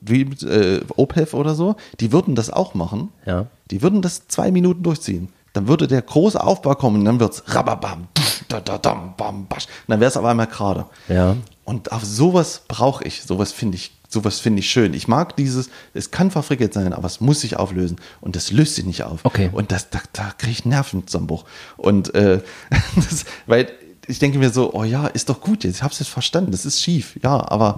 wie, 0.01 0.23
äh, 0.45 0.81
Opeth 0.97 1.33
oder 1.33 1.55
so, 1.55 1.77
die 2.01 2.11
würden 2.11 2.35
das 2.35 2.49
auch 2.49 2.73
machen. 2.73 3.07
Ja. 3.25 3.45
Die 3.71 3.81
würden 3.81 4.01
das 4.01 4.27
zwei 4.27 4.51
Minuten 4.51 4.83
durchziehen. 4.83 5.29
Dann 5.53 5.69
würde 5.69 5.87
der 5.87 6.01
große 6.01 6.43
Aufbau 6.43 6.75
kommen 6.75 6.97
und 6.97 7.05
dann 7.05 7.21
wird 7.21 7.35
es 7.35 7.55
rababam, 7.55 8.09
da, 8.49 8.59
da, 8.59 8.79
dam, 8.79 9.13
bam, 9.15 9.47
basch. 9.47 9.67
Und 9.87 9.91
dann 9.91 10.01
wäre 10.01 10.09
es 10.09 10.17
auf 10.17 10.25
einmal 10.25 10.47
gerade. 10.47 10.87
Ja. 11.07 11.37
Und 11.63 11.93
auf 11.93 12.03
sowas 12.03 12.63
brauche 12.67 13.05
ich, 13.05 13.23
sowas 13.23 13.53
finde 13.53 13.77
ich, 13.77 13.93
sowas 14.11 14.39
finde 14.39 14.59
ich 14.59 14.69
schön. 14.69 14.93
Ich 14.93 15.07
mag 15.07 15.35
dieses, 15.37 15.69
es 15.93 16.11
kann 16.11 16.31
verfrickelt 16.31 16.73
sein, 16.73 16.93
aber 16.93 17.07
es 17.07 17.21
muss 17.21 17.41
sich 17.41 17.57
auflösen 17.57 17.97
und 18.19 18.35
das 18.35 18.51
löst 18.51 18.75
sich 18.75 18.85
nicht 18.85 19.03
auf. 19.03 19.21
Okay. 19.23 19.49
Und 19.51 19.71
das, 19.71 19.89
da, 19.89 19.99
da 20.13 20.31
kriege 20.37 20.51
ich 20.51 20.65
Nervenzusammenbruch. 20.65 21.45
Und 21.77 22.13
äh, 22.13 22.41
das, 22.95 23.25
weil 23.47 23.71
ich 24.07 24.19
denke 24.19 24.39
mir 24.39 24.49
so, 24.49 24.73
oh 24.73 24.83
ja, 24.83 25.07
ist 25.07 25.29
doch 25.29 25.41
gut 25.41 25.63
jetzt, 25.63 25.77
ich 25.77 25.83
habe 25.83 25.93
es 25.93 25.99
jetzt 25.99 26.09
verstanden, 26.09 26.51
das 26.51 26.65
ist 26.65 26.81
schief, 26.81 27.17
ja, 27.23 27.49
aber 27.49 27.77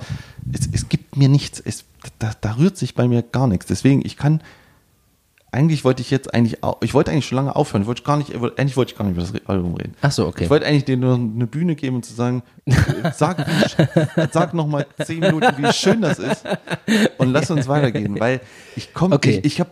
es, 0.51 0.67
es 0.71 0.89
gibt 0.89 1.15
mir 1.15 1.29
nichts, 1.29 1.61
es, 1.63 1.83
da, 2.17 2.31
da 2.39 2.55
rührt 2.57 2.77
sich 2.77 2.95
bei 2.95 3.07
mir 3.07 3.21
gar 3.21 3.47
nichts. 3.47 3.67
Deswegen, 3.67 4.03
ich 4.05 4.17
kann, 4.17 4.41
eigentlich 5.53 5.83
wollte 5.85 6.01
ich 6.01 6.09
jetzt 6.11 6.33
eigentlich, 6.33 6.57
ich 6.81 6.93
wollte 6.93 7.11
eigentlich 7.11 7.27
schon 7.27 7.35
lange 7.35 7.55
aufhören, 7.55 7.83
ich 7.83 7.87
wollte 7.87 8.03
gar 8.03 8.17
nicht, 8.17 8.33
eigentlich 8.35 8.75
wollte 8.75 8.91
ich 8.91 8.97
gar 8.97 9.05
nicht 9.05 9.13
über 9.17 9.21
das 9.21 9.33
Album 9.47 9.75
reden. 9.75 9.93
Ach 10.01 10.11
so, 10.11 10.27
okay. 10.27 10.45
Ich 10.45 10.49
wollte 10.49 10.65
eigentlich 10.65 10.85
dir 10.85 10.97
nur 10.97 11.15
eine 11.15 11.47
Bühne 11.47 11.75
geben 11.75 11.97
und 11.97 12.05
zu 12.05 12.13
sagen, 12.13 12.43
sag, 13.15 13.45
sag 14.31 14.53
noch 14.53 14.67
mal 14.67 14.85
zehn 15.05 15.19
Minuten, 15.19 15.53
wie 15.57 15.71
schön 15.71 16.01
das 16.01 16.19
ist 16.19 16.43
und 17.19 17.31
lass 17.31 17.51
uns 17.51 17.67
weitergehen, 17.67 18.19
weil 18.19 18.41
ich 18.75 18.93
komme, 18.93 19.15
Okay. 19.15 19.39
ich, 19.43 19.45
ich 19.53 19.59
habe, 19.59 19.71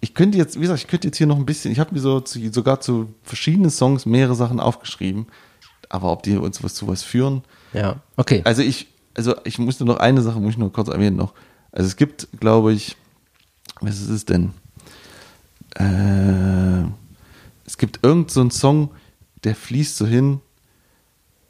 ich 0.00 0.14
könnte 0.14 0.38
jetzt, 0.38 0.56
wie 0.56 0.60
gesagt, 0.60 0.80
ich 0.80 0.86
könnte 0.86 1.08
jetzt 1.08 1.16
hier 1.16 1.26
noch 1.26 1.36
ein 1.38 1.46
bisschen, 1.46 1.72
ich 1.72 1.80
habe 1.80 1.94
mir 1.94 2.00
so 2.00 2.20
zu, 2.20 2.38
sogar 2.52 2.80
zu 2.80 3.12
verschiedenen 3.22 3.70
Songs 3.70 4.06
mehrere 4.06 4.34
Sachen 4.34 4.60
aufgeschrieben, 4.60 5.26
aber 5.88 6.12
ob 6.12 6.22
die 6.22 6.36
uns 6.36 6.62
was 6.62 6.74
zu 6.74 6.86
was 6.88 7.02
führen, 7.02 7.42
Ja. 7.72 7.96
Okay. 8.16 8.42
also 8.44 8.62
ich, 8.62 8.86
also 9.16 9.34
ich 9.44 9.58
musste 9.58 9.84
noch 9.84 9.96
eine 9.98 10.22
Sache, 10.22 10.40
muss 10.40 10.52
ich 10.52 10.58
nur 10.58 10.72
kurz 10.72 10.88
erwähnen 10.88 11.16
noch. 11.16 11.34
Also 11.72 11.86
es 11.88 11.96
gibt, 11.96 12.28
glaube 12.38 12.72
ich, 12.72 12.96
was 13.84 14.00
ist 14.00 14.08
es 14.08 14.24
denn? 14.24 14.52
Äh, 15.76 16.88
es 17.66 17.78
gibt 17.78 18.00
irgend 18.02 18.30
so 18.30 18.40
einen 18.40 18.50
Song, 18.50 18.90
der 19.44 19.54
fließt 19.54 19.96
so 19.96 20.06
hin, 20.06 20.40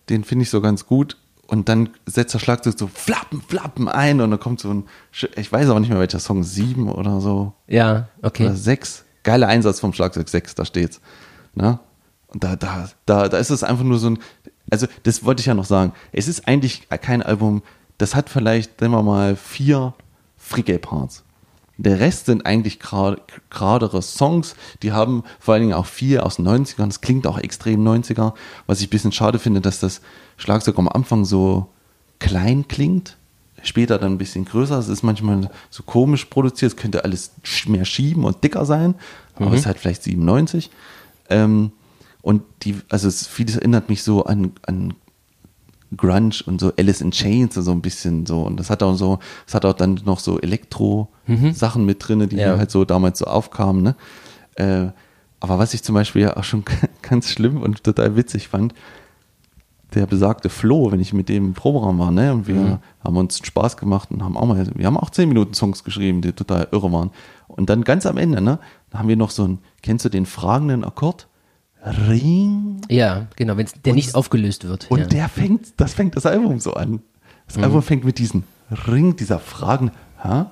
den 0.08 0.24
finde 0.24 0.44
ich 0.44 0.50
so 0.50 0.60
ganz 0.60 0.86
gut. 0.86 1.16
Und 1.46 1.68
dann 1.68 1.90
setzt 2.06 2.32
der 2.32 2.38
Schlagzeug 2.38 2.74
so 2.78 2.86
flappen, 2.86 3.42
flappen 3.42 3.88
ein 3.88 4.20
und 4.20 4.30
dann 4.30 4.40
kommt 4.40 4.60
so 4.60 4.72
ein, 4.72 4.84
ich 5.36 5.52
weiß 5.52 5.68
aber 5.68 5.78
nicht 5.78 5.90
mehr 5.90 5.98
welcher 5.98 6.18
Song, 6.18 6.42
sieben 6.42 6.88
oder 6.90 7.20
so. 7.20 7.52
ja, 7.66 8.08
okay. 8.22 8.46
Oder 8.46 8.56
sechs. 8.56 9.04
Geiler 9.22 9.48
Einsatz 9.48 9.80
vom 9.80 9.92
Schlagzeug, 9.92 10.28
sechs, 10.28 10.54
da 10.54 10.64
steht's. 10.64 11.00
Ne? 11.54 11.78
Und 12.28 12.44
da, 12.44 12.56
da, 12.56 12.88
da, 13.06 13.28
da 13.28 13.38
ist 13.38 13.50
es 13.50 13.62
einfach 13.62 13.84
nur 13.84 13.98
so 13.98 14.10
ein, 14.10 14.18
also 14.70 14.86
das 15.02 15.24
wollte 15.24 15.40
ich 15.40 15.46
ja 15.46 15.54
noch 15.54 15.64
sagen. 15.64 15.92
Es 16.12 16.28
ist 16.28 16.48
eigentlich 16.48 16.88
kein 16.88 17.22
Album, 17.22 17.62
das 17.98 18.14
hat 18.14 18.28
vielleicht, 18.28 18.80
nehmen 18.80 18.94
wir 18.94 19.02
mal, 19.02 19.36
vier 19.36 19.94
Frickel-Parts. 20.36 21.24
Der 21.76 21.98
Rest 21.98 22.26
sind 22.26 22.46
eigentlich 22.46 22.78
geradere 22.78 24.00
Songs. 24.00 24.54
Die 24.82 24.92
haben 24.92 25.24
vor 25.40 25.54
allen 25.54 25.62
Dingen 25.62 25.74
auch 25.74 25.86
viel 25.86 26.20
aus 26.20 26.36
den 26.36 26.46
90ern. 26.46 26.86
Das 26.86 27.00
klingt 27.00 27.26
auch 27.26 27.38
extrem 27.38 27.84
90er. 27.84 28.34
Was 28.66 28.80
ich 28.80 28.86
ein 28.86 28.90
bisschen 28.90 29.12
schade 29.12 29.38
finde, 29.38 29.60
dass 29.60 29.80
das 29.80 30.00
Schlagzeug 30.36 30.78
am 30.78 30.88
Anfang 30.88 31.24
so 31.24 31.68
klein 32.20 32.68
klingt. 32.68 33.16
Später 33.62 33.98
dann 33.98 34.12
ein 34.12 34.18
bisschen 34.18 34.44
größer. 34.44 34.78
Es 34.78 34.88
ist 34.88 35.02
manchmal 35.02 35.50
so 35.70 35.82
komisch 35.82 36.26
produziert. 36.26 36.72
Es 36.72 36.76
könnte 36.76 37.02
alles 37.02 37.32
mehr 37.66 37.84
schieben 37.84 38.24
und 38.24 38.44
dicker 38.44 38.66
sein. 38.66 38.94
Aber 39.34 39.52
es 39.52 39.60
ist 39.60 39.66
halt 39.66 39.78
vielleicht 39.78 40.02
97. 40.04 40.70
Ähm, 41.30 41.72
und 42.22 42.42
die, 42.62 42.76
also 42.88 43.08
es, 43.08 43.26
vieles 43.26 43.56
erinnert 43.56 43.88
mich 43.88 44.02
so 44.02 44.24
an, 44.24 44.52
an 44.66 44.94
Grunge 45.96 46.34
und 46.46 46.60
so 46.60 46.72
Alice 46.78 47.00
in 47.00 47.10
Chains 47.10 47.54
so 47.54 47.70
ein 47.70 47.80
bisschen 47.82 48.26
so 48.26 48.42
und 48.42 48.58
das 48.58 48.70
hat 48.70 48.82
auch 48.82 48.94
so, 48.94 49.18
es 49.46 49.54
hat 49.54 49.64
auch 49.64 49.74
dann 49.74 50.00
noch 50.04 50.18
so 50.20 50.40
Elektro-Sachen 50.40 51.84
mit 51.84 52.06
drin, 52.06 52.28
die 52.28 52.36
Ja. 52.36 52.56
halt 52.58 52.70
so 52.70 52.84
damals 52.84 53.18
so 53.18 53.26
aufkamen, 53.26 53.82
ne? 53.82 53.96
Äh, 54.56 54.88
aber 55.40 55.58
was 55.58 55.74
ich 55.74 55.82
zum 55.82 55.94
Beispiel 55.94 56.22
ja 56.22 56.36
auch 56.36 56.44
schon 56.44 56.64
ganz 57.02 57.28
schlimm 57.28 57.60
und 57.60 57.84
total 57.84 58.16
witzig 58.16 58.48
fand, 58.48 58.72
der 59.94 60.06
besagte 60.06 60.48
Flo, 60.48 60.90
wenn 60.90 61.00
ich 61.00 61.12
mit 61.12 61.28
dem 61.28 61.46
im 61.46 61.54
Proberaum 61.54 61.98
war, 61.98 62.10
ne, 62.10 62.32
und 62.32 62.48
wir 62.48 62.80
haben 63.04 63.16
uns 63.16 63.38
Spaß 63.44 63.76
gemacht 63.76 64.10
und 64.10 64.24
haben 64.24 64.36
auch 64.36 64.46
mal, 64.46 64.66
wir 64.74 64.86
haben 64.86 64.96
auch 64.96 65.10
10 65.10 65.28
Minuten 65.28 65.54
Songs 65.54 65.84
geschrieben, 65.84 66.20
die 66.20 66.32
total 66.32 66.66
irre 66.72 66.90
waren. 66.92 67.10
Und 67.46 67.70
dann 67.70 67.84
ganz 67.84 68.04
am 68.06 68.16
Ende, 68.16 68.40
ne, 68.40 68.58
da 68.90 68.98
haben 68.98 69.08
wir 69.08 69.16
noch 69.16 69.30
so 69.30 69.46
ein, 69.46 69.58
kennst 69.82 70.04
du 70.04 70.08
den 70.08 70.26
fragenden 70.26 70.82
Akkord? 70.82 71.28
Ring. 71.84 72.80
Ja, 72.88 73.26
genau, 73.36 73.56
wenn 73.56 73.68
der 73.84 73.92
nicht 73.94 74.14
aufgelöst 74.14 74.64
wird. 74.66 74.90
Und 74.90 75.00
ja. 75.00 75.06
der 75.06 75.28
fängt, 75.28 75.74
das 75.76 75.94
fängt 75.94 76.16
das 76.16 76.26
Album 76.26 76.58
so 76.60 76.74
an. 76.74 77.00
Das 77.46 77.56
Mhm. 77.58 77.64
Album 77.64 77.82
fängt 77.82 78.04
mit 78.04 78.18
diesem 78.18 78.44
Ring, 78.88 79.16
dieser 79.16 79.38
Fragen, 79.38 79.90
Hä? 80.22 80.44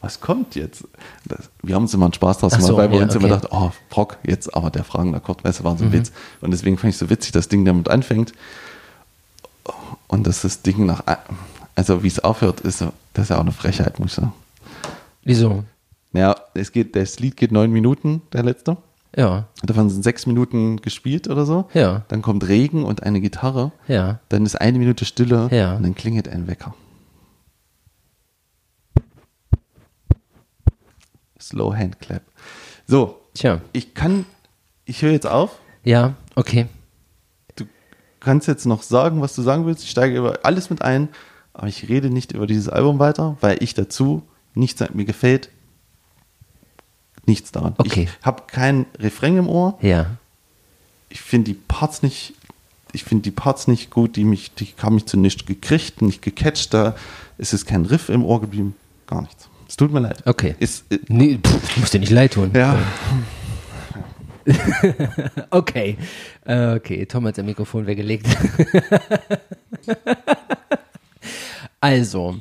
was 0.00 0.20
kommt 0.20 0.56
jetzt? 0.56 0.82
Das, 1.24 1.48
wir 1.62 1.76
haben 1.76 1.82
uns 1.84 1.94
immer 1.94 2.06
einen 2.06 2.14
Spaß 2.14 2.38
draus 2.38 2.52
Mhm. 2.52 2.56
Ach 2.56 2.58
gemacht, 2.58 2.68
so, 2.72 2.76
weil 2.76 2.90
wir 2.90 2.98
ja, 2.98 3.04
uns 3.04 3.14
immer 3.14 3.26
okay. 3.26 3.34
Mhm. 3.36 3.40
dachten, 3.42 3.56
oh, 3.56 3.70
Brock, 3.90 4.18
jetzt 4.24 4.52
aber 4.56 4.70
der 4.70 4.82
fragende 4.82 5.18
Akkord, 5.18 5.44
weißt 5.44 5.60
du, 5.60 5.64
war 5.64 5.76
so 5.78 5.84
ein 5.84 5.92
Witz. 5.92 6.10
Und 6.40 6.50
deswegen 6.50 6.76
fand 6.76 6.92
ich 6.92 6.98
so 6.98 7.08
witzig, 7.08 7.30
das 7.30 7.46
Ding 7.46 7.64
damit 7.64 7.88
anfängt. 7.88 8.32
Und 10.08 10.26
dass 10.26 10.42
das 10.42 10.62
Ding 10.62 10.86
nach, 10.86 11.02
also 11.76 12.02
wie 12.02 12.08
es 12.08 12.18
aufhört, 12.18 12.60
ist, 12.62 12.78
so- 12.78 12.92
das 13.14 13.24
ist 13.24 13.28
ja 13.30 13.36
auch 13.36 13.42
eine 13.42 13.52
Frechheit, 13.52 13.98
muss 14.00 14.08
ich 14.10 14.14
sagen. 14.16 14.32
Wieso? 15.24 15.62
Ja, 16.12 16.34
es 16.54 16.72
geht, 16.72 16.96
das 16.96 17.20
Lied 17.20 17.36
geht 17.36 17.52
neun 17.52 17.70
Minuten, 17.70 18.22
der 18.32 18.42
letzte. 18.42 18.76
Ja, 19.14 19.46
Davon 19.62 19.90
sind 19.90 20.02
sechs 20.02 20.26
Minuten 20.26 20.80
gespielt 20.80 21.28
oder 21.28 21.44
so. 21.44 21.68
Ja. 21.74 22.04
Dann 22.08 22.22
kommt 22.22 22.48
Regen 22.48 22.84
und 22.84 23.02
eine 23.02 23.20
Gitarre. 23.20 23.72
ja. 23.86 24.20
Dann 24.30 24.46
ist 24.46 24.58
eine 24.60 24.78
Minute 24.78 25.04
Stille 25.04 25.48
Ja. 25.50 25.74
und 25.76 25.82
dann 25.82 25.94
klingelt 25.94 26.28
ein 26.28 26.46
Wecker. 26.46 26.74
Slow 31.40 31.74
Hand 31.76 32.00
Clap. 32.00 32.22
So, 32.86 33.18
Tja. 33.34 33.60
ich 33.72 33.94
kann, 33.94 34.24
ich 34.84 35.02
höre 35.02 35.12
jetzt 35.12 35.26
auf. 35.26 35.58
Ja, 35.84 36.14
okay. 36.36 36.66
Du 37.56 37.64
kannst 38.20 38.46
jetzt 38.48 38.66
noch 38.66 38.82
sagen, 38.82 39.20
was 39.20 39.34
du 39.34 39.42
sagen 39.42 39.66
willst. 39.66 39.82
Ich 39.82 39.90
steige 39.90 40.16
über 40.16 40.40
alles 40.44 40.70
mit 40.70 40.82
ein, 40.82 41.08
aber 41.52 41.66
ich 41.66 41.88
rede 41.88 42.10
nicht 42.10 42.32
über 42.32 42.46
dieses 42.46 42.68
Album 42.68 42.98
weiter, 42.98 43.36
weil 43.40 43.62
ich 43.62 43.74
dazu 43.74 44.22
nichts 44.54 44.82
mir 44.94 45.04
gefällt. 45.04 45.50
Nichts 47.26 47.52
daran. 47.52 47.74
Okay. 47.78 48.08
Ich 48.20 48.26
habe 48.26 48.42
kein 48.46 48.86
Refrain 48.98 49.36
im 49.38 49.48
Ohr. 49.48 49.78
Ja. 49.80 50.16
ich 51.08 51.20
finde 51.20 51.52
die 51.52 51.58
Parts 51.68 52.02
nicht, 52.02 52.34
ich 52.92 53.04
finde 53.04 53.22
die 53.22 53.30
Parts 53.30 53.68
nicht 53.68 53.90
gut, 53.90 54.16
die 54.16 54.24
mich, 54.24 54.52
die 54.54 54.68
haben 54.82 54.94
mich 54.96 55.06
zu 55.06 55.16
nichts 55.16 55.44
gekriegt, 55.46 56.02
nicht 56.02 56.20
gecatcht, 56.22 56.74
da 56.74 56.94
ist 57.38 57.52
es 57.52 57.64
kein 57.66 57.84
Riff 57.86 58.08
im 58.08 58.24
Ohr 58.24 58.40
geblieben, 58.40 58.74
gar 59.06 59.22
nichts. 59.22 59.48
Es 59.68 59.76
tut 59.76 59.92
mir 59.92 60.00
leid. 60.00 60.22
Okay. 60.26 60.54
Ist, 60.58 60.84
äh, 60.92 60.98
Nee, 61.08 61.38
pff, 61.38 61.76
muss 61.78 61.90
dir 61.90 62.00
nicht 62.00 62.10
leid 62.12 62.32
tun. 62.34 62.50
ja, 62.54 62.78
Okay. 65.50 65.96
Äh, 66.44 66.74
Okay, 66.74 67.06
Tom 67.06 67.26
hat 67.26 67.36
sein 67.36 67.46
Mikrofon 67.46 67.86
weggelegt. 67.86 68.26
also, 71.80 72.36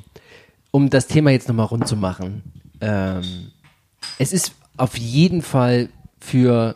um 0.72 0.90
das 0.90 1.08
Thema 1.08 1.32
jetzt 1.32 1.48
nochmal 1.48 1.68
rund 1.68 1.88
zu 1.88 1.96
machen. 1.96 2.42
Ähm, 2.82 3.52
es 4.18 4.34
ist 4.34 4.54
auf 4.82 4.98
jeden 4.98 5.42
Fall 5.44 5.90
für 6.20 6.76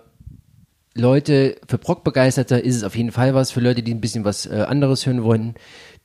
Leute, 0.93 1.57
für 1.67 1.77
Brock-Begeisterte 1.77 2.57
ist 2.57 2.75
es 2.75 2.83
auf 2.83 2.95
jeden 2.95 3.11
Fall 3.11 3.33
was. 3.33 3.51
Für 3.51 3.59
Leute, 3.59 3.83
die 3.83 3.93
ein 3.93 3.99
bisschen 3.99 4.23
was 4.23 4.45
äh, 4.45 4.65
anderes 4.67 5.05
hören 5.05 5.23
wollen, 5.23 5.55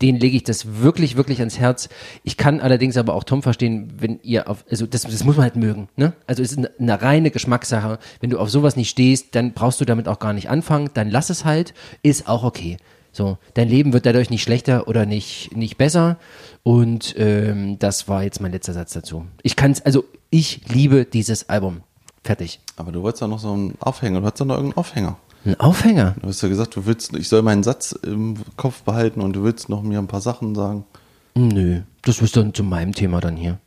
denen 0.00 0.18
lege 0.18 0.36
ich 0.36 0.42
das 0.42 0.80
wirklich, 0.80 1.16
wirklich 1.16 1.40
ans 1.40 1.58
Herz. 1.58 1.90
Ich 2.24 2.38
kann 2.38 2.60
allerdings 2.60 2.96
aber 2.96 3.14
auch 3.14 3.22
Tom 3.22 3.42
verstehen, 3.42 3.92
wenn 3.98 4.18
ihr 4.22 4.48
auf, 4.48 4.64
also 4.70 4.86
das, 4.86 5.02
das 5.02 5.24
muss 5.24 5.36
man 5.36 5.44
halt 5.44 5.56
mögen, 5.56 5.88
ne? 5.96 6.14
Also 6.26 6.42
es 6.42 6.52
ist 6.52 6.58
eine, 6.58 6.70
eine 6.78 7.02
reine 7.02 7.30
Geschmackssache. 7.30 7.98
Wenn 8.20 8.30
du 8.30 8.38
auf 8.38 8.50
sowas 8.50 8.76
nicht 8.76 8.88
stehst, 8.88 9.34
dann 9.34 9.52
brauchst 9.52 9.80
du 9.80 9.84
damit 9.84 10.08
auch 10.08 10.18
gar 10.18 10.32
nicht 10.32 10.48
anfangen. 10.48 10.90
Dann 10.94 11.10
lass 11.10 11.28
es 11.28 11.44
halt, 11.44 11.74
ist 12.02 12.28
auch 12.28 12.42
okay. 12.42 12.78
So, 13.12 13.38
dein 13.54 13.68
Leben 13.68 13.92
wird 13.92 14.06
dadurch 14.06 14.30
nicht 14.30 14.42
schlechter 14.42 14.88
oder 14.88 15.04
nicht, 15.04 15.54
nicht 15.54 15.76
besser. 15.76 16.18
Und 16.62 17.14
ähm, 17.18 17.78
das 17.78 18.08
war 18.08 18.24
jetzt 18.24 18.40
mein 18.40 18.52
letzter 18.52 18.72
Satz 18.72 18.92
dazu. 18.92 19.26
Ich 19.42 19.54
kann's, 19.54 19.82
also 19.82 20.04
ich 20.30 20.62
liebe 20.68 21.04
dieses 21.04 21.48
Album. 21.48 21.82
Fertig. 22.22 22.60
aber 22.76 22.92
du 22.92 23.02
wolltest 23.02 23.22
doch 23.22 23.28
noch 23.28 23.38
so 23.38 23.52
einen 23.52 23.74
Aufhänger, 23.80 24.20
du 24.20 24.26
hattest 24.26 24.40
doch 24.42 24.46
noch 24.46 24.56
irgendeinen 24.56 24.78
Aufhänger. 24.78 25.16
Ein 25.46 25.58
Aufhänger. 25.58 26.16
Du 26.20 26.28
hast 26.28 26.42
ja 26.42 26.48
gesagt, 26.50 26.76
du 26.76 26.84
willst, 26.84 27.14
ich 27.16 27.28
soll 27.28 27.40
meinen 27.40 27.62
Satz 27.62 27.92
im 27.92 28.34
Kopf 28.58 28.82
behalten 28.82 29.22
und 29.22 29.32
du 29.34 29.42
willst 29.42 29.70
noch 29.70 29.82
mir 29.82 29.98
ein 29.98 30.06
paar 30.06 30.20
Sachen 30.20 30.54
sagen. 30.54 30.84
Nö, 31.34 31.80
das 32.02 32.20
ist 32.20 32.36
dann 32.36 32.52
zu 32.52 32.62
meinem 32.62 32.92
Thema 32.94 33.20
dann 33.20 33.36
hier. 33.36 33.58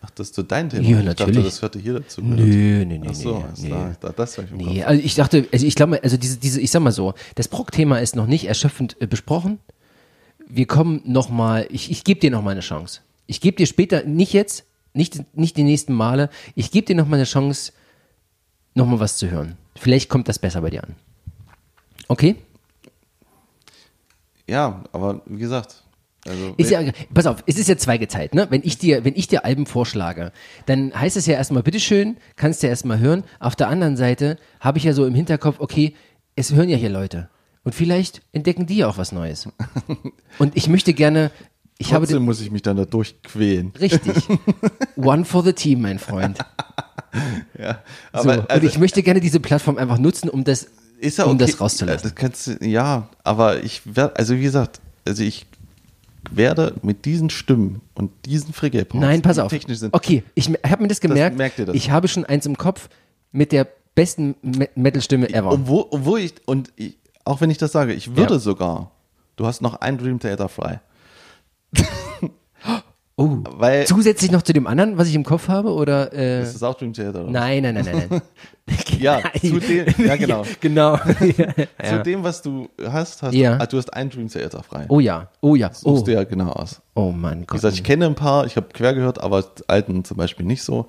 Ach, 0.00 0.08
das 0.10 0.28
ist 0.28 0.36
so 0.36 0.42
dein 0.42 0.70
Thema. 0.70 0.82
Ja, 0.88 1.00
Ich 1.00 1.04
dachte, 1.06 1.20
natürlich. 1.24 1.44
das 1.44 1.60
hörte 1.60 1.78
hier 1.80 1.94
dazu. 1.94 2.22
Nö, 2.22 2.84
nee, 2.86 2.98
nee, 2.98 3.00
Ach 3.10 3.14
so, 3.14 3.44
nee. 3.60 3.74
Da- 4.00 4.08
das 4.10 4.38
war 4.38 4.44
ich 4.46 4.52
im 4.52 4.56
Nee, 4.56 4.76
Kopf. 4.78 4.86
also 4.88 5.02
ich 5.04 5.14
dachte, 5.16 5.46
also 5.52 5.66
ich 5.66 5.74
glaube, 5.74 6.00
also 6.02 6.16
diese, 6.16 6.38
diese, 6.38 6.60
ich 6.62 6.70
sag 6.70 6.80
mal 6.80 6.92
so, 6.92 7.12
das 7.34 7.48
Brock-Thema 7.48 7.98
ist 7.98 8.16
noch 8.16 8.26
nicht 8.26 8.46
erschöpfend 8.46 8.96
äh, 9.00 9.06
besprochen. 9.06 9.58
Wir 10.46 10.66
kommen 10.66 11.02
noch 11.04 11.28
mal, 11.28 11.66
ich, 11.70 11.90
ich 11.90 12.04
gebe 12.04 12.20
dir 12.20 12.30
noch 12.30 12.42
mal 12.42 12.52
eine 12.52 12.60
Chance. 12.60 13.00
Ich 13.26 13.42
gebe 13.42 13.56
dir 13.58 13.66
später, 13.66 14.04
nicht 14.04 14.32
jetzt, 14.32 14.64
nicht, 14.94 15.20
nicht 15.36 15.58
die 15.58 15.64
nächsten 15.64 15.92
Male, 15.92 16.30
ich 16.54 16.70
gebe 16.70 16.86
dir 16.86 16.96
noch 16.96 17.06
mal 17.06 17.16
eine 17.16 17.24
Chance, 17.24 17.72
noch 18.78 18.86
mal 18.86 19.00
was 19.00 19.16
zu 19.16 19.30
hören. 19.30 19.56
Vielleicht 19.76 20.08
kommt 20.08 20.28
das 20.28 20.38
besser 20.38 20.62
bei 20.62 20.70
dir 20.70 20.84
an. 20.84 20.94
Okay? 22.08 22.36
Ja, 24.46 24.82
aber 24.92 25.20
wie 25.26 25.38
gesagt, 25.38 25.84
also 26.26 26.54
Ist 26.56 26.70
ja, 26.70 26.80
pass 27.14 27.26
auf, 27.26 27.42
es 27.46 27.58
ist 27.58 27.68
ja 27.68 27.76
zweigeteilt, 27.76 28.34
ne? 28.34 28.46
Wenn 28.50 28.62
ich 28.64 28.76
dir, 28.78 29.04
wenn 29.04 29.14
ich 29.14 29.28
dir 29.28 29.44
Alben 29.44 29.66
vorschlage, 29.66 30.32
dann 30.66 30.92
heißt 30.92 31.16
es 31.16 31.26
ja 31.26 31.34
erstmal, 31.34 31.62
bitteschön, 31.62 32.16
kannst 32.36 32.62
du 32.62 32.66
ja 32.66 32.70
erstmal 32.70 32.98
hören. 32.98 33.24
Auf 33.40 33.56
der 33.56 33.68
anderen 33.68 33.96
Seite 33.96 34.36
habe 34.60 34.78
ich 34.78 34.84
ja 34.84 34.92
so 34.92 35.06
im 35.06 35.14
Hinterkopf, 35.14 35.60
okay, 35.60 35.94
es 36.36 36.52
hören 36.52 36.68
ja 36.68 36.76
hier 36.76 36.90
Leute. 36.90 37.28
Und 37.64 37.74
vielleicht 37.74 38.22
entdecken 38.32 38.66
die 38.66 38.78
ja 38.78 38.88
auch 38.88 38.98
was 38.98 39.12
Neues. 39.12 39.48
Und 40.38 40.56
ich 40.56 40.68
möchte 40.68 40.92
gerne, 40.92 41.30
ich 41.78 41.92
habe 41.94 42.04
trotzdem 42.06 42.24
muss 42.24 42.40
ich 42.40 42.50
mich 42.50 42.62
dann 42.62 42.76
da 42.76 42.84
durchquälen. 42.84 43.72
richtig. 43.80 44.16
One 44.96 45.24
for 45.24 45.42
the 45.42 45.52
team, 45.52 45.82
mein 45.82 45.98
Freund. 45.98 46.38
Ja, 47.58 47.82
So, 48.12 48.18
aber 48.20 48.40
und 48.40 48.50
also, 48.50 48.66
ich 48.66 48.78
möchte 48.78 49.02
gerne 49.02 49.18
diese 49.20 49.40
Plattform 49.40 49.78
einfach 49.78 49.98
nutzen, 49.98 50.28
um 50.28 50.44
das, 50.44 50.68
ja 51.00 51.24
um 51.24 51.36
okay. 51.36 51.46
das 51.46 51.60
rauszulassen. 51.60 52.02
Das 52.02 52.14
kannst 52.14 52.46
du, 52.46 52.58
ja, 52.64 53.08
aber 53.24 53.64
ich 53.64 53.80
werde, 53.96 54.14
also 54.16 54.36
wie 54.36 54.42
gesagt, 54.42 54.80
also 55.06 55.22
ich 55.22 55.46
werde 56.30 56.74
mit 56.82 57.06
diesen 57.06 57.30
Stimmen 57.30 57.80
und 57.94 58.10
diesen 58.26 58.52
Frigate 58.52 58.96
Nein, 58.96 59.22
pass 59.22 59.38
auf. 59.38 59.50
technisch 59.50 59.78
sind, 59.78 59.94
Okay, 59.94 60.22
ich 60.34 60.48
habe 60.66 60.82
mir 60.82 60.88
das 60.88 61.00
gemerkt. 61.00 61.36
merkt 61.38 61.58
ihr 61.58 61.64
das? 61.66 61.74
Ich 61.74 61.90
habe 61.90 62.08
schon 62.08 62.26
eins 62.26 62.44
im 62.44 62.58
Kopf 62.58 62.90
mit 63.32 63.52
der 63.52 63.66
besten 63.94 64.34
Me 64.42 64.68
Metal-Stimme 64.74 65.30
ever. 65.30 65.50
obwohl, 65.50 65.86
obwohl 65.90 66.20
ich, 66.20 66.34
und 66.44 66.70
ich, 66.76 66.96
auch 67.24 67.40
wenn 67.40 67.50
ich 67.50 67.58
das 67.58 67.72
sage, 67.72 67.94
ich 67.94 68.16
würde 68.16 68.34
Ja. 68.34 68.38
sogar, 68.40 68.90
du 69.36 69.46
hast 69.46 69.62
noch 69.62 69.80
ein 69.80 69.96
Dream 69.96 70.20
Theater 70.20 70.48
frei. 70.50 70.80
Oh, 73.20 73.38
Weil, 73.50 73.84
zusätzlich 73.84 74.30
noch 74.30 74.42
zu 74.42 74.52
dem 74.52 74.68
anderen, 74.68 74.96
was 74.96 75.08
ich 75.08 75.14
im 75.16 75.24
Kopf 75.24 75.48
habe, 75.48 75.72
oder? 75.72 76.12
Äh, 76.12 76.42
ist 76.42 76.54
das 76.54 76.62
auch 76.62 76.74
Dream 76.76 76.92
Theater? 76.92 77.22
Oder? 77.24 77.30
nein, 77.32 77.64
nein, 77.64 77.74
nein, 77.74 78.06
nein. 78.08 78.22
Ja, 79.00 79.20
zu 79.40 79.58
dem, 79.58 79.86
ja 80.06 80.14
genau. 80.16 80.44
genau. 80.60 80.96
Zu 80.98 82.02
dem, 82.04 82.22
was 82.22 82.42
du 82.42 82.68
hast, 82.80 83.20
hast 83.22 83.34
Ja. 83.34 83.56
du, 83.56 83.62
ah, 83.62 83.66
du 83.66 83.76
hast 83.78 83.92
ein 83.92 84.08
Dream 84.10 84.28
Theater 84.28 84.62
frei. 84.62 84.86
Oh 84.88 85.00
ja, 85.00 85.28
oh 85.40 85.56
ja, 85.56 85.68
oh, 85.82 85.96
Suchst 85.96 86.06
du 86.06 86.12
ja 86.12 86.22
genau 86.22 86.50
aus. 86.52 86.80
oh 86.94 87.10
mein 87.10 87.40
Wie 87.40 87.46
Gott. 87.46 87.56
gesagt, 87.56 87.74
ich 87.74 87.82
kenne 87.82 88.06
ein 88.06 88.14
paar, 88.14 88.46
ich 88.46 88.54
habe 88.56 88.68
quer 88.72 88.94
gehört, 88.94 89.20
aber 89.20 89.44
alten 89.66 90.04
zum 90.04 90.16
Beispiel 90.16 90.46
nicht 90.46 90.62
so. 90.62 90.86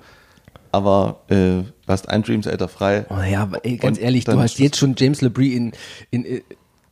Aber 0.72 1.22
äh, 1.28 1.34
du 1.34 1.64
hast 1.88 2.08
ein 2.08 2.22
Dream 2.22 2.42
Theater 2.42 2.68
frei. 2.68 3.06
Oh 3.10 3.20
ja, 3.28 3.42
aber 3.42 3.64
ey, 3.64 3.76
ganz 3.76 3.98
ehrlich, 3.98 4.24
du 4.24 4.38
hast 4.38 4.58
jetzt 4.60 4.76
schon 4.76 4.94
James 4.96 5.20
LeBrie 5.20 5.54
in, 5.56 5.72
in, 6.12 6.24
äh, 6.24 6.42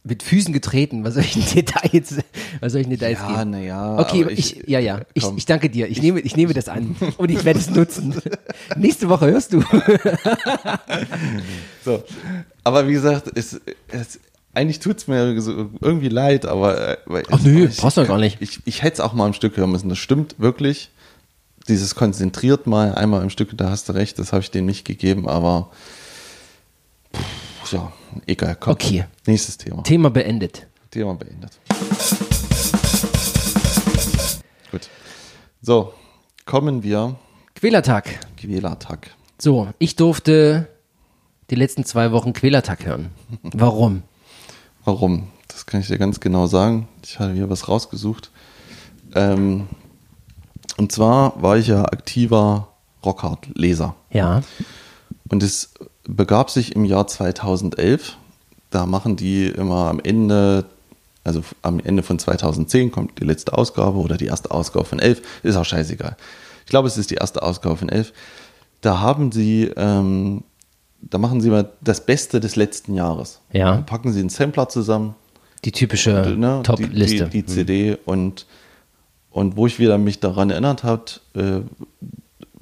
mit 0.08 0.22
Füßen 0.22 0.52
getreten. 0.52 1.04
Was 1.04 1.14
soll 1.14 1.22
ich 1.24 1.36
in 1.36 1.44
Details, 1.54 2.16
was 2.60 2.72
soll 2.72 2.80
ich 2.80 2.86
in 2.86 2.90
Details 2.92 3.18
Ja, 3.20 3.36
geben? 3.38 3.50
na 3.50 3.60
ja, 3.60 3.98
Okay, 3.98 4.26
ich, 4.30 4.56
ich- 4.60 4.68
ja, 4.68 4.78
ja, 4.80 5.02
ich, 5.14 5.22
komm. 5.22 5.36
ich 5.36 5.46
danke 5.46 5.70
dir. 5.70 5.88
Ich, 5.88 6.00
nehme, 6.02 6.20
ich 6.20 6.34
nehme 6.36 6.52
das 6.54 6.68
an 6.68 6.96
und 7.18 7.30
ich 7.30 7.44
werde 7.44 7.60
es 7.60 7.70
nutzen. 7.70 8.14
Nächste 8.76 9.08
Woche 9.08 9.26
hörst 9.30 9.52
du. 9.52 9.62
So. 11.84 12.02
Aber 12.64 12.88
wie 12.88 12.92
gesagt, 12.92 13.30
es, 13.34 13.60
es, 13.88 14.20
eigentlich 14.54 14.80
tut 14.80 14.98
es 14.98 15.06
mir 15.08 15.40
so 15.40 15.70
irgendwie 15.80 16.08
leid, 16.08 16.46
aber. 16.46 16.88
äh, 16.90 16.96
weil 17.06 17.22
Ach 17.30 17.40
nö, 17.42 17.66
ich, 17.66 17.76
brauchst 17.76 17.96
du 17.96 18.06
gar 18.06 18.18
nicht. 18.18 18.38
Ich, 18.40 18.60
ich 18.64 18.82
hätte 18.82 18.94
es 18.94 19.00
auch 19.00 19.12
mal 19.12 19.26
ein 19.26 19.34
Stück 19.34 19.56
hören 19.56 19.70
müssen. 19.70 19.88
Das 19.88 19.98
stimmt 19.98 20.36
wirklich. 20.38 20.90
dieses 21.68 21.94
konzentriert 21.94 22.66
mal 22.66 22.94
einmal 22.94 23.22
im 23.22 23.30
Stück, 23.30 23.50
da 23.56 23.70
hast 23.70 23.88
du 23.88 23.92
recht, 23.92 24.18
das 24.18 24.32
habe 24.32 24.42
ich 24.42 24.50
denen 24.50 24.66
nicht 24.66 24.84
gegeben, 24.86 25.28
aber 25.28 25.70
pff, 27.14 27.20
ja, 27.72 27.92
egal. 28.26 28.56
Komm. 28.58 28.72
Okay. 28.72 29.04
Nächstes 29.26 29.56
Thema. 29.56 29.82
Thema 29.82 30.10
beendet. 30.10 30.66
Thema 30.90 31.14
beendet. 31.14 31.58
Gut. 34.70 34.88
So, 35.60 35.92
kommen 36.46 36.82
wir 36.82 37.16
Quälertag. 37.54 38.20
Quälertag. 38.36 39.10
So, 39.38 39.68
ich 39.78 39.96
durfte 39.96 40.68
die 41.50 41.54
letzten 41.54 41.84
zwei 41.84 42.12
Wochen 42.12 42.32
Quälertag 42.32 42.86
hören. 42.86 43.10
Warum? 43.42 44.02
Warum? 44.84 45.28
Das 45.48 45.66
kann 45.66 45.80
ich 45.80 45.88
dir 45.88 45.98
ganz 45.98 46.20
genau 46.20 46.46
sagen. 46.46 46.88
Ich 47.04 47.18
hatte 47.18 47.32
hier 47.32 47.50
was 47.50 47.68
rausgesucht. 47.68 48.30
Ähm, 49.14 49.68
und 50.76 50.92
zwar 50.92 51.42
war 51.42 51.56
ich 51.56 51.66
ja 51.66 51.82
aktiver 51.84 52.68
Rockhard-Leser. 53.04 53.94
Ja. 54.10 54.42
Und 55.28 55.42
es 55.42 55.74
begab 56.08 56.50
sich 56.50 56.74
im 56.74 56.84
Jahr 56.84 57.06
2011. 57.06 58.16
Da 58.70 58.86
machen 58.86 59.16
die 59.16 59.46
immer 59.46 59.88
am 59.88 60.00
Ende, 60.00 60.64
also 61.22 61.42
am 61.62 61.78
Ende 61.78 62.02
von 62.02 62.18
2010 62.18 62.90
kommt 62.90 63.20
die 63.20 63.24
letzte 63.24 63.56
Ausgabe 63.56 63.98
oder 63.98 64.16
die 64.16 64.26
erste 64.26 64.50
Ausgabe 64.50 64.84
von 64.84 64.98
11. 64.98 65.22
Ist 65.42 65.56
auch 65.56 65.64
scheißegal. 65.64 66.16
Ich 66.64 66.70
glaube, 66.70 66.88
es 66.88 66.98
ist 66.98 67.10
die 67.10 67.16
erste 67.16 67.42
Ausgabe 67.42 67.76
von 67.76 67.88
11. 67.88 68.12
Da 68.80 69.00
haben 69.00 69.32
sie, 69.32 69.70
ähm, 69.76 70.44
da 71.00 71.18
machen 71.18 71.40
sie 71.40 71.50
mal 71.50 71.70
das 71.80 72.04
Beste 72.04 72.40
des 72.40 72.56
letzten 72.56 72.94
Jahres. 72.94 73.40
Ja. 73.52 73.72
Dann 73.72 73.86
packen 73.86 74.12
sie 74.12 74.20
einen 74.20 74.28
Sampler 74.28 74.68
zusammen, 74.68 75.14
Die 75.64 75.72
typische 75.72 76.34
ne, 76.36 76.62
Top-Liste. 76.62 77.26
Die, 77.26 77.42
die, 77.42 77.42
die 77.42 77.46
CD 77.46 77.98
und, 78.04 78.46
und 79.30 79.56
wo 79.56 79.66
ich 79.66 79.78
wieder 79.78 79.98
mich 79.98 80.20
daran 80.20 80.50
erinnert 80.50 80.84
habe, 80.84 81.04
äh, 81.34 81.60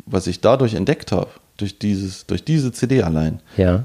was 0.04 0.26
ich 0.26 0.40
dadurch 0.40 0.74
entdeckt 0.74 1.12
habe, 1.12 1.30
durch, 1.56 1.78
dieses, 1.78 2.26
durch 2.26 2.44
diese 2.44 2.72
CD 2.72 3.02
allein, 3.02 3.40
ja. 3.56 3.84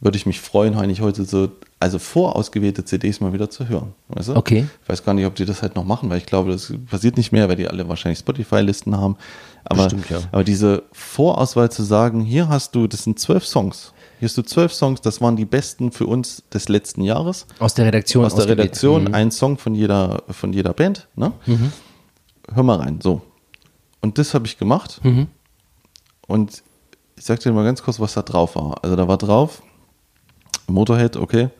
würde 0.00 0.16
ich 0.16 0.26
mich 0.26 0.40
freuen, 0.40 0.74
eigentlich 0.76 1.00
heute 1.00 1.24
so, 1.24 1.50
also 1.80 1.98
vorausgewählte 1.98 2.84
CDs 2.84 3.20
mal 3.20 3.32
wieder 3.32 3.50
zu 3.50 3.68
hören. 3.68 3.92
Weißt 4.08 4.28
du? 4.28 4.36
Okay. 4.36 4.66
Ich 4.82 4.88
weiß 4.88 5.04
gar 5.04 5.14
nicht, 5.14 5.26
ob 5.26 5.34
die 5.34 5.44
das 5.44 5.62
halt 5.62 5.74
noch 5.76 5.84
machen, 5.84 6.08
weil 6.10 6.18
ich 6.18 6.26
glaube, 6.26 6.52
das 6.52 6.72
passiert 6.90 7.16
nicht 7.16 7.32
mehr, 7.32 7.48
weil 7.48 7.56
die 7.56 7.68
alle 7.68 7.88
wahrscheinlich 7.88 8.18
Spotify-Listen 8.20 8.96
haben. 8.96 9.16
Aber, 9.64 9.84
Bestimmt, 9.84 10.10
ja. 10.10 10.20
aber 10.32 10.44
diese 10.44 10.82
Vorauswahl 10.92 11.70
zu 11.70 11.82
sagen, 11.82 12.20
hier 12.20 12.48
hast 12.48 12.74
du, 12.74 12.86
das 12.86 13.04
sind 13.04 13.18
zwölf 13.18 13.44
Songs. 13.46 13.92
Hier 14.18 14.28
hast 14.28 14.36
du 14.38 14.42
zwölf 14.42 14.72
Songs, 14.72 15.00
das 15.00 15.20
waren 15.20 15.34
die 15.36 15.44
besten 15.44 15.90
für 15.90 16.06
uns 16.06 16.42
des 16.52 16.68
letzten 16.68 17.02
Jahres. 17.02 17.46
Aus 17.58 17.74
der 17.74 17.86
Redaktion. 17.86 18.24
Aus 18.24 18.34
der. 18.36 18.48
Redaktion, 18.48 19.04
Mhm. 19.04 19.14
ein 19.14 19.30
Song 19.32 19.58
von 19.58 19.74
jeder, 19.74 20.22
von 20.30 20.52
jeder 20.52 20.72
Band. 20.72 21.08
Ne? 21.16 21.32
Hör 22.52 22.62
mal 22.62 22.78
rein, 22.78 23.00
so. 23.02 23.22
Und 24.00 24.18
das 24.18 24.34
habe 24.34 24.46
ich 24.46 24.58
gemacht. 24.58 25.00
Mhm. 25.04 25.26
Und 26.28 26.62
ich 27.22 27.26
sag 27.26 27.38
dir 27.38 27.52
mal 27.52 27.62
ganz 27.62 27.84
kurz, 27.84 28.00
was 28.00 28.14
da 28.14 28.22
drauf 28.22 28.56
war. 28.56 28.82
Also 28.82 28.96
da 28.96 29.06
war 29.06 29.16
drauf 29.16 29.62
Motorhead, 30.66 31.16
okay. 31.16 31.50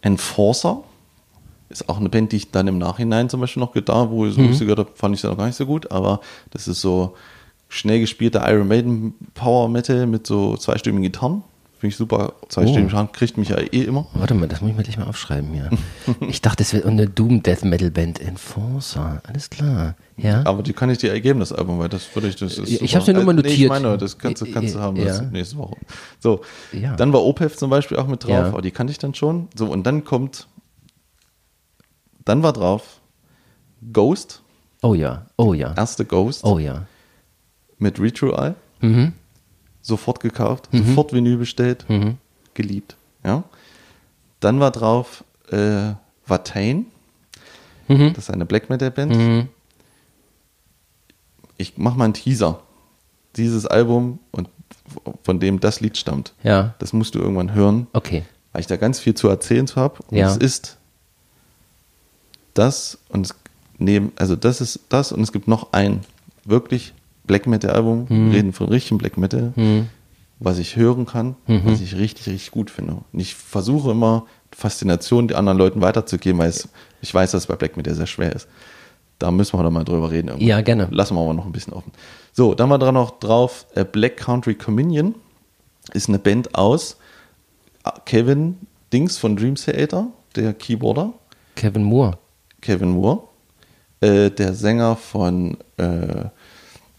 Enforcer 0.00 0.84
ist 1.70 1.88
auch 1.88 1.98
eine 1.98 2.08
Band, 2.08 2.30
die 2.30 2.36
ich 2.36 2.52
dann 2.52 2.68
im 2.68 2.78
Nachhinein 2.78 3.28
zum 3.28 3.40
Beispiel 3.40 3.60
noch 3.60 3.74
da, 3.74 4.10
wo 4.10 4.26
ich 4.26 4.34
so 4.34 4.42
Mhm. 4.42 4.56
gehört 4.60 4.78
habe, 4.78 4.90
fand 4.94 5.16
ich 5.16 5.20
sie 5.20 5.26
noch 5.26 5.36
gar 5.36 5.46
nicht 5.46 5.56
so 5.56 5.66
gut, 5.66 5.90
aber 5.90 6.20
das 6.50 6.68
ist 6.68 6.80
so 6.82 7.16
schnell 7.68 7.98
gespielter 7.98 8.48
Iron 8.48 8.68
Maiden 8.68 9.14
Power 9.34 9.68
Metal 9.68 10.06
mit 10.06 10.24
so 10.24 10.56
zweistimmigen 10.56 11.02
Gitarren. 11.02 11.42
Finde 11.82 11.94
ich 11.94 11.96
super. 11.96 12.34
Zweistimmige 12.48 12.84
Oh. 12.84 12.86
Gitarren 12.90 13.10
kriegt 13.10 13.36
mich 13.36 13.48
ja 13.48 13.58
eh 13.58 13.82
immer. 13.82 14.06
Warte 14.14 14.34
mal, 14.34 14.46
das 14.46 14.60
muss 14.60 14.70
ich 14.70 14.76
mir 14.76 14.84
gleich 14.84 14.98
mal 14.98 15.08
aufschreiben 15.08 15.52
hier. 15.52 15.68
ich 16.20 16.40
dachte, 16.40 16.58
das 16.58 16.72
wäre 16.72 16.86
eine 16.86 17.08
Doom 17.08 17.42
Death 17.42 17.64
Metal 17.64 17.90
Band. 17.90 18.20
Enforcer. 18.20 19.20
Alles 19.26 19.50
klar. 19.50 19.96
Ja. 20.16 20.46
Aber 20.46 20.62
die 20.62 20.74
kann 20.74 20.90
ich 20.90 20.98
dir 20.98 21.10
ergeben, 21.10 21.40
das 21.40 21.52
Album, 21.52 21.80
weil 21.80 21.88
das 21.88 22.14
würde 22.14 22.28
ich, 22.28 22.36
das 22.36 22.56
ist 22.56 22.80
Ich 22.80 22.94
hab's 22.94 23.08
mir 23.08 23.14
nur 23.14 23.24
mal 23.24 23.32
Äh, 23.32 23.42
Nee, 23.42 23.48
ich 23.48 23.54
notiert. 23.54 23.68
meine, 23.70 23.98
das 23.98 24.16
kannst 24.16 24.42
du, 24.42 24.52
kannst 24.52 24.76
du 24.76 24.78
haben, 24.78 24.96
das 24.96 25.18
Ja. 25.18 25.22
nächste 25.24 25.56
Woche. 25.56 25.76
So, 26.20 26.42
Ja. 26.72 26.94
dann 26.94 27.12
war 27.12 27.24
Opeth 27.24 27.58
zum 27.58 27.68
Beispiel 27.68 27.96
auch 27.96 28.06
mit 28.06 28.22
drauf, 28.22 28.30
Ja. 28.30 28.46
aber 28.46 28.62
die 28.62 28.70
kannte 28.70 28.92
ich 28.92 28.98
dann 28.98 29.14
schon. 29.16 29.48
So, 29.56 29.66
und 29.66 29.82
dann 29.84 30.04
kommt, 30.04 30.46
dann 32.24 32.44
war 32.44 32.52
drauf 32.52 33.00
Ghost, 33.92 34.42
Oh 34.82 34.94
ja. 34.94 35.26
Oh 35.36 35.52
ja. 35.52 35.74
erste 35.76 36.04
Ghost 36.04 36.44
Oh 36.44 36.60
ja. 36.60 36.86
mit 37.78 37.98
Retro-Eye, 37.98 38.54
Mhm. 38.82 39.14
Sofort 39.82 40.20
gekauft, 40.20 40.68
sofort 40.72 41.12
Vinyl 41.12 41.36
bestellt, 41.36 41.84
Mhm. 41.88 42.16
geliebt. 42.54 42.96
Ja. 43.24 43.42
Dann 44.40 44.58
war 44.60 44.70
drauf 44.70 45.24
äh, 45.50 45.92
Watain, 46.26 46.86
Mhm. 47.88 48.14
das 48.14 48.24
ist 48.24 48.30
eine 48.30 48.46
Black 48.46 48.70
Metal 48.70 48.90
Band. 48.90 49.14
Mhm. 49.16 49.48
Ich 51.58 51.76
mache 51.76 51.98
mal 51.98 52.04
einen 52.04 52.14
Teaser. 52.14 52.60
Dieses 53.36 53.66
Album 53.66 54.18
und 54.30 54.48
von 55.24 55.40
dem 55.40 55.60
das 55.60 55.80
Lied 55.80 55.96
stammt. 55.96 56.32
Ja. 56.42 56.74
Das 56.78 56.92
musst 56.92 57.14
du 57.14 57.18
irgendwann 57.18 57.54
hören, 57.54 57.86
Okay. 57.92 58.24
weil 58.52 58.60
ich 58.60 58.66
da 58.66 58.76
ganz 58.76 58.98
viel 59.00 59.14
zu 59.14 59.28
erzählen 59.28 59.66
habe. 59.76 60.02
Und 60.10 60.16
Ja. 60.16 60.28
es 60.30 60.36
ist 60.36 60.76
das 62.54 62.98
und 63.08 63.26
es 63.26 63.34
neben, 63.78 64.12
also 64.16 64.36
das 64.36 64.60
ist 64.60 64.80
das 64.88 65.12
und 65.12 65.20
es 65.22 65.32
gibt 65.32 65.48
noch 65.48 65.72
ein 65.72 66.00
wirklich 66.44 66.92
Black 67.32 67.46
Metal 67.46 67.70
Album, 67.70 68.06
Mhm. 68.08 68.30
reden 68.30 68.52
von 68.52 68.68
richtigem 68.68 68.98
Black 68.98 69.16
Metal, 69.16 69.52
was 70.38 70.58
ich 70.58 70.76
hören 70.76 71.06
kann, 71.06 71.36
Mhm. 71.46 71.62
was 71.64 71.80
ich 71.80 71.96
richtig, 71.96 72.26
richtig 72.26 72.50
gut 72.50 72.70
finde. 72.70 72.98
Und 73.12 73.20
ich 73.20 73.34
versuche 73.34 73.90
immer 73.92 74.26
Faszination 74.50 75.28
den 75.28 75.36
anderen 75.38 75.56
Leuten 75.56 75.80
weiterzugeben, 75.80 76.38
weil 76.38 76.50
es, 76.50 76.68
ich 77.00 77.12
weiß, 77.14 77.30
dass 77.30 77.42
es 77.44 77.46
bei 77.46 77.56
Black 77.56 77.76
Metal 77.78 77.94
sehr 77.94 78.06
schwer 78.06 78.34
ist. 78.34 78.48
Da 79.18 79.30
müssen 79.30 79.58
wir 79.58 79.62
doch 79.62 79.70
mal 79.70 79.84
drüber 79.84 80.10
reden. 80.10 80.28
irgendwann. 80.28 80.46
Ja, 80.48 80.60
gerne. 80.60 80.88
Lassen 80.90 81.14
wir 81.16 81.22
aber 81.22 81.32
noch 81.32 81.46
ein 81.46 81.52
bisschen 81.52 81.72
offen. 81.72 81.92
So, 82.32 82.54
dann 82.54 82.68
war 82.70 82.78
da 82.78 82.92
noch 82.92 83.18
drauf 83.20 83.64
äh, 83.74 83.84
Black 83.84 84.16
Country 84.18 84.54
Communion. 84.54 85.14
Ist 85.94 86.08
eine 86.08 86.18
Band 86.18 86.54
aus 86.54 86.96
äh, 87.84 87.90
Kevin 88.04 88.58
Dings 88.92 89.16
von 89.16 89.36
Dream 89.36 89.54
Theater, 89.54 90.08
der 90.36 90.52
Keyboarder. 90.54 91.12
Kevin 91.56 91.84
Moore. 91.84 92.18
Kevin 92.60 92.90
Moore. 92.90 93.20
Äh, 94.00 94.30
der 94.30 94.52
Sänger 94.54 94.96
von 94.96 95.56
äh, 95.78 96.24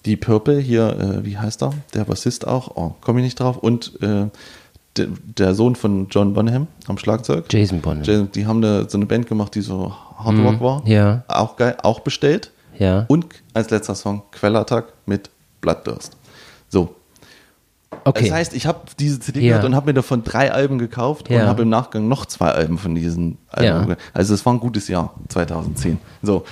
Deep 0.05 0.21
Purple, 0.25 0.59
hier, 0.59 0.89
äh, 0.99 1.25
wie 1.25 1.37
heißt 1.37 1.63
er? 1.63 1.73
Der 1.93 2.03
Bassist 2.05 2.45
auch. 2.47 2.75
Oh, 2.75 2.95
komme 3.01 3.19
ich 3.21 3.25
nicht 3.25 3.39
drauf. 3.39 3.57
Und 3.57 4.01
äh, 4.01 4.27
de, 4.97 5.07
der 5.37 5.55
Sohn 5.55 5.75
von 5.75 6.07
John 6.09 6.33
Bonham 6.33 6.67
am 6.87 6.97
Schlagzeug. 6.97 7.45
Jason 7.51 7.79
Bonham. 7.81 8.03
Jason, 8.03 8.31
die 8.31 8.45
haben 8.45 8.57
eine, 8.63 8.89
so 8.89 8.97
eine 8.97 9.05
Band 9.05 9.27
gemacht, 9.27 9.55
die 9.55 9.61
so 9.61 9.93
Hard 10.17 10.37
Rock 10.39 10.61
war. 10.61 10.81
Mhm. 10.81 10.87
ja. 10.87 11.23
Auch 11.27 11.55
geil, 11.55 11.77
auch 11.83 12.01
bestellt. 12.01 12.51
Ja. 12.77 13.05
Und 13.07 13.27
als 13.53 13.69
letzter 13.69 13.95
Song 13.95 14.23
Quellattack 14.31 14.85
mit 15.05 15.29
Bloodthirst. 15.61 16.17
So. 16.69 16.95
Okay. 18.05 18.25
Das 18.27 18.33
heißt, 18.33 18.53
ich 18.55 18.65
habe 18.65 18.81
diese 18.99 19.19
CD 19.19 19.39
Ja. 19.41 19.49
gehört 19.49 19.65
und 19.65 19.75
habe 19.75 19.85
mir 19.85 19.93
davon 19.93 20.23
drei 20.23 20.51
Alben 20.51 20.79
gekauft 20.79 21.29
Ja. 21.29 21.43
und 21.43 21.47
habe 21.47 21.61
im 21.61 21.69
Nachgang 21.69 22.07
noch 22.07 22.25
zwei 22.25 22.49
Alben 22.49 22.77
von 22.77 22.95
diesen 22.95 23.37
Alben. 23.49 23.91
Ja. 23.91 23.97
Also 24.13 24.33
es 24.33 24.45
war 24.45 24.53
ein 24.53 24.59
gutes 24.59 24.87
Jahr, 24.87 25.13
2010. 25.29 25.99
So. 26.21 26.43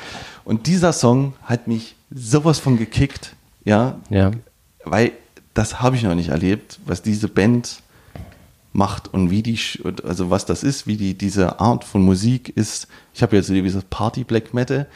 Und 0.46 0.68
dieser 0.68 0.94
Song 0.94 1.34
hat 1.44 1.68
mich 1.68 1.96
sowas 2.14 2.60
von 2.60 2.78
gekickt, 2.78 3.36
ja, 3.64 4.00
ja. 4.10 4.32
weil 4.84 5.12
das 5.54 5.82
habe 5.82 5.96
ich 5.96 6.04
noch 6.04 6.16
nicht 6.16 6.30
erlebt, 6.30 6.80
was 6.86 7.02
diese 7.02 7.28
Band 7.28 7.82
macht 8.74 9.14
und 9.14 9.32
wie 9.32 9.44
die, 9.44 9.60
also 10.04 10.30
was 10.30 10.46
das 10.46 10.64
ist, 10.64 10.88
wie 10.88 10.96
die, 10.96 11.18
diese 11.18 11.60
Art 11.60 11.84
von 11.84 12.02
Musik 12.02 12.50
ist. 12.56 12.88
Ich 13.14 13.22
habe 13.22 13.36
jetzt 13.36 13.48
so 13.48 13.54
dieses 13.54 13.84
Party 13.84 14.24
Black 14.24 14.54
Metal. 14.54 14.88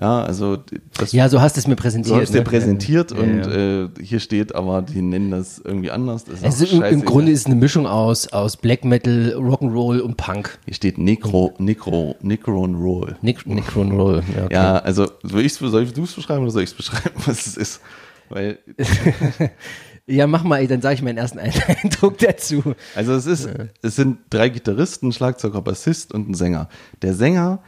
Ja, 0.00 0.22
also 0.22 0.58
das 0.96 1.12
Ja, 1.12 1.28
so 1.28 1.40
hast 1.40 1.56
du 1.56 1.60
es 1.60 1.66
mir 1.66 1.74
präsentiert. 1.74 2.16
Du 2.16 2.20
hast 2.20 2.32
dir 2.32 2.38
ne? 2.38 2.44
präsentiert 2.44 3.10
Ja, 3.10 3.18
und 3.18 3.38
ja. 3.38 3.84
Äh, 3.84 3.88
hier 4.00 4.20
steht 4.20 4.54
aber, 4.54 4.82
die 4.82 5.02
nennen 5.02 5.32
das 5.32 5.58
irgendwie 5.58 5.90
anders. 5.90 6.24
Das 6.24 6.36
ist 6.36 6.44
Also 6.44 6.66
im, 6.66 6.82
im. 6.84 7.04
Grunde 7.04 7.32
ist 7.32 7.40
es 7.40 7.46
eine 7.46 7.56
Mischung 7.56 7.86
aus, 7.86 8.28
aus 8.28 8.56
Black 8.56 8.84
Metal, 8.84 9.34
Rock'n'Roll 9.36 9.98
und 9.98 10.16
Punk. 10.16 10.58
Hier 10.66 10.74
steht 10.74 10.98
Necro, 10.98 11.52
Necro, 11.58 12.14
Necro 12.22 12.64
and 12.64 12.76
Roll. 12.76 13.16
Nick 13.22 13.44
Roll. 13.46 14.22
Ja, 14.36 14.44
okay. 14.44 14.54
Ja, 14.54 14.76
also 14.78 15.10
soll, 15.24 15.42
ich's, 15.42 15.58
soll 15.58 15.82
ich 15.82 15.96
es 15.96 16.14
beschreiben 16.14 16.42
oder 16.42 16.52
soll 16.52 16.62
ich 16.62 16.70
es 16.70 16.76
beschreiben, 16.76 17.20
was 17.26 17.46
es 17.46 17.56
ist? 17.56 17.80
Weil, 18.28 18.58
ja, 20.06 20.26
mach 20.28 20.44
mal, 20.44 20.64
dann 20.68 20.80
sage 20.80 20.94
ich 20.94 21.02
meinen 21.02 21.18
ersten 21.18 21.38
Eindruck 21.82 22.18
dazu. 22.18 22.62
also 22.94 23.14
es 23.14 23.26
ist, 23.26 23.48
es 23.82 23.96
sind 23.96 24.18
drei 24.30 24.48
Gitarristen, 24.48 25.08
ein 25.08 25.12
Schlagzeuger, 25.12 25.60
Bassist 25.60 26.14
und 26.14 26.28
ein 26.28 26.34
Sänger. 26.34 26.68
Der 27.02 27.14
Sänger 27.14 27.60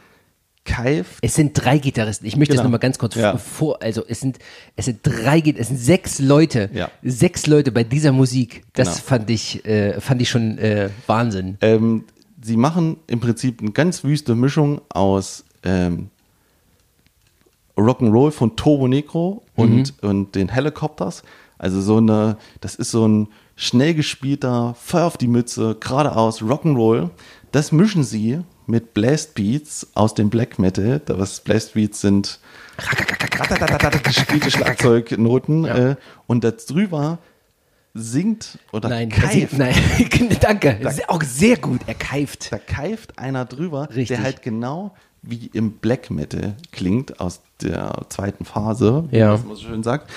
keift 0.63 1.17
Es 1.21 1.33
sind 1.35 1.53
drei 1.53 1.77
Gitarristen. 1.79 2.25
Ich 2.27 2.35
möchte 2.37 2.53
das 2.53 2.59
Genau. 2.59 2.67
nochmal 2.69 2.79
ganz 2.79 2.99
kurz 2.99 3.15
Ja. 3.15 3.37
vor, 3.37 3.81
also 3.81 4.03
es 4.07 4.19
sind, 4.19 4.37
es 4.75 4.85
sind 4.85 4.99
drei, 5.03 5.39
es 5.57 5.67
sind 5.69 5.77
sechs 5.77 6.19
Leute, 6.19 6.69
Ja. 6.73 6.91
sechs 7.03 7.47
Leute 7.47 7.71
bei 7.71 7.83
dieser 7.83 8.11
Musik. 8.11 8.63
Das 8.73 8.89
Genau. 8.95 9.03
fand 9.07 9.29
ich, 9.29 9.65
äh, 9.65 9.99
fand 9.99 10.21
ich 10.21 10.29
schon 10.29 10.57
äh, 10.59 10.89
Wahnsinn. 11.07 11.57
Ähm, 11.61 12.03
sie 12.43 12.57
machen 12.57 12.97
im 13.07 13.19
Prinzip 13.19 13.61
eine 13.61 13.71
ganz 13.71 14.03
wüste 14.03 14.35
Mischung 14.35 14.81
aus 14.89 15.43
ähm, 15.63 16.09
Rock'n'Roll 17.77 18.31
von 18.31 18.55
Turbo 18.55 18.87
Negro 18.87 19.43
und, 19.55 19.93
und 20.03 20.35
den 20.35 20.49
Helicopters. 20.49 21.23
Also 21.57 21.81
so 21.81 21.97
eine, 21.97 22.37
das 22.59 22.75
ist 22.75 22.91
so 22.91 23.07
ein 23.07 23.27
schnell 23.55 23.93
gespielter, 23.93 24.75
Feuer 24.79 25.05
auf 25.05 25.17
die 25.17 25.27
Mütze, 25.27 25.75
geradeaus 25.79 26.41
Rock'n'Roll. 26.41 27.09
Das 27.51 27.71
mischen 27.71 28.03
sie 28.03 28.41
mit 28.67 28.93
Blast 28.93 29.33
Beats 29.35 29.87
aus 29.95 30.13
dem 30.13 30.29
Black 30.29 30.59
Metal. 30.59 31.01
Da 31.05 31.17
was 31.19 31.39
Blast 31.41 31.73
Beats 31.73 32.01
sind 32.01 32.39
gespielte 34.03 34.51
Schlagzeugnoten 34.51 35.65
äh, 35.65 35.95
und 36.27 36.43
da 36.43 36.51
drüber 36.51 37.19
singt 37.93 38.57
oder 38.71 38.87
Nein, 38.89 39.09
keift. 39.09 39.57
nein, 39.57 39.75
danke. 40.39 40.79
Sehr- 40.89 41.09
auch 41.09 41.21
sehr 41.23 41.57
gut. 41.57 41.81
Er 41.87 41.93
keift. 41.95 42.51
Da 42.51 42.57
keift 42.57 43.19
einer 43.19 43.45
drüber, 43.45 43.89
Richtig. 43.89 44.07
der 44.09 44.23
halt 44.23 44.41
genau 44.41 44.95
wie 45.21 45.47
im 45.53 45.73
Black 45.73 46.09
Metal 46.09 46.55
klingt 46.71 47.19
aus 47.19 47.41
der 47.61 48.05
zweiten 48.09 48.45
Phase, 48.45 49.07
Ja. 49.11 49.37
man 49.37 49.55
so 49.57 49.63
schön 49.67 49.83
sagt. 49.83 50.09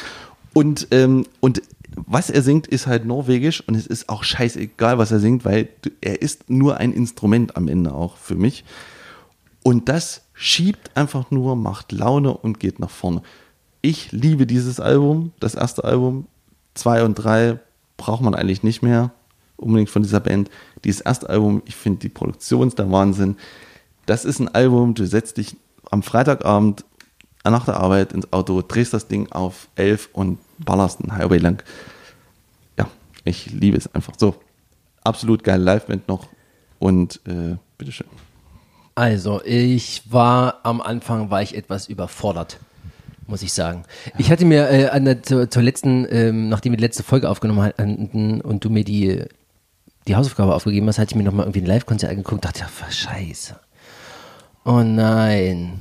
Und, 0.55 0.87
ähm, 0.93 1.27
und 1.41 1.63
was 2.07 2.31
er 2.31 2.43
singt, 2.43 2.67
ist 2.67 2.87
halt 2.87 3.05
norwegisch 3.05 3.63
und 3.67 3.75
es 3.75 3.87
ist 3.87 4.09
auch 4.09 4.25
scheißegal, 4.25 4.99
was 4.99 5.13
er 5.13 5.21
singt, 5.21 5.45
weil 5.45 5.69
er 6.01 6.23
ist 6.23 6.51
nur 6.51 6.79
ein 6.79 6.93
Instrument 6.93 7.57
am 7.57 7.69
Ende 7.69 7.93
auch 7.93 8.17
für 8.17 8.35
mich. 8.35 8.65
Und 9.63 9.89
das 9.89 10.23
schiebt 10.35 10.97
einfach 10.97 11.31
nur, 11.31 11.57
macht 11.57 11.93
Laune 11.93 12.37
und 12.37 12.61
geht 12.61 12.81
nach 12.81 12.91
vorne. 12.91 13.23
Ich 13.81 14.13
liebe 14.13 14.47
dieses 14.47 14.81
Album, 14.81 15.33
das 15.41 15.55
erste 15.55 15.85
Album. 15.85 16.27
Zwei 16.75 17.05
und 17.05 17.15
drei 17.15 17.61
braucht 17.97 18.23
man 18.23 18.35
eigentlich 18.35 18.63
nicht 18.63 18.83
mehr 18.83 19.13
unbedingt 19.57 19.91
von 19.91 20.03
dieser 20.03 20.21
Band. 20.21 20.51
Dieses 20.85 21.01
erste 21.01 21.29
Album, 21.29 21.63
ich 21.67 21.77
finde 21.77 22.01
die 22.01 22.09
Produktion 22.09 22.69
ist 22.69 22.79
der 22.79 22.91
Wahnsinn. 22.91 23.37
Das 24.07 24.25
ist 24.25 24.41
ein 24.41 24.49
Album, 24.49 24.95
du 24.95 25.07
setzt 25.07 25.37
dich 25.37 25.57
am 25.91 26.03
Freitagabend 26.03 26.85
nach 27.45 27.65
der 27.65 27.77
Arbeit 27.77 28.13
ins 28.13 28.33
Auto, 28.33 28.63
drehst 28.63 28.93
das 28.93 29.07
Ding 29.07 29.31
auf 29.33 29.69
11 29.77 30.11
und 30.13 30.39
ballerst 30.59 31.01
einen 31.01 31.17
Highway 31.17 31.39
lang. 31.39 31.63
Ja, 32.79 32.87
ich 33.25 33.51
liebe 33.51 33.77
es 33.77 33.93
einfach 33.95 34.15
so. 34.19 34.37
Absolut 35.03 35.45
geile 35.45 35.63
Liveband 35.63 36.09
noch 36.09 36.29
und 36.79 37.21
äh, 37.27 37.57
bitteschön. 37.79 38.07
Also, 38.95 39.43
ich 39.45 40.03
war 40.11 40.61
am 40.63 40.81
Anfang 40.81 41.31
war 41.31 41.43
ich 41.43 41.57
etwas 41.57 41.89
überfordert, 41.89 42.61
muss 43.27 43.43
ich 43.43 43.53
sagen. 43.53 43.85
Ich 44.19 44.31
hatte 44.31 44.45
mir 44.45 44.71
äh, 44.71 44.89
an 44.89 45.05
der, 45.05 45.23
zur, 45.23 45.51
zur 45.51 45.63
letzten, 45.63 46.07
ähm, 46.11 46.49
nachdem 46.49 46.73
wir 46.73 46.77
die 46.77 46.85
letzte 46.85 47.03
Folge 47.03 47.29
aufgenommen 47.29 47.63
hatten 47.63 48.41
und 48.41 48.65
du 48.65 48.71
mir 48.71 48.85
die, 48.85 49.25
die 50.07 50.15
Hausaufgabe 50.15 50.55
aufgegeben 50.55 50.87
hast, 50.87 50.99
hatte 50.99 51.13
ich 51.13 51.17
mir 51.17 51.25
nochmal 51.25 51.47
irgendwie 51.47 51.63
ein 51.63 51.67
Live-Konzert 51.67 52.13
angeguckt, 52.13 52.45
dachte, 52.45 52.61
ja, 52.61 52.91
scheiße. 52.91 53.59
Oh 54.65 54.83
nein. 54.83 55.81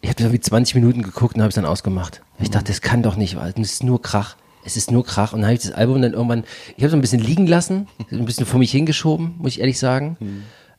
Ich 0.00 0.10
habe 0.10 0.22
irgendwie 0.22 0.40
20 0.40 0.74
Minuten 0.74 1.02
geguckt 1.02 1.36
und 1.36 1.42
habe 1.42 1.48
es 1.48 1.54
dann 1.54 1.64
ausgemacht. 1.64 2.22
Ich 2.40 2.50
dachte, 2.50 2.66
das 2.66 2.80
kann 2.80 3.02
doch 3.02 3.16
nicht 3.16 3.36
wahr. 3.36 3.48
Es 3.48 3.72
ist 3.72 3.82
nur 3.82 4.00
Krach. 4.00 4.36
Es 4.64 4.76
ist 4.76 4.90
nur 4.90 5.04
Krach. 5.04 5.32
Und 5.32 5.40
dann 5.40 5.46
habe 5.46 5.54
ich 5.56 5.62
das 5.62 5.72
Album 5.72 6.02
dann 6.02 6.12
irgendwann, 6.12 6.44
ich 6.76 6.82
habe 6.82 6.88
es 6.88 6.92
ein 6.94 7.00
bisschen 7.00 7.20
liegen 7.20 7.46
lassen, 7.46 7.88
ein 8.10 8.24
bisschen 8.24 8.46
vor 8.46 8.58
mich 8.58 8.70
hingeschoben, 8.70 9.34
muss 9.38 9.52
ich 9.52 9.60
ehrlich 9.60 9.78
sagen. 9.78 10.16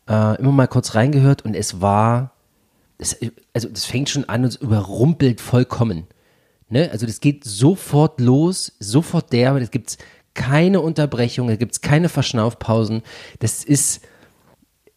Äh, 0.08 0.40
immer 0.40 0.52
mal 0.52 0.68
kurz 0.68 0.96
reingehört 0.96 1.44
und 1.44 1.56
es 1.56 1.82
war, 1.82 2.34
es, 2.98 3.18
also 3.54 3.70
das 3.70 3.86
fängt 3.86 4.10
schon 4.10 4.26
an 4.26 4.44
und 4.44 4.50
es 4.50 4.56
überrumpelt 4.56 5.42
vollkommen. 5.42 6.08
Ne? 6.70 6.90
Also 6.92 7.06
das 7.06 7.20
geht 7.20 7.44
sofort 7.44 8.20
los, 8.20 8.74
sofort 8.80 9.32
derbe, 9.34 9.60
es 9.60 9.72
gibt 9.72 9.98
keine 10.34 10.82
Unterbrechung, 10.82 11.48
da 11.48 11.56
gibt 11.56 11.74
es 11.74 11.82
keine 11.82 12.10
Verschnaufpausen. 12.10 13.02
Das 13.40 13.64
ist, 13.64 14.02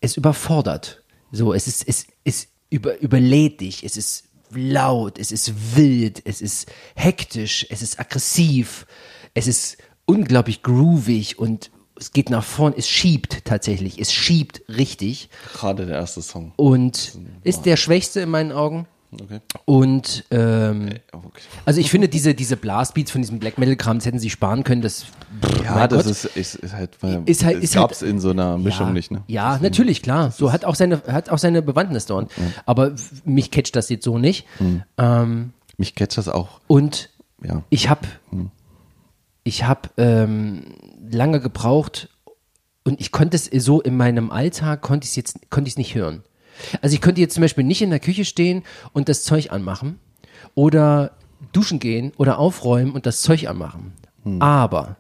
es 0.01 0.17
überfordert. 0.17 1.03
So, 1.31 1.53
es 1.53 1.67
ist, 1.67 1.89
es, 1.89 2.07
es 2.25 2.49
über, 2.71 3.01
überlädt 3.01 3.61
dich, 3.61 3.85
es 3.85 3.97
ist 3.97 4.25
laut, 4.55 5.19
es 5.19 5.33
ist 5.33 5.77
wild, 5.77 6.23
es 6.25 6.41
ist 6.41 6.71
hektisch, 6.95 7.67
es 7.71 7.83
ist 7.83 7.99
aggressiv, 7.99 8.87
es 9.35 9.47
ist 9.47 9.79
unglaublich 10.05 10.63
groovig 10.63 11.39
und 11.39 11.71
es 11.97 12.13
geht 12.13 12.31
nach 12.31 12.45
vorn, 12.45 12.75
es 12.77 12.89
schiebt 12.89 13.45
tatsächlich, 13.45 14.01
es 14.01 14.13
schiebt 14.13 14.63
richtig 14.69 15.29
Gerade 15.55 15.87
der 15.87 15.97
erste 15.97 16.23
Song. 16.23 16.53
und 16.57 17.19
ist 17.45 17.63
der 17.67 17.77
schwächste 17.77 18.21
in 18.21 18.31
meinen 18.31 18.53
Augen. 18.53 18.87
Okay. 19.21 19.41
Und 19.67 20.25
ähm, 20.31 20.89
okay. 21.13 21.43
also 21.67 21.81
ich 21.81 21.91
finde 21.91 22.09
diese, 22.09 22.35
diese 22.35 22.57
Blastbeats 22.57 23.11
von 23.11 23.21
diesem 23.21 23.39
Black 23.39 23.59
Metal 23.59 23.77
Kram, 23.77 23.99
das 23.99 24.07
hätten 24.07 24.19
sie 24.19 24.31
sparen 24.31 24.65
können. 24.65 24.81
Das, 24.81 25.05
Ja, 25.65 25.87
das 25.87 26.07
ist, 26.07 26.25
ist, 26.25 26.55
ist 26.55 26.73
halt, 26.75 26.97
Ist 27.27 27.45
halt- 27.45 27.59
es 27.59 27.65
ist 27.65 27.77
halt- 27.77 27.89
gab's 27.89 28.01
in 28.03 28.19
so 28.21 28.31
einer 28.31 28.57
Mischung 28.57 28.87
ja, 28.89 28.93
nicht, 28.95 29.11
ne? 29.11 29.23
Ja, 29.27 29.59
natürlich, 29.61 30.03
klar. 30.03 30.31
So 30.31 30.51
hat 30.51 30.65
auch 30.65 30.75
seine, 30.77 31.03
hat 31.09 31.29
auch 31.29 31.37
seine 31.39 31.61
Bewandtnis 31.61 32.07
dort. 32.07 32.31
Aber 32.65 32.93
f- 32.93 33.23
mich 33.27 33.51
catcht 33.51 33.77
das 33.77 33.91
jetzt 33.91 34.05
so 34.05 34.17
nicht. 34.19 34.47
Hm. 34.59 34.83
Ähm, 34.97 35.53
Mich 35.77 35.95
catcht 35.95 36.17
das 36.17 36.29
auch, 36.29 36.61
und 36.67 37.11
ja. 37.45 37.63
ich 37.71 37.91
habe 37.91 38.07
ich 39.45 39.65
habe 39.65 39.91
ähm, 39.97 40.63
lange 41.11 41.41
gebraucht 41.41 42.09
und 42.85 43.01
ich 43.01 43.13
konnte 43.13 43.37
es 43.37 43.47
so 43.65 43.81
in 43.81 43.97
meinem 43.97 44.31
Alltag 44.31 44.81
konnte 44.83 45.07
ich 45.07 45.17
jetzt 45.17 45.39
konnte 45.51 45.69
ich 45.69 45.75
es 45.75 45.79
nicht 45.79 45.95
hören. 45.95 46.23
Also 46.81 46.95
ich 46.95 47.01
könnte 47.01 47.21
jetzt 47.21 47.35
zum 47.35 47.41
Beispiel 47.43 47.65
nicht 47.65 47.83
in 47.83 47.91
der 47.91 48.01
Küche 48.01 48.25
stehen 48.25 48.63
und 48.93 49.09
das 49.09 49.25
Zeug 49.25 49.51
anmachen 49.53 49.99
oder 50.55 51.13
duschen 51.53 51.79
gehen 51.81 52.13
oder 52.17 52.39
aufräumen 52.39 52.93
und 52.93 53.07
das 53.07 53.23
Zeug 53.23 53.49
anmachen. 53.49 53.93
Aber, 54.41 54.97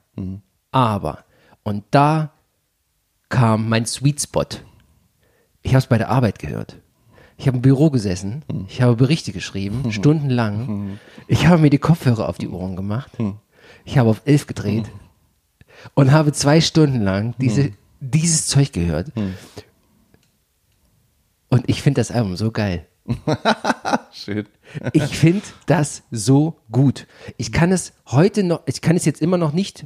aber 0.72 1.24
und 1.62 1.84
da 1.90 2.32
kam 3.28 3.68
mein 3.68 3.86
Sweet 3.86 4.20
Spot. 4.20 4.44
Ich 5.62 5.72
habe 5.72 5.78
es 5.78 5.86
bei 5.86 5.98
der 5.98 6.08
Arbeit 6.10 6.38
gehört. 6.38 6.76
Ich 7.38 7.46
habe 7.46 7.56
im 7.56 7.62
Büro 7.62 7.90
gesessen, 7.90 8.44
ich 8.68 8.82
habe 8.82 8.94
Berichte 8.96 9.32
geschrieben, 9.32 9.82
stundenlang. 9.92 10.98
Ich 11.28 11.46
habe 11.46 11.62
mir 11.62 11.70
die 11.70 11.78
Kopfhörer 11.78 12.28
auf 12.28 12.38
die 12.38 12.48
Ohren 12.48 12.76
gemacht. 12.76 13.10
Ich 13.84 13.96
habe 13.98 14.10
auf 14.10 14.22
elf 14.26 14.46
gedreht 14.46 14.90
und 15.94 16.12
habe 16.12 16.32
zwei 16.32 16.60
Stunden 16.60 17.00
lang 17.00 17.34
diese, 17.38 17.70
dieses 18.00 18.46
Zeug 18.46 18.72
gehört. 18.72 19.12
Und 21.52 21.68
ich 21.68 21.82
finde 21.82 22.00
das 22.00 22.10
Album 22.10 22.34
so 22.34 22.50
geil. 22.50 22.86
Schön. 24.10 24.46
Ich 24.94 25.18
finde 25.18 25.42
das 25.66 26.02
so 26.10 26.56
gut. 26.70 27.06
Ich 27.36 27.52
kann 27.52 27.72
es 27.72 27.92
heute 28.06 28.42
noch, 28.42 28.62
ich 28.64 28.80
kann 28.80 28.96
es 28.96 29.04
jetzt 29.04 29.20
immer 29.20 29.36
noch 29.36 29.52
nicht 29.52 29.84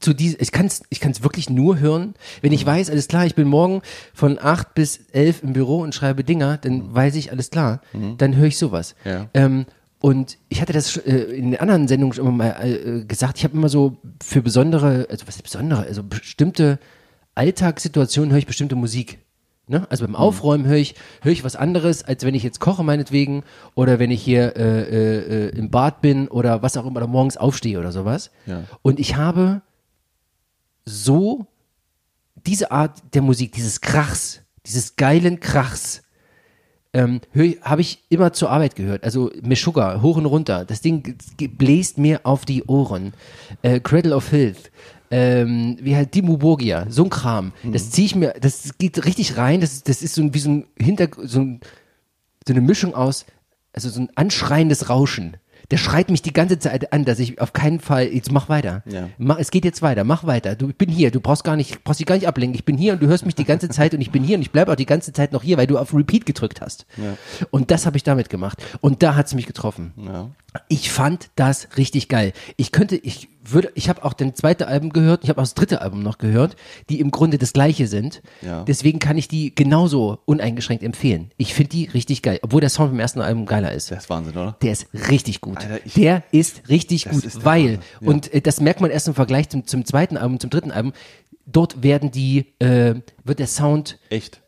zu 0.00 0.12
diesem, 0.12 0.40
ich 0.40 0.50
kann 0.50 0.66
es 0.66 0.82
ich 0.90 0.98
kann's 0.98 1.22
wirklich 1.22 1.48
nur 1.48 1.78
hören, 1.78 2.14
wenn 2.42 2.50
ich 2.50 2.66
weiß, 2.66 2.90
alles 2.90 3.06
klar, 3.06 3.24
ich 3.24 3.36
bin 3.36 3.46
morgen 3.46 3.82
von 4.12 4.40
8 4.40 4.74
bis 4.74 4.98
11 5.12 5.44
im 5.44 5.52
Büro 5.52 5.78
und 5.78 5.94
schreibe 5.94 6.24
Dinger, 6.24 6.56
dann 6.56 6.92
weiß 6.92 7.14
ich, 7.14 7.30
alles 7.30 7.50
klar, 7.50 7.80
dann 8.18 8.34
höre 8.34 8.48
ich 8.48 8.58
sowas. 8.58 8.96
Ja. 9.04 9.28
Ähm, 9.32 9.64
und 10.00 10.38
ich 10.48 10.60
hatte 10.60 10.72
das 10.72 10.96
äh, 10.96 11.14
in 11.14 11.52
den 11.52 11.60
anderen 11.60 11.86
Sendungen 11.86 12.14
schon 12.14 12.26
immer 12.26 12.36
mal 12.36 12.66
äh, 12.66 13.04
gesagt, 13.04 13.38
ich 13.38 13.44
habe 13.44 13.56
immer 13.56 13.68
so 13.68 13.98
für 14.20 14.42
besondere, 14.42 15.06
also 15.08 15.28
was 15.28 15.36
ist 15.36 15.42
besondere, 15.42 15.82
also 15.82 16.02
bestimmte 16.02 16.80
Alltagssituationen 17.36 18.32
höre 18.32 18.38
ich 18.38 18.46
bestimmte 18.46 18.74
Musik. 18.74 19.20
Ne? 19.66 19.86
Also 19.90 20.04
beim 20.04 20.14
Aufräumen 20.14 20.66
höre 20.66 20.76
ich, 20.76 20.94
höre 21.22 21.32
ich 21.32 21.42
was 21.42 21.56
anderes, 21.56 22.02
als 22.02 22.24
wenn 22.24 22.34
ich 22.34 22.42
jetzt 22.42 22.60
koche 22.60 22.84
meinetwegen 22.84 23.44
oder 23.74 23.98
wenn 23.98 24.10
ich 24.10 24.22
hier 24.22 24.56
äh, 24.56 24.82
äh, 24.82 25.48
im 25.56 25.70
Bad 25.70 26.02
bin 26.02 26.28
oder 26.28 26.62
was 26.62 26.76
auch 26.76 26.84
immer 26.84 26.96
oder 26.96 27.06
morgens 27.06 27.38
aufstehe 27.38 27.78
oder 27.78 27.90
sowas. 27.90 28.30
Ja. 28.44 28.64
Und 28.82 29.00
ich 29.00 29.16
habe 29.16 29.62
so 30.84 31.46
diese 32.46 32.70
Art 32.70 33.02
der 33.14 33.22
Musik, 33.22 33.52
dieses 33.52 33.80
Krachs, 33.80 34.42
dieses 34.66 34.96
geilen 34.96 35.40
Krachs, 35.40 36.02
ähm, 36.94 37.20
habe 37.62 37.80
ich 37.80 38.04
immer 38.08 38.32
zur 38.32 38.50
Arbeit 38.50 38.76
gehört. 38.76 39.02
Also 39.02 39.30
Meshuggah, 39.42 40.00
hoch 40.00 40.16
und 40.16 40.26
runter. 40.26 40.64
Das 40.64 40.80
Ding 40.80 41.16
bläst 41.36 41.98
mir 41.98 42.20
auf 42.22 42.44
die 42.44 42.64
Ohren. 42.64 43.14
Äh, 43.62 43.80
Cradle 43.80 44.14
of 44.14 44.24
Filth. 44.24 44.70
Ähm, 45.10 45.76
wie 45.80 45.94
halt 45.94 46.14
Dimmu 46.14 46.38
Borgia, 46.38 46.86
so 46.88 47.04
ein 47.04 47.10
Kram. 47.10 47.52
Das 47.62 47.90
ziehe 47.90 48.06
ich 48.06 48.14
mir, 48.14 48.34
das 48.40 48.78
geht 48.78 49.04
richtig 49.04 49.36
rein. 49.36 49.60
Das, 49.60 49.82
das 49.82 50.02
ist 50.02 50.14
so 50.14 50.22
ein, 50.22 50.34
wie 50.34 50.38
so 50.38 50.50
ein 50.50 50.66
Hinter, 50.78 51.08
so, 51.22 51.40
ein, 51.40 51.60
so 52.46 52.52
eine 52.52 52.60
Mischung 52.60 52.94
aus, 52.94 53.26
also 53.72 53.90
so 53.90 54.00
ein 54.00 54.08
anschreiendes 54.14 54.88
Rauschen. 54.88 55.36
Der 55.70 55.78
schreit 55.78 56.10
mich 56.10 56.20
die 56.20 56.32
ganze 56.32 56.58
Zeit 56.58 56.92
an, 56.92 57.04
dass 57.04 57.18
ich 57.18 57.40
auf 57.40 57.54
keinen 57.54 57.80
Fall, 57.80 58.08
jetzt 58.08 58.30
mach 58.30 58.48
weiter. 58.48 58.82
Ja. 58.86 59.08
Mach, 59.16 59.38
es 59.38 59.50
geht 59.50 59.64
jetzt 59.64 59.80
weiter, 59.80 60.04
mach 60.04 60.24
weiter. 60.24 60.56
Du, 60.56 60.68
ich 60.68 60.76
bin 60.76 60.90
hier, 60.90 61.10
du 61.10 61.20
brauchst 61.20 61.42
gar 61.42 61.56
nicht, 61.56 61.84
brauchst 61.84 62.00
dich 62.00 62.06
gar 62.06 62.16
nicht 62.16 62.28
ablenken. 62.28 62.54
Ich 62.54 62.64
bin 62.64 62.76
hier 62.76 62.92
und 62.92 63.02
du 63.02 63.06
hörst 63.06 63.24
mich 63.24 63.34
die 63.34 63.44
ganze 63.44 63.70
Zeit 63.70 63.94
und 63.94 64.00
ich 64.00 64.10
bin 64.10 64.22
hier 64.22 64.36
und 64.36 64.42
ich 64.42 64.50
bleibe 64.50 64.72
auch 64.72 64.76
die 64.76 64.84
ganze 64.86 65.12
Zeit 65.12 65.32
noch 65.32 65.42
hier, 65.42 65.56
weil 65.56 65.66
du 65.66 65.78
auf 65.78 65.94
Repeat 65.94 66.26
gedrückt 66.26 66.60
hast. 66.60 66.86
Und 67.50 67.70
das 67.70 67.86
habe 67.86 67.96
ich 67.96 68.02
damit 68.02 68.28
gemacht. 68.28 68.62
Und 68.80 69.02
da 69.02 69.16
hat 69.16 69.26
es 69.26 69.34
mich 69.34 69.46
getroffen. 69.46 69.94
Ja. 69.96 70.30
Ich 70.68 70.92
fand 70.92 71.30
das 71.34 71.68
richtig 71.78 72.08
geil. 72.08 72.34
Ich 72.56 72.70
könnte, 72.70 72.96
ich 72.96 73.28
würde, 73.46 73.70
ich 73.74 73.88
habe 73.88 74.04
auch 74.04 74.12
den 74.12 74.34
zweite 74.34 74.66
Album 74.68 74.90
gehört, 74.90 75.24
ich 75.24 75.30
habe 75.30 75.40
auch 75.40 75.44
das 75.44 75.54
dritte 75.54 75.80
Album 75.80 76.02
noch 76.02 76.18
gehört, 76.18 76.56
die 76.88 77.00
im 77.00 77.10
Grunde 77.10 77.38
das 77.38 77.52
gleiche 77.52 77.86
sind. 77.86 78.22
Ja. 78.42 78.64
Deswegen 78.64 78.98
kann 78.98 79.18
ich 79.18 79.28
die 79.28 79.54
genauso 79.54 80.18
uneingeschränkt 80.24 80.82
empfehlen. 80.82 81.30
Ich 81.36 81.54
finde 81.54 81.70
die 81.70 81.84
richtig 81.86 82.22
geil, 82.22 82.38
obwohl 82.42 82.60
der 82.60 82.70
Sound 82.70 82.90
vom 82.90 83.00
ersten 83.00 83.20
Album 83.20 83.46
geiler 83.46 83.72
ist. 83.72 83.90
Das 83.90 84.04
ist 84.04 84.10
Wahnsinn, 84.10 84.36
oder? 84.36 84.56
Der 84.62 84.72
ist 84.72 84.86
richtig 85.10 85.40
gut. 85.40 85.58
Alter, 85.58 85.78
ich- 85.84 85.94
der 85.94 86.22
ist 86.32 86.68
richtig 86.68 87.04
gut, 87.08 87.24
ist 87.24 87.36
der 87.38 87.44
weil, 87.44 87.78
ja. 88.00 88.08
und 88.08 88.32
äh, 88.32 88.40
das 88.40 88.60
merkt 88.60 88.80
man 88.80 88.90
erst 88.90 89.08
im 89.08 89.14
Vergleich 89.14 89.48
zum, 89.48 89.66
zum 89.66 89.84
zweiten 89.84 90.16
Album, 90.16 90.40
zum 90.40 90.50
dritten 90.50 90.70
Album, 90.70 90.92
dort 91.46 91.82
werden 91.82 92.10
die, 92.10 92.46
äh, 92.58 92.94
wird 93.24 93.38
der 93.38 93.46
Sound 93.46 93.98
Echt. 94.10 94.40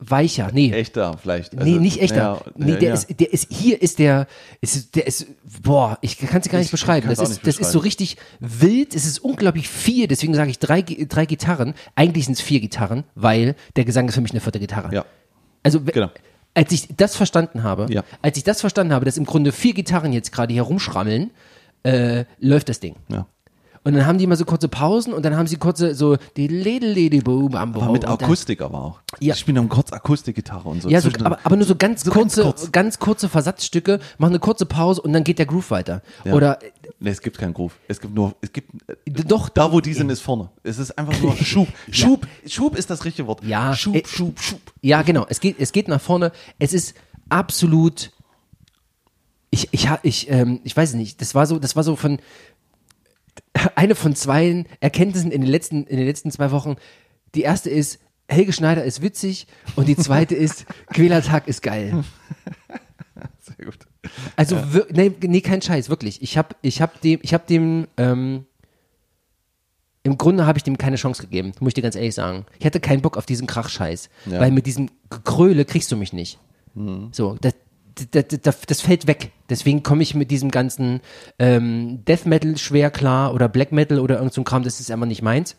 Weicher. 0.00 0.50
Nee. 0.52 0.72
Echter 0.72 1.16
vielleicht. 1.18 1.52
Nee, 1.52 1.60
Also, 1.60 1.80
nicht 1.80 2.00
echter. 2.00 2.16
ja, 2.16 2.40
nee, 2.56 2.76
der 2.76 2.88
ja. 2.88 2.94
ist, 2.94 3.20
der 3.20 3.32
ist, 3.32 3.46
hier 3.50 3.80
ist 3.80 3.98
der, 3.98 4.26
ist, 4.60 4.96
der 4.96 5.06
ist, 5.06 5.26
boah, 5.62 5.98
ich 6.00 6.18
kann 6.18 6.40
es 6.40 6.48
gar 6.48 6.58
nicht 6.58 6.66
Ich 6.66 6.70
beschreiben. 6.72 7.08
Das 7.08 7.18
ist, 7.18 7.28
nicht 7.28 7.46
das 7.46 7.58
ist 7.58 7.72
so 7.72 7.78
richtig 7.78 8.16
wild, 8.40 8.94
es 8.94 9.06
ist 9.06 9.18
unglaublich 9.18 9.68
viel, 9.68 10.06
deswegen 10.08 10.34
sage 10.34 10.50
ich 10.50 10.58
drei, 10.58 10.82
drei 10.82 11.26
Gitarren. 11.26 11.74
Eigentlich 11.94 12.24
sind 12.24 12.34
es 12.34 12.40
vier 12.40 12.60
Gitarren, 12.60 13.04
weil 13.14 13.54
der 13.76 13.84
Gesang 13.84 14.08
ist 14.08 14.14
für 14.14 14.20
mich 14.22 14.32
eine 14.32 14.40
vierte 14.40 14.58
Gitarre. 14.58 14.94
Ja. 14.94 15.04
Also, 15.62 15.80
Genau. 15.82 16.10
als 16.54 16.72
ich 16.72 16.88
das 16.96 17.14
verstanden 17.16 17.62
habe, 17.62 17.86
Ja. 17.90 18.02
als 18.22 18.36
ich 18.38 18.44
das 18.44 18.60
verstanden 18.60 18.92
habe, 18.94 19.04
dass 19.04 19.16
im 19.18 19.26
Grunde 19.26 19.52
vier 19.52 19.74
Gitarren 19.74 20.12
jetzt 20.12 20.32
gerade 20.32 20.52
hier 20.52 20.62
rumschrammeln, 20.62 21.30
äh, 21.82 22.24
läuft 22.38 22.68
das 22.68 22.80
Ding. 22.80 22.96
Ja. 23.08 23.26
Und 23.82 23.94
dann 23.94 24.06
haben 24.06 24.18
die 24.18 24.24
immer 24.24 24.36
so 24.36 24.44
kurze 24.44 24.68
Pausen 24.68 25.14
und 25.14 25.24
dann 25.24 25.36
haben 25.36 25.46
sie 25.46 25.56
kurze 25.56 25.94
so 25.94 26.18
die 26.36 26.48
Lede 26.48 27.22
Boom 27.22 27.54
am 27.54 27.74
Aber 27.74 27.92
mit 27.92 28.06
Akustik 28.06 28.60
aber 28.60 28.78
auch. 28.82 29.00
Ja. 29.20 29.32
Ich 29.32 29.40
spiele 29.40 29.56
dann 29.56 29.70
kurz 29.70 29.90
Akustikgitarre 29.90 30.68
und 30.68 30.82
so. 30.82 30.90
Ja, 30.90 31.00
so, 31.00 31.08
aber, 31.24 31.38
aber 31.42 31.56
nur 31.56 31.64
so 31.64 31.76
ganz 31.76 32.04
So 32.04 32.10
ganz 32.10 32.34
kurze, 32.34 32.42
kurz. 32.42 32.72
ganz 32.72 32.98
kurze 32.98 33.28
Versatzstücke, 33.30 33.98
machen 34.18 34.32
eine 34.32 34.38
kurze 34.38 34.66
Pause 34.66 35.00
und 35.00 35.14
dann 35.14 35.24
geht 35.24 35.38
der 35.38 35.46
Groove 35.46 35.70
weiter. 35.70 36.02
Ja. 36.24 36.34
Oder 36.34 36.58
Nee, 37.02 37.10
es 37.10 37.22
gibt 37.22 37.38
keinen 37.38 37.54
Groove. 37.54 37.72
Es 37.88 37.98
gibt 37.98 38.14
nur, 38.14 38.34
es 38.42 38.52
gibt, 38.52 38.70
äh, 38.86 38.94
doch 39.24 39.48
da 39.48 39.72
wo 39.72 39.80
die 39.80 39.94
sind, 39.94 40.10
ist 40.10 40.20
vorne. 40.20 40.50
Es 40.62 40.78
ist 40.78 40.98
einfach 40.98 41.18
nur 41.22 41.34
Schub. 41.42 41.68
Schub, 41.90 42.26
Schub 42.46 42.76
ist 42.76 42.90
das 42.90 43.06
richtige 43.06 43.26
Wort. 43.26 43.42
Ja, 43.42 43.74
Schub, 43.74 43.94
äh, 43.96 44.02
Schub, 44.06 44.38
Schub. 44.38 44.60
Ja, 44.82 45.00
genau. 45.00 45.24
Es 45.30 45.40
geht, 45.40 45.56
es 45.58 45.72
geht 45.72 45.88
nach 45.88 46.00
vorne. 46.00 46.32
Es 46.58 46.74
ist 46.74 46.94
absolut. 47.30 48.12
Ich, 49.50 49.68
ich, 49.72 49.88
ich, 50.02 50.30
ähm, 50.30 50.60
ich 50.62 50.76
weiß 50.76 50.90
es 50.90 50.94
nicht. 50.94 51.20
Das 51.22 51.34
war 51.34 51.46
so, 51.46 51.58
das 51.58 51.74
war 51.74 51.82
so 51.82 51.96
von 51.96 52.18
eine 53.74 53.94
von 53.94 54.14
zwei 54.14 54.64
Erkenntnissen 54.80 55.30
in 55.32 55.40
den 55.40 55.50
letzten, 55.50 55.84
in 55.84 55.96
den 55.96 56.06
letzten 56.06 56.30
zwei 56.30 56.50
Wochen. 56.50 56.76
Die 57.34 57.42
erste 57.42 57.70
ist, 57.70 57.98
Helge 58.28 58.52
Schneider 58.52 58.84
ist 58.84 59.02
witzig 59.02 59.46
und 59.76 59.88
die 59.88 59.96
zweite 59.96 60.34
ist, 60.34 60.66
Quälertag 60.92 61.48
ist 61.48 61.62
geil. 61.62 62.04
Sehr 63.40 63.66
gut. 63.66 63.78
Also, 64.36 64.56
wir, 64.72 64.86
nee, 64.90 65.12
nee, 65.20 65.40
kein 65.40 65.60
Scheiß, 65.60 65.88
wirklich. 65.90 66.22
Ich 66.22 66.38
habe 66.38 66.54
ich 66.62 66.80
hab 66.80 67.00
dem, 67.00 67.18
ich 67.22 67.34
hab 67.34 67.46
dem, 67.46 67.86
ähm, 67.96 68.46
im 70.02 70.16
Grunde 70.16 70.46
habe 70.46 70.58
ich 70.58 70.62
dem 70.62 70.78
keine 70.78 70.96
Chance 70.96 71.22
gegeben, 71.22 71.52
muss 71.60 71.70
ich 71.70 71.74
dir 71.74 71.82
ganz 71.82 71.94
ehrlich 71.96 72.14
sagen. 72.14 72.46
Ich 72.58 72.64
hatte 72.64 72.80
keinen 72.80 73.02
Bock 73.02 73.16
auf 73.18 73.26
diesen 73.26 73.46
Krachscheiß, 73.46 74.08
Ja. 74.26 74.40
weil 74.40 74.50
mit 74.50 74.64
diesem 74.66 74.88
Kröle 75.24 75.64
kriegst 75.64 75.92
du 75.92 75.96
mich 75.96 76.12
nicht. 76.12 76.38
So, 77.12 77.36
das, 77.40 77.54
das, 78.10 78.80
fällt 78.80 79.06
weg. 79.06 79.32
Deswegen 79.48 79.82
komme 79.82 80.02
ich 80.02 80.14
mit 80.14 80.30
diesem 80.30 80.50
ganzen 80.50 81.00
ähm, 81.38 82.04
Death 82.04 82.26
Metal 82.26 82.56
schwer 82.56 82.90
klar 82.90 83.34
oder 83.34 83.48
Black 83.48 83.72
Metal 83.72 83.98
oder 83.98 84.16
irgend 84.16 84.32
so 84.32 84.42
Kram, 84.42 84.62
das 84.62 84.80
ist 84.80 84.90
einfach 84.90 85.06
nicht 85.06 85.22
meins. 85.22 85.56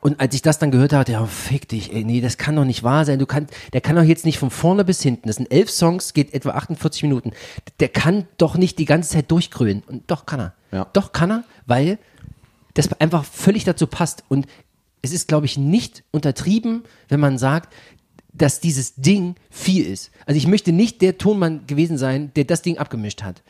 Und 0.00 0.20
als 0.20 0.34
ich 0.34 0.42
das 0.42 0.58
dann 0.58 0.70
gehört 0.70 0.92
habe, 0.92 1.10
ja, 1.10 1.24
fick 1.26 1.68
dich, 1.68 1.92
ey, 1.94 2.04
nee, 2.04 2.20
das 2.20 2.38
kann 2.38 2.56
doch 2.56 2.64
nicht 2.64 2.82
wahr 2.82 3.04
sein. 3.04 3.18
Du 3.18 3.26
kannst, 3.26 3.54
der 3.72 3.80
kann 3.80 3.96
doch 3.96 4.02
jetzt 4.02 4.24
nicht 4.24 4.38
von 4.38 4.50
vorne 4.50 4.84
bis 4.84 5.00
hinten. 5.02 5.28
Das 5.28 5.36
sind 5.36 5.50
elf 5.52 5.70
Songs, 5.70 6.12
geht 6.12 6.34
etwa 6.34 6.50
48 6.50 7.04
Minuten. 7.04 7.32
Der 7.80 7.88
kann 7.88 8.26
doch 8.36 8.56
nicht 8.56 8.78
die 8.78 8.84
ganze 8.84 9.10
Zeit 9.10 9.30
durchgrölen. 9.30 9.82
Und 9.86 10.10
doch 10.10 10.26
kann 10.26 10.40
er. 10.40 10.54
Ja. 10.72 10.86
Doch 10.92 11.12
kann 11.12 11.30
er, 11.30 11.44
weil 11.66 11.98
das 12.74 12.92
einfach 13.00 13.24
völlig 13.24 13.64
dazu 13.64 13.86
passt. 13.86 14.24
Und 14.28 14.46
es 15.02 15.12
ist, 15.12 15.28
glaube 15.28 15.46
ich, 15.46 15.56
nicht 15.56 16.02
untertrieben, 16.10 16.82
wenn 17.08 17.20
man 17.20 17.38
sagt, 17.38 17.72
dass 18.38 18.60
dieses 18.60 18.94
Ding 18.96 19.34
viel 19.50 19.86
ist. 19.86 20.10
Also 20.26 20.38
ich 20.38 20.46
möchte 20.46 20.72
nicht 20.72 21.02
der 21.02 21.18
Tonmann 21.18 21.66
gewesen 21.66 21.98
sein, 21.98 22.32
der 22.36 22.44
das 22.44 22.62
Ding 22.62 22.78
abgemischt 22.78 23.22
hat. 23.22 23.42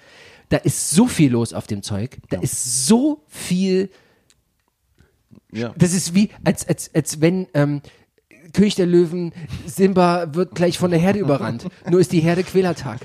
Da 0.49 0.59
ist 0.59 0.91
so 0.91 1.07
viel 1.07 1.33
los 1.33 1.53
auf 1.53 1.67
dem 1.67 1.83
Zeug. 1.83 2.19
Da 2.29 2.41
ist 2.41 2.87
so 2.87 3.23
viel 3.27 3.91
Ja. 5.53 5.75
das 5.77 5.93
ist 5.93 6.15
wie, 6.15 6.31
als, 6.45 6.67
als, 6.69 6.95
als 6.95 7.21
wenn 7.21 7.49
ähm, 7.55 7.81
König 8.53 8.75
der 8.75 8.87
Löwen, 8.87 9.33
Simba 9.67 10.35
wird 10.35 10.55
gleich 10.55 10.79
von 10.79 10.91
der 10.91 11.01
Herde 11.01 11.19
überrannt. 11.19 11.67
Nur 11.91 12.01
ist 12.01 12.13
die 12.13 12.21
Herde 12.21 12.43
Quälertag. 12.43 13.01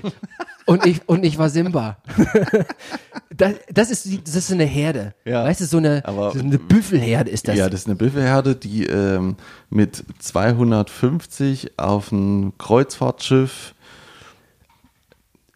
Und 0.66 0.86
ich, 0.86 1.00
und 1.08 1.24
ich 1.24 1.38
war 1.38 1.50
Simba. 1.50 1.96
das, 3.36 3.54
das, 3.72 3.90
ist, 3.90 4.06
das 4.28 4.36
ist 4.36 4.52
eine 4.52 4.64
Herde. 4.64 5.14
Ja. 5.24 5.44
Weißt 5.44 5.60
du, 5.60 5.64
so 5.66 5.78
eine, 5.78 6.02
Aber- 6.04 6.30
so 6.32 6.38
eine 6.38 6.58
Büffelherde 6.58 7.30
ist 7.30 7.48
das. 7.48 7.56
Ja, 7.56 7.68
das 7.68 7.80
ist 7.80 7.86
eine 7.86 7.96
Büffelherde, 7.96 8.54
die 8.54 8.86
ähm, 8.86 9.36
mit 9.70 10.04
250 10.20 11.78
auf 11.78 12.12
ein 12.12 12.52
Kreuzfahrtschiff 12.58 13.74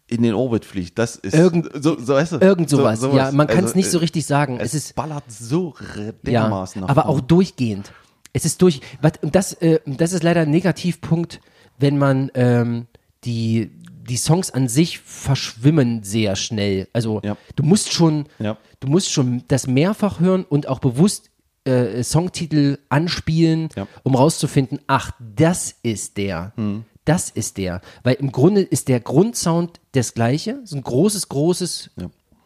in 0.09 0.23
den 0.23 0.33
Orbit 0.33 0.63
fliegt. 0.65 0.97
Das 0.97 1.15
ist 1.17 1.33
Irgend- 1.33 1.69
so, 1.83 1.99
so, 1.99 2.13
weißt 2.13 2.33
du, 2.33 2.37
Irgend 2.37 2.69
sowas. 2.69 2.99
so- 2.99 3.15
ja, 3.15 3.31
man 3.31 3.47
kann 3.47 3.59
es 3.59 3.63
Also, 3.71 3.77
nicht 3.77 3.91
so 3.91 3.97
äh, 3.97 4.01
richtig 4.01 4.25
sagen. 4.25 4.57
Es, 4.59 4.73
Es 4.73 4.85
ist, 4.85 4.95
ballert 4.95 5.23
so 5.29 5.73
ja, 5.95 6.11
dermaßen 6.23 6.81
nach 6.81 6.89
aber 6.89 7.07
auch 7.07 7.19
durchgehend. 7.21 7.91
Es 8.37 8.45
ist 8.45 8.61
durch, 8.61 8.81
das, 9.23 9.53
äh, 9.53 9.79
das 9.87 10.13
ist 10.13 10.21
leider 10.21 10.41
ein 10.41 10.51
Negativpunkt, 10.51 11.41
wenn 11.79 11.97
man 11.97 12.29
ähm, 12.35 12.85
die, 13.23 13.71
die 14.07 14.15
Songs 14.17 14.51
an 14.51 14.67
sich 14.67 14.99
verschwimmen 14.99 16.03
sehr 16.03 16.35
schnell. 16.35 16.87
Also 16.93 17.19
Ja. 17.23 17.35
du 17.55 17.63
musst 17.63 17.91
schon, 17.91 18.27
Ja. 18.37 18.57
du 18.79 18.87
musst 18.89 19.09
schon 19.11 19.43
das 19.47 19.65
mehrfach 19.65 20.19
hören 20.19 20.45
und 20.47 20.67
auch 20.67 20.77
bewusst 20.77 21.31
äh, 21.65 22.03
Songtitel 22.03 22.77
anspielen, 22.89 23.69
Ja. 23.75 23.87
um 24.03 24.13
rauszufinden, 24.13 24.79
ach, 24.85 25.11
das 25.35 25.73
ist 25.81 26.17
der. 26.17 26.53
Hm. 26.57 26.85
Das 27.05 27.31
ist 27.31 27.57
der. 27.57 27.81
Weil 28.03 28.15
im 28.15 28.31
Grunde 28.31 28.61
ist 28.61 28.87
der 28.87 28.99
Grundsound 28.99 29.79
das 29.93 30.13
gleiche. 30.13 30.59
So 30.63 30.75
ein 30.75 30.83
großes, 30.83 31.27
großes. 31.27 31.89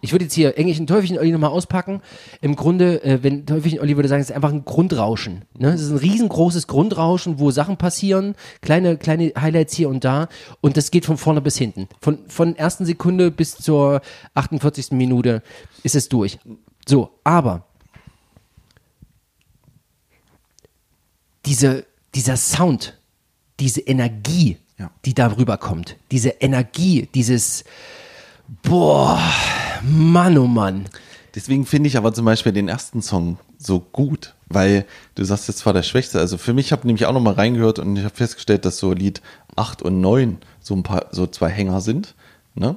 Ich 0.02 0.12
würde 0.12 0.26
jetzt 0.26 0.34
hier 0.34 0.58
englischen 0.58 0.88
Teufelchen 0.88 1.20
Olli 1.20 1.32
nochmal 1.32 1.52
auspacken. 1.52 2.02
Im 2.42 2.56
Grunde, 2.56 3.04
äh, 3.04 3.22
wenn 3.22 3.46
Teufelchen 3.46 3.80
Olli 3.80 3.96
würde 3.96 4.10
sagen, 4.10 4.22
es 4.22 4.30
ist 4.32 4.36
einfach 4.36 4.52
ein 4.52 4.66
Grundrauschen. 4.66 5.44
Ne? 5.58 5.70
Es 5.70 5.82
ist 5.82 5.92
ein 5.92 5.98
riesengroßes 5.98 6.66
Grundrauschen, 6.68 7.40
wo 7.40 7.52
Sachen 7.52 7.78
passieren, 7.78 8.36
kleine, 8.62 8.98
kleine 8.98 9.32
Highlights 9.40 9.76
hier 9.76 9.90
und 9.90 10.04
da. 10.04 10.28
Und 10.60 10.76
das 10.76 10.90
geht 10.90 11.06
von 11.06 11.18
vorne 11.18 11.40
bis 11.42 11.58
hinten. 11.58 11.88
Von, 12.02 12.20
von 12.28 12.56
ersten 12.56 12.86
Sekunde 12.86 13.30
bis 13.30 13.56
zur 13.56 14.02
48. 14.34 14.92
Minute 14.92 15.44
ist 15.84 15.96
es 15.96 16.10
durch. 16.10 16.40
So, 16.88 17.12
aber 17.24 17.66
diese, 21.46 21.86
dieser 22.16 22.38
Sound, 22.38 23.00
diese 23.60 23.82
Energie, 23.82 24.58
Ja. 24.80 24.90
die 25.06 25.14
da 25.14 25.28
rüberkommt, 25.28 25.98
diese 26.10 26.30
Energie, 26.30 27.08
dieses 27.14 27.64
Boah, 28.64 29.18
Mann, 29.84 30.38
oh 30.38 30.48
Mann. 30.48 30.86
Deswegen 31.36 31.66
finde 31.66 31.88
ich 31.88 31.98
aber 31.98 32.14
zum 32.14 32.26
Beispiel 32.26 32.52
den 32.52 32.68
ersten 32.68 33.02
Song 33.02 33.38
so 33.58 33.80
gut, 33.80 34.36
weil 34.50 34.86
du 35.16 35.24
sagst 35.24 35.48
jetzt 35.48 35.60
zwar 35.60 35.74
der 35.74 35.84
Schwächste, 35.84 36.20
also 36.20 36.38
für 36.38 36.54
mich 36.54 36.72
habe 36.72 36.86
nämlich 36.86 37.06
auch 37.06 37.14
noch 37.14 37.22
mal 37.22 37.34
reingehört 37.34 37.80
und 37.80 37.96
ich 37.96 38.04
habe 38.04 38.16
festgestellt, 38.16 38.66
dass 38.66 38.80
so 38.80 38.92
Lied 38.94 39.22
8 39.56 39.82
und 39.82 40.02
9 40.02 40.38
so 40.60 40.76
ein 40.76 40.84
paar, 40.84 41.08
so 41.12 41.28
zwei 41.28 41.50
Hänger 41.50 41.80
sind, 41.82 42.16
ne? 42.56 42.76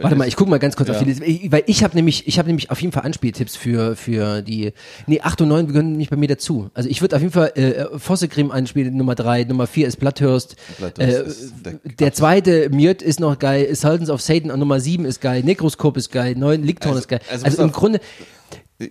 Warte 0.00 0.16
mal, 0.16 0.26
ich 0.26 0.36
gucke 0.36 0.50
mal 0.50 0.58
ganz 0.58 0.76
kurz 0.76 0.88
Ja. 0.88 0.94
auf 0.94 1.00
die 1.00 1.06
Liste, 1.06 1.24
Ich- 1.24 1.52
weil 1.52 1.62
ich 1.66 1.84
habe 1.84 1.94
nämlich, 1.94 2.26
ich 2.26 2.38
habe 2.38 2.48
nämlich 2.48 2.70
auf 2.70 2.80
jeden 2.80 2.92
Fall 2.92 3.02
Anspieltipps 3.04 3.56
für 3.56 3.96
für 3.96 4.42
die. 4.42 4.72
Nee, 5.06 5.20
8 5.20 5.40
und 5.42 5.48
9 5.48 5.66
gehören 5.66 5.96
nicht 5.96 6.10
bei 6.10 6.16
mir 6.16 6.28
dazu. 6.28 6.70
Also 6.74 6.88
ich 6.88 7.00
würde 7.02 7.16
auf 7.16 7.22
jeden 7.22 7.32
Fall 7.34 7.52
äh, 7.56 7.98
Fossegrim 7.98 8.50
anspielen, 8.50 8.96
Nummer 8.96 9.14
3, 9.14 9.44
Nummer 9.44 9.66
4 9.66 9.86
ist 9.88 9.96
Blatthurst. 9.98 10.56
Blatthurst 10.78 11.08
Äh, 11.10 11.22
ist 11.28 11.52
der 11.64 11.72
der 11.98 12.12
zweite 12.12 12.70
Mjött 12.70 13.02
ist 13.02 13.20
noch 13.20 13.38
geil, 13.38 13.74
Sultans 13.74 14.10
of 14.10 14.20
Satan 14.22 14.50
an 14.50 14.58
Nummer 14.60 14.80
7 14.80 15.04
ist 15.04 15.20
geil, 15.20 15.42
Necroscope 15.42 15.98
ist 15.98 16.10
geil, 16.12 16.34
9 16.36 16.62
Licktorn 16.62 16.90
Also- 16.92 17.00
ist 17.02 17.08
geil. 17.08 17.20
also 17.30 17.44
Also, 17.44 17.62
im 17.62 17.68
auf. 17.70 17.74
Grunde 17.76 18.00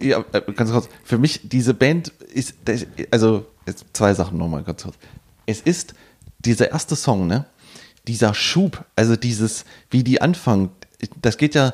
Ja, 0.01 0.23
äh, 0.33 0.41
ganz 0.53 0.69
kurz. 0.71 0.89
Für 1.05 1.17
mich, 1.17 1.41
diese 1.47 1.73
Band 1.73 2.11
ist, 2.33 2.55
also, 3.09 3.45
jetzt 3.65 3.85
zwei 3.93 4.13
Sachen 4.13 4.37
nochmal 4.37 4.63
ganz 4.63 4.83
kurz. 4.83 4.95
Es 5.45 5.61
ist 5.61 5.93
dieser 6.39 6.71
erste 6.71 6.95
Song, 6.97 7.25
ne? 7.25 7.45
Dieser 8.07 8.33
Schub, 8.33 8.85
also 8.95 9.15
dieses, 9.15 9.65
wie 9.89 10.03
die 10.03 10.21
anfangen, 10.21 10.69
das 11.21 11.37
geht 11.37 11.55
ja, 11.55 11.73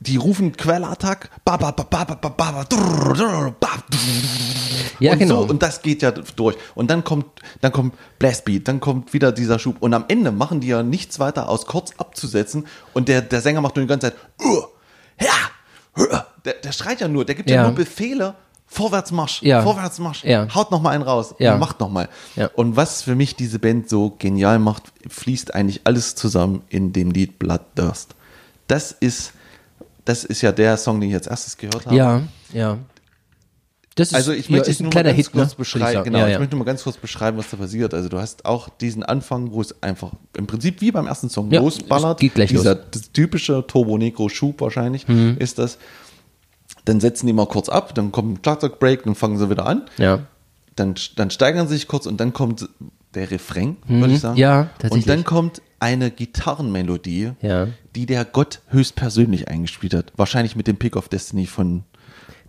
die 0.00 0.16
rufen 0.16 0.56
Quellattack, 0.56 1.30
Ja, 4.98 5.12
und 5.12 5.18
genau. 5.18 5.42
So, 5.42 5.50
und 5.50 5.62
das 5.62 5.82
geht 5.82 6.02
ja 6.02 6.10
durch. 6.10 6.56
Und 6.74 6.90
dann 6.90 7.04
kommt, 7.04 7.26
dann 7.60 7.72
kommt 7.72 7.94
Blastbeat, 8.18 8.66
dann 8.68 8.80
kommt 8.80 9.12
wieder 9.12 9.32
dieser 9.32 9.58
Schub. 9.58 9.76
Und 9.80 9.94
am 9.94 10.04
Ende 10.08 10.32
machen 10.32 10.60
die 10.60 10.68
ja 10.68 10.82
nichts 10.82 11.18
weiter, 11.18 11.48
aus 11.48 11.66
kurz 11.66 11.92
abzusetzen. 11.98 12.66
Und 12.94 13.08
der, 13.08 13.22
der 13.22 13.40
Sänger 13.40 13.60
macht 13.60 13.76
nur 13.76 13.84
die 13.84 13.88
ganze 13.88 14.10
Zeit, 14.10 14.16
uh, 14.42 14.62
ja, 15.20 16.26
der, 16.44 16.54
der 16.54 16.72
schreit 16.72 17.00
ja 17.00 17.08
nur, 17.08 17.24
der 17.24 17.34
gibt 17.34 17.50
ja, 17.50 17.56
Ja. 17.56 17.62
nur 17.64 17.72
Befehle, 17.72 18.34
Vorwärtsmarsch, 18.68 19.42
Ja. 19.42 19.62
Vorwärtsmarsch, 19.62 20.24
Ja. 20.24 20.52
haut 20.54 20.70
noch 20.70 20.82
mal 20.82 20.90
einen 20.90 21.02
raus, 21.04 21.34
Ja. 21.38 21.56
macht 21.56 21.80
noch 21.80 21.88
mal. 21.90 22.08
Ja. 22.34 22.50
Und 22.54 22.76
was 22.76 23.02
für 23.02 23.14
mich 23.14 23.36
diese 23.36 23.58
Band 23.58 23.88
so 23.88 24.14
genial 24.18 24.58
macht, 24.58 24.82
fließt 25.08 25.54
eigentlich 25.54 25.82
alles 25.84 26.14
zusammen 26.16 26.62
in 26.68 26.92
dem 26.92 27.10
Lied 27.12 27.38
Bloodthirst. 27.38 28.14
Das 28.66 28.90
ist, 28.92 29.32
das 30.04 30.24
ist 30.24 30.42
ja 30.42 30.52
der 30.52 30.76
Song, 30.76 31.00
den 31.00 31.10
ich 31.10 31.14
als 31.16 31.26
erstes 31.28 31.56
gehört 31.56 31.86
habe. 31.86 31.96
ja, 31.96 32.22
ja. 32.52 32.78
Das 33.98 34.08
ist, 34.08 34.14
Also 34.14 34.32
ich 34.32 34.50
ja, 34.50 34.56
möchte 34.58 34.70
ein 34.70 34.76
nur 34.80 34.84
mal 34.88 34.90
kleiner 34.90 35.08
ganz 35.14 35.16
Hit, 35.26 35.34
ne? 35.34 35.40
kurz 35.40 35.52
ich 35.52 35.56
beschreiben. 35.56 35.92
sagen. 35.94 36.04
Genau, 36.04 36.18
ja, 36.18 36.26
ich 36.26 36.32
ja. 36.34 36.38
möchte 36.38 36.54
nur 36.54 36.64
mal 36.66 36.70
ganz 36.70 36.82
kurz 36.82 36.98
beschreiben, 36.98 37.38
was 37.38 37.48
da 37.48 37.56
passiert. 37.56 37.94
Also 37.94 38.10
du 38.10 38.18
hast 38.18 38.44
auch 38.44 38.68
diesen 38.68 39.02
Anfang, 39.04 39.52
wo 39.52 39.62
es 39.62 39.82
einfach 39.82 40.10
im 40.36 40.46
Prinzip 40.46 40.82
wie 40.82 40.90
beim 40.92 41.06
ersten 41.06 41.30
Song 41.30 41.50
Ja, 41.50 41.60
losballert. 41.62 42.20
geht 42.20 42.34
gleich 42.34 42.50
Dieser 42.50 42.74
los. 42.74 42.84
Mhm. 42.94 43.12
typische 43.14 43.66
Turbo 43.66 43.96
Negro 43.96 44.28
Schub 44.28 44.60
wahrscheinlich 44.60 45.08
ist 45.38 45.58
das. 45.58 45.78
Dann 46.86 47.00
setzen 47.00 47.26
die 47.26 47.32
mal 47.34 47.46
kurz 47.46 47.68
ab, 47.68 47.94
dann 47.94 48.10
kommt 48.12 48.32
ein 48.32 48.40
Schlagzeugbreak, 48.42 49.02
dann 49.04 49.14
fangen 49.14 49.36
sie 49.38 49.50
wieder 49.50 49.66
an. 49.66 49.82
ja. 49.98 50.20
Dann, 50.74 50.94
dann 51.16 51.30
steigern 51.30 51.66
sie 51.68 51.74
sich 51.74 51.88
kurz 51.88 52.04
und 52.04 52.18
dann 52.20 52.34
kommt 52.34 52.68
der 53.14 53.30
Refrain, 53.30 53.76
würde 53.88 54.12
ich 54.12 54.20
sagen. 54.20 54.34
Mhm. 54.34 54.38
Ja, 54.40 54.60
Und 54.60 54.68
tatsächlich. 54.78 55.04
dann 55.06 55.24
kommt 55.24 55.62
eine 55.80 56.10
Gitarrenmelodie, 56.10 57.32
Ja. 57.40 57.68
die 57.94 58.04
der 58.04 58.26
Gott 58.26 58.60
höchstpersönlich 58.68 59.48
eingespielt 59.48 59.94
hat. 59.94 60.12
Wahrscheinlich 60.16 60.54
mit 60.54 60.66
dem 60.66 60.76
Pick 60.76 60.96
of 60.96 61.08
Destiny 61.08 61.46
von 61.46 61.84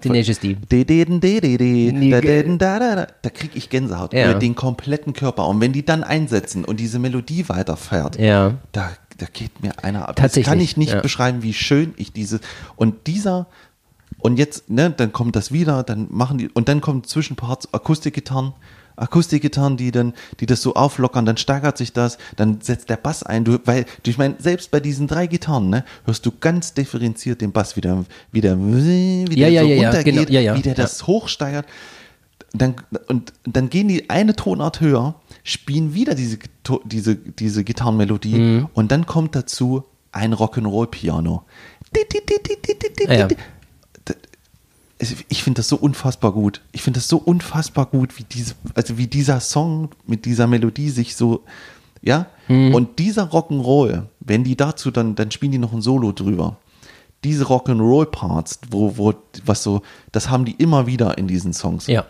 Tenacious 0.01 0.39
D. 0.39 0.57
Da, 0.69 0.75
ge- 0.83 0.85
de, 0.85 2.57
da, 2.57 2.79
da, 2.79 2.95
da, 2.95 3.07
da 3.21 3.29
krieg 3.29 3.51
ich 3.55 3.69
Gänsehaut 3.69 4.13
Ja. 4.13 4.29
über 4.31 4.39
den 4.39 4.55
kompletten 4.55 5.13
Körper. 5.13 5.47
Und 5.47 5.61
wenn 5.61 5.73
die 5.73 5.85
dann 5.85 6.03
einsetzen 6.03 6.65
und 6.65 6.79
diese 6.79 6.99
Melodie 6.99 7.47
weiterfährt, 7.49 8.19
Ja. 8.19 8.55
da, 8.73 8.91
da 9.17 9.25
geht 9.31 9.63
mir 9.63 9.71
einer 9.83 10.07
ab. 10.09 10.15
Tatsächlich, 10.17 10.45
Das 10.45 10.51
kann 10.51 10.59
ich 10.59 10.77
nicht 10.77 10.93
ja. 10.93 11.01
beschreiben, 11.01 11.41
wie 11.43 11.53
schön 11.53 11.93
ich 11.97 12.11
diese 12.11 12.39
und 12.75 13.07
dieser 13.07 13.47
und 14.20 14.38
jetzt, 14.38 14.70
ne, 14.70 14.89
dann 14.95 15.11
kommt 15.11 15.36
das 15.36 15.51
wieder, 15.51 15.84
dann 15.84 16.07
machen 16.09 16.38
die 16.38 16.49
und 16.49 16.70
dann 16.70 16.82
kommen 16.82 17.03
Zwischenparts 17.03 17.74
Akustikgitarren, 17.74 18.53
Akustikgitarren, 18.95 19.78
die 19.78 19.91
dann, 19.91 20.13
die 20.39 20.47
das 20.47 20.61
so 20.61 20.74
auflockern, 20.74 21.26
dann 21.26 21.38
steigert 21.38 21.78
sich 21.78 21.93
das, 21.93 22.18
dann 22.36 22.61
setzt 22.61 22.89
der 22.89 22.97
Bass 22.97 23.22
ein, 23.22 23.45
du, 23.45 23.59
weil, 23.65 23.86
ich 24.03 24.18
meine, 24.18 24.36
selbst 24.39 24.72
bei 24.72 24.80
diesen 24.80 25.07
drei 25.07 25.28
Gitarren, 25.28 25.70
ne, 25.70 25.86
hörst 26.05 26.26
du 26.26 26.32
ganz 26.39 26.74
differenziert 26.74 27.41
den 27.41 27.51
Bass 27.51 27.76
wieder, 27.76 28.05
wieder, 28.32 28.57
wie 28.57 29.39
Ja, 29.39 29.47
ja, 29.47 29.61
so 29.61 29.68
ja, 29.68 29.76
ja, 29.76 29.89
runtergeht, 29.89 30.15
genau, 30.15 30.30
ja, 30.32 30.41
ja, 30.41 30.55
wie 30.55 30.61
der 30.63 30.74
ja. 30.74 30.82
das 30.82 31.05
hochsteigert. 31.05 31.68
Dann, 32.53 32.76
und 33.07 33.34
dann 33.43 33.70
gehen 33.70 33.88
die 33.88 34.09
eine 34.09 34.36
Tonart 34.36 34.82
höher, 34.82 35.15
spielen 35.43 35.93
wieder 35.93 36.15
diese, 36.15 36.39
diese, 36.86 37.15
diese 37.15 37.63
Gitarrenmelodie 37.63 38.36
Mhm. 38.36 38.70
und 38.74 38.91
dann 38.91 39.05
kommt 39.05 39.36
dazu 39.36 39.84
ein 40.11 40.34
Rock'n'Roll-Piano. 40.34 41.43
Ah, 43.07 43.13
ja. 43.13 43.28
Ich 44.99 45.43
finde 45.43 45.59
das 45.59 45.67
so 45.67 45.75
unfassbar 45.75 46.31
gut. 46.31 46.61
Ich 46.71 46.81
finde 46.81 46.99
das 46.99 47.07
so 47.07 47.17
unfassbar 47.17 47.85
gut, 47.85 48.17
wie 48.17 48.23
diese, 48.23 48.55
also 48.73 48.97
wie 48.97 49.07
dieser 49.07 49.39
Song 49.39 49.89
mit 50.07 50.25
dieser 50.25 50.47
Melodie 50.47 50.89
sich 50.89 51.15
so, 51.15 51.43
ja. 52.01 52.27
Mhm. 52.47 52.73
Und 52.73 52.99
dieser 52.99 53.29
Rock'n'Roll, 53.29 54.03
wenn 54.19 54.43
die 54.43 54.55
dazu 54.55 54.89
dann, 54.89 55.15
dann 55.15 55.29
spielen 55.29 55.51
die 55.51 55.59
noch 55.59 55.73
ein 55.73 55.81
Solo 55.81 56.11
drüber. 56.13 56.57
Diese 57.23 57.45
Rock'n'Roll-Parts, 57.45 58.61
wo, 58.71 58.97
wo, 58.97 59.13
was 59.45 59.61
so, 59.61 59.81
das 60.11 60.29
haben 60.29 60.45
die 60.45 60.53
immer 60.53 60.87
wieder 60.87 61.17
in 61.17 61.27
diesen 61.27 61.53
Songs. 61.53 61.87
Ja. 61.87 62.05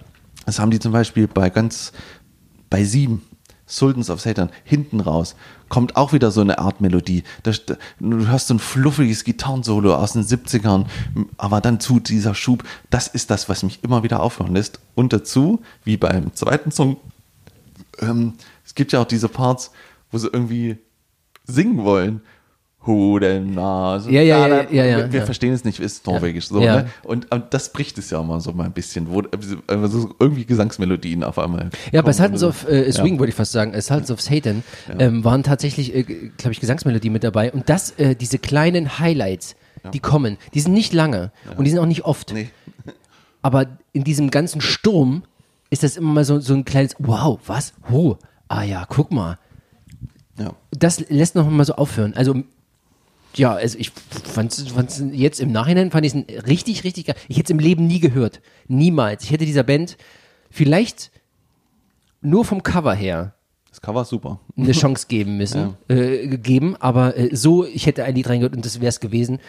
Das 0.45 0.59
haben 0.59 0.71
die 0.71 0.79
zum 0.79 0.93
Beispiel 0.93 1.27
bei 1.27 1.49
ganz, 1.49 1.91
bei 2.69 2.85
sieben, 2.85 3.23
Sultans 3.67 4.09
of 4.09 4.21
Satan, 4.21 4.49
hinten 4.63 5.01
raus, 5.01 5.35
kommt 5.69 5.97
auch 5.97 6.13
wieder 6.13 6.31
so 6.31 6.41
eine 6.41 6.57
Art 6.57 6.81
Melodie. 6.81 7.23
Das, 7.43 7.63
du 7.65 7.77
hörst 7.99 8.47
so 8.47 8.55
ein 8.55 8.59
fluffiges 8.59 9.25
Gitarrensolo 9.25 9.93
aus 9.93 10.13
den 10.13 10.23
70ern, 10.23 10.85
aber 11.37 11.61
dann 11.61 11.79
zu 11.79 11.99
dieser 11.99 12.33
Schub, 12.33 12.63
das 12.89 13.07
ist 13.07 13.29
das, 13.29 13.49
was 13.49 13.63
mich 13.63 13.83
immer 13.83 14.03
wieder 14.03 14.21
aufhören 14.21 14.53
lässt. 14.53 14.79
Und 14.95 15.13
dazu, 15.13 15.61
wie 15.83 15.97
beim 15.97 16.33
zweiten 16.33 16.71
Song, 16.71 16.97
ähm, 17.99 18.33
es 18.65 18.73
gibt 18.73 18.93
ja 18.93 19.01
auch 19.01 19.07
diese 19.07 19.27
Parts, 19.27 19.71
wo 20.11 20.17
sie 20.17 20.27
irgendwie 20.27 20.77
singen 21.45 21.83
wollen. 21.83 22.21
Hu 22.87 23.19
denn 23.19 23.51
na, 23.53 23.99
so, 23.99 24.09
Ja, 24.09 24.21
ja, 24.21 24.47
ja, 24.47 24.65
ja, 24.71 24.85
ja, 24.85 25.11
wir, 25.11 25.23
verstehen 25.23 25.53
es 25.53 25.63
nicht, 25.63 25.79
ist 25.79 26.07
norwegisch 26.07 26.47
so, 26.47 26.59
ne? 26.59 26.87
Und, 27.03 27.27
das 27.49 27.71
bricht 27.71 27.97
es 27.97 28.09
ja 28.09 28.21
immer 28.21 28.39
so 28.39 28.53
mal 28.53 28.63
ein 28.63 28.71
bisschen, 28.71 29.11
wo 29.11 29.21
also 29.67 29.99
so 29.99 30.15
irgendwie 30.19 30.45
Gesangsmelodien 30.45 31.23
auf 31.23 31.37
einmal. 31.37 31.69
Ja, 31.91 32.01
bei. 32.01 32.13
Sultans 32.13 32.43
of 32.43 32.67
äh, 32.67 32.91
Swing 32.91 33.19
wollte 33.19 33.29
ich 33.29 33.35
fast 33.35 33.51
sagen, 33.51 33.73
äh, 33.73 33.81
Sultans 33.81 34.09
of 34.09 34.21
Satan 34.21 34.63
ähm, 34.97 35.23
waren 35.23 35.43
tatsächlich, 35.43 35.93
äh, 35.93 36.03
glaube 36.03 36.51
ich, 36.51 36.59
Gesangsmelodien 36.59 37.13
mit 37.13 37.23
dabei. 37.23 37.51
Und 37.51 37.69
das, 37.69 37.91
äh, 37.91 38.15
diese 38.15 38.39
kleinen 38.39 38.99
Highlights, 38.99 39.55
die 39.93 39.99
kommen, 39.99 40.37
die 40.53 40.59
sind 40.61 40.73
nicht 40.73 40.93
lange 40.93 41.31
und 41.55 41.65
die 41.65 41.71
sind 41.71 41.79
auch 41.79 41.85
nicht 41.85 42.05
oft. 42.05 42.33
Aber 43.41 43.67
in 43.93 44.03
diesem 44.03 44.31
ganzen 44.31 44.61
Sturm 44.61 45.23
ist 45.69 45.83
das 45.83 45.97
immer 45.97 46.13
mal 46.13 46.25
so, 46.25 46.39
so 46.39 46.53
ein 46.53 46.65
kleines, 46.65 46.95
wow, 46.99 47.39
was? 47.45 47.73
Oh, 47.91 48.15
ah 48.47 48.63
ja, 48.63 48.85
guck 48.87 49.11
mal. 49.11 49.37
Ja. 50.39 50.53
Das 50.71 51.09
lässt 51.09 51.35
noch 51.35 51.49
mal 51.49 51.65
so 51.65 51.73
aufhören. 51.73 52.13
Also, 52.15 52.43
ja, 53.37 53.53
also 53.53 53.77
ich 53.77 53.91
fand 53.91 54.51
es 54.51 55.03
jetzt 55.11 55.39
im 55.39 55.51
Nachhinein 55.51 55.91
fand 55.91 56.05
ich 56.05 56.13
es 56.13 56.47
richtig, 56.47 56.83
richtig 56.83 57.07
geil. 57.07 57.15
Ich 57.27 57.37
hätte 57.37 57.47
es 57.47 57.51
im 57.51 57.59
Leben 57.59 57.87
nie 57.87 57.99
gehört. 57.99 58.41
Niemals. 58.67 59.23
Ich 59.23 59.31
hätte 59.31 59.45
dieser 59.45 59.63
Band 59.63 59.97
vielleicht 60.49 61.11
nur 62.21 62.45
vom 62.45 62.63
Cover 62.63 62.93
her 62.93 63.33
Das 63.69 63.81
Cover 63.81 64.01
ist 64.01 64.09
super. 64.09 64.39
eine 64.57 64.71
Chance 64.71 65.05
geben 65.07 65.37
müssen, 65.37 65.75
äh, 65.87 66.27
gegeben, 66.27 66.75
aber 66.79 67.17
äh, 67.17 67.35
so, 67.35 67.65
ich 67.65 67.85
hätte 67.85 68.03
ein 68.03 68.15
Lied 68.15 68.27
reingehört 68.27 68.55
und 68.55 68.65
das 68.65 68.79
wäre 68.79 68.89
es 68.89 68.99
gewesen. 68.99 69.39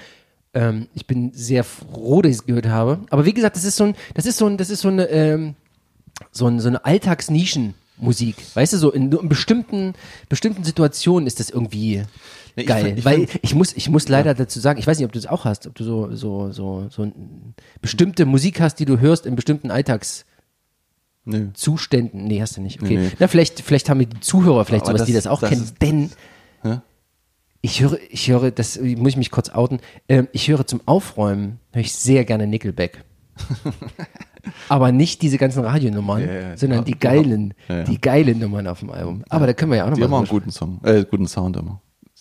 Ähm, 0.55 0.89
ich 0.95 1.07
bin 1.07 1.33
sehr 1.33 1.65
froh, 1.65 2.23
dass 2.23 2.31
ich 2.31 2.39
es 2.39 2.47
gehört 2.47 2.67
habe. 2.67 3.01
Aber 3.11 3.25
wie 3.25 3.33
gesagt, 3.33 3.57
das 3.57 3.65
ist 3.65 3.77
so 3.77 3.85
ein, 3.85 3.95
das 4.15 4.27
ist 4.27 4.39
so 4.39 4.47
ein, 4.47 4.57
das 4.57 4.71
ist 4.71 4.81
so 4.81 4.89
eine, 4.89 5.07
ähm, 5.09 5.55
so, 6.31 6.47
ein, 6.47 6.61
so 6.61 6.69
eine 6.69 6.85
Alltagsnischenmusik. 6.85 8.37
Weißt 8.55 8.73
du, 8.73 8.79
so 8.79 8.91
in, 8.91 9.13
in 9.13 9.29
bestimmten, 9.29 9.95
bestimmten 10.29 10.65
Situationen 10.65 11.27
ist 11.27 11.41
das 11.41 11.51
irgendwie 11.51 12.05
Nee, 12.59 12.63
ich 12.63 12.69
geil. 12.69 12.85
find- 12.85 12.99
ich 12.99 13.05
Weil 13.05 13.27
find- 13.27 13.41
ich 13.43 13.55
muss, 13.55 13.73
ich 13.77 13.89
muss 13.89 14.09
leider 14.09 14.35
dazu 14.35 14.59
sagen, 14.61 14.79
ich 14.79 14.87
weiß 14.87 14.99
nicht, 14.99 15.07
ob 15.07 15.13
du 15.13 15.19
das 15.19 15.31
auch 15.31 15.45
hast, 15.45 15.67
ob 15.67 15.75
du 15.77 15.85
so, 15.85 16.15
so, 16.15 16.51
so, 16.51 16.89
so 16.91 17.13
bestimmte 17.81 18.27
Musik 18.27 18.61
hast, 18.61 18.77
die 18.81 18.85
du 18.85 18.99
hörst 19.01 19.27
in 19.27 19.37
bestimmten 19.37 19.71
Alltags 19.71 20.25
Nö. 21.25 21.49
Zuständen. 21.55 22.25
Nee, 22.25 22.41
hast 22.41 22.57
du 22.57 22.61
nicht. 22.61 22.83
Okay. 22.83 22.97
Nee, 22.97 23.03
nee. 23.07 23.11
Na, 23.19 23.29
vielleicht, 23.29 23.61
vielleicht 23.61 23.89
haben 23.91 24.01
die 24.01 24.09
Zuhörer 24.21 24.65
vielleicht 24.65 24.87
Aber 24.89 24.99
sowas, 24.99 25.07
die 25.07 25.13
das- 25.13 25.25
das 25.25 25.33
auch 25.33 25.41
das 25.41 25.51
kennen. 25.51 25.63
ist- 25.63 25.81
Denn 25.83 26.11
Ja? 26.65 26.83
ich 27.61 27.81
höre, 27.83 27.99
ich 28.11 28.29
höre, 28.29 28.51
das 28.51 28.81
muss 28.81 29.11
ich 29.13 29.17
mich 29.17 29.31
kurz 29.31 29.51
outen. 29.51 29.79
Ähm, 30.09 30.27
ich 30.33 30.49
höre 30.49 30.67
zum 30.67 30.81
Aufräumen, 30.87 31.61
höre 31.73 31.83
ich 31.83 31.93
sehr 31.95 32.25
gerne 32.25 32.47
Nickelback. 32.47 33.05
Aber 34.69 34.93
nicht 34.93 35.23
diese 35.23 35.37
ganzen 35.39 35.65
Radionummern, 35.65 36.23
Ja, 36.27 36.33
ja, 36.33 36.57
sondern 36.57 36.81
ja. 36.81 36.85
die 36.85 36.99
geilen, 36.99 37.55
Ja, 37.69 37.77
ja. 37.79 37.85
die 37.85 38.01
geilen 38.01 38.39
Nummern 38.39 38.67
auf 38.67 38.81
dem 38.81 38.91
Album. 38.91 39.23
Aber 39.29 39.47
da 39.47 39.53
können 39.53 39.71
wir 39.73 39.77
ja 39.79 39.85
auch 39.85 39.93
Die 39.93 40.03
haben 40.03 40.13
auch 40.13 40.21
nochmal 40.21 40.21
einen 40.21 40.29
guten 40.29 40.51
Song, 40.51 40.81
äh, 40.85 41.05
guten 41.09 41.27
Sound 41.27 41.57
immer. 41.57 41.81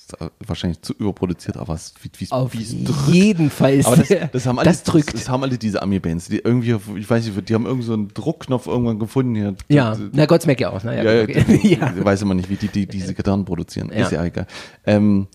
Ist 0.10 0.22
äh, 0.22 0.30
wahrscheinlich 0.45 0.82
zu 0.82 0.93
überproduziert, 0.93 1.58
aber 1.58 1.74
es 1.74 1.93
wie, 2.01 2.10
wie, 2.18 2.32
Auf 2.32 2.53
wie 2.53 2.62
es 2.64 2.84
drückt. 2.84 3.10
jeden 3.14 3.49
Fall 3.49 3.74
ist 3.74 3.88
Aber 3.88 3.97
das, 3.97 4.08
das 4.32 4.45
haben 4.45 4.58
alle, 4.58 4.70
das 4.70 4.84
drückt. 4.84 5.14
Das, 5.14 5.22
das 5.22 5.30
haben 5.30 5.43
alle 5.43 5.58
diese 5.58 5.82
Ami-Bands, 5.82 6.30
die 6.30 6.38
irgendwie, 6.39 6.78
ich 6.97 7.10
weiß 7.10 7.26
nicht, 7.26 7.49
die 7.49 7.53
haben 7.53 7.66
irgend 7.66 7.84
so 7.84 7.93
einen 7.93 8.08
Druckknopf 8.14 8.68
irgendwann 8.68 8.99
gefunden 8.99 9.36
hier. 9.36 9.55
ja, 9.68 9.89
Das- 9.91 9.99
na 10.14 10.26
Godsmack 10.26 10.62
ja 10.62 10.70
auch. 10.72 10.82
Na, 10.84 10.93
ja, 10.95 11.03
Ja, 11.03 11.24
okay. 11.24 11.60
ja. 11.80 11.93
Weiß 12.05 12.22
immer 12.22 12.36
nicht, 12.36 12.49
wie 12.49 12.55
die, 12.55 12.70
die 12.70 12.86
diese 12.86 13.14
Gitarren 13.14 13.43
produzieren. 13.43 13.89
Ja. 13.93 14.05
Ist 14.05 14.12
ja 14.14 14.24
egal. 14.24 14.47
Ähm, 14.86 15.28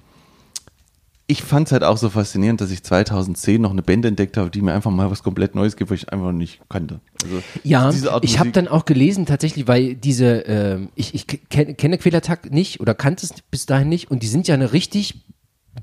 ich 1.33 1.43
fand 1.43 1.69
es 1.69 1.73
halt 1.73 1.83
auch 1.83 1.97
so 1.97 2.11
faszinierend, 2.11 2.61
dass 2.61 2.71
ich 2.71 2.83
2010 2.83 3.61
noch 3.61 3.71
eine 3.71 3.83
Band 3.83 4.05
entdeckt 4.05 4.37
habe, 4.37 4.51
die 4.51 4.61
mir 4.61 4.75
einfach 4.75 4.91
mal 4.91 5.11
was 5.11 5.23
komplett 5.23 5.55
Neues 5.55 5.77
gibt, 5.77 5.91
was 5.91 5.99
ich 5.99 6.13
einfach 6.13 6.31
nicht 6.33 6.61
kannte. 6.69 7.01
Also, 7.25 7.43
Ja, 7.65 7.91
ich 8.21 8.39
habe 8.39 8.51
dann 8.51 8.69
auch 8.69 8.85
gelesen 8.85 9.25
tatsächlich, 9.25 9.67
weil 9.67 9.95
diese, 9.95 10.41
ähm, 10.47 10.91
ich, 10.95 11.15
ich 11.15 11.27
kenne 11.27 11.75
kenne 11.75 11.97
Quälertag 11.99 12.51
nicht 12.53 12.81
oder 12.81 12.95
kannte 12.95 13.25
es 13.25 13.33
bis 13.51 13.65
dahin 13.67 13.89
nicht 13.89 14.11
und 14.11 14.23
die 14.23 14.27
sind 14.27 14.47
ja 14.47 14.55
eine 14.55 14.73
richtig 14.75 15.25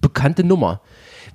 bekannte 0.01 0.43
Nummer, 0.43 0.81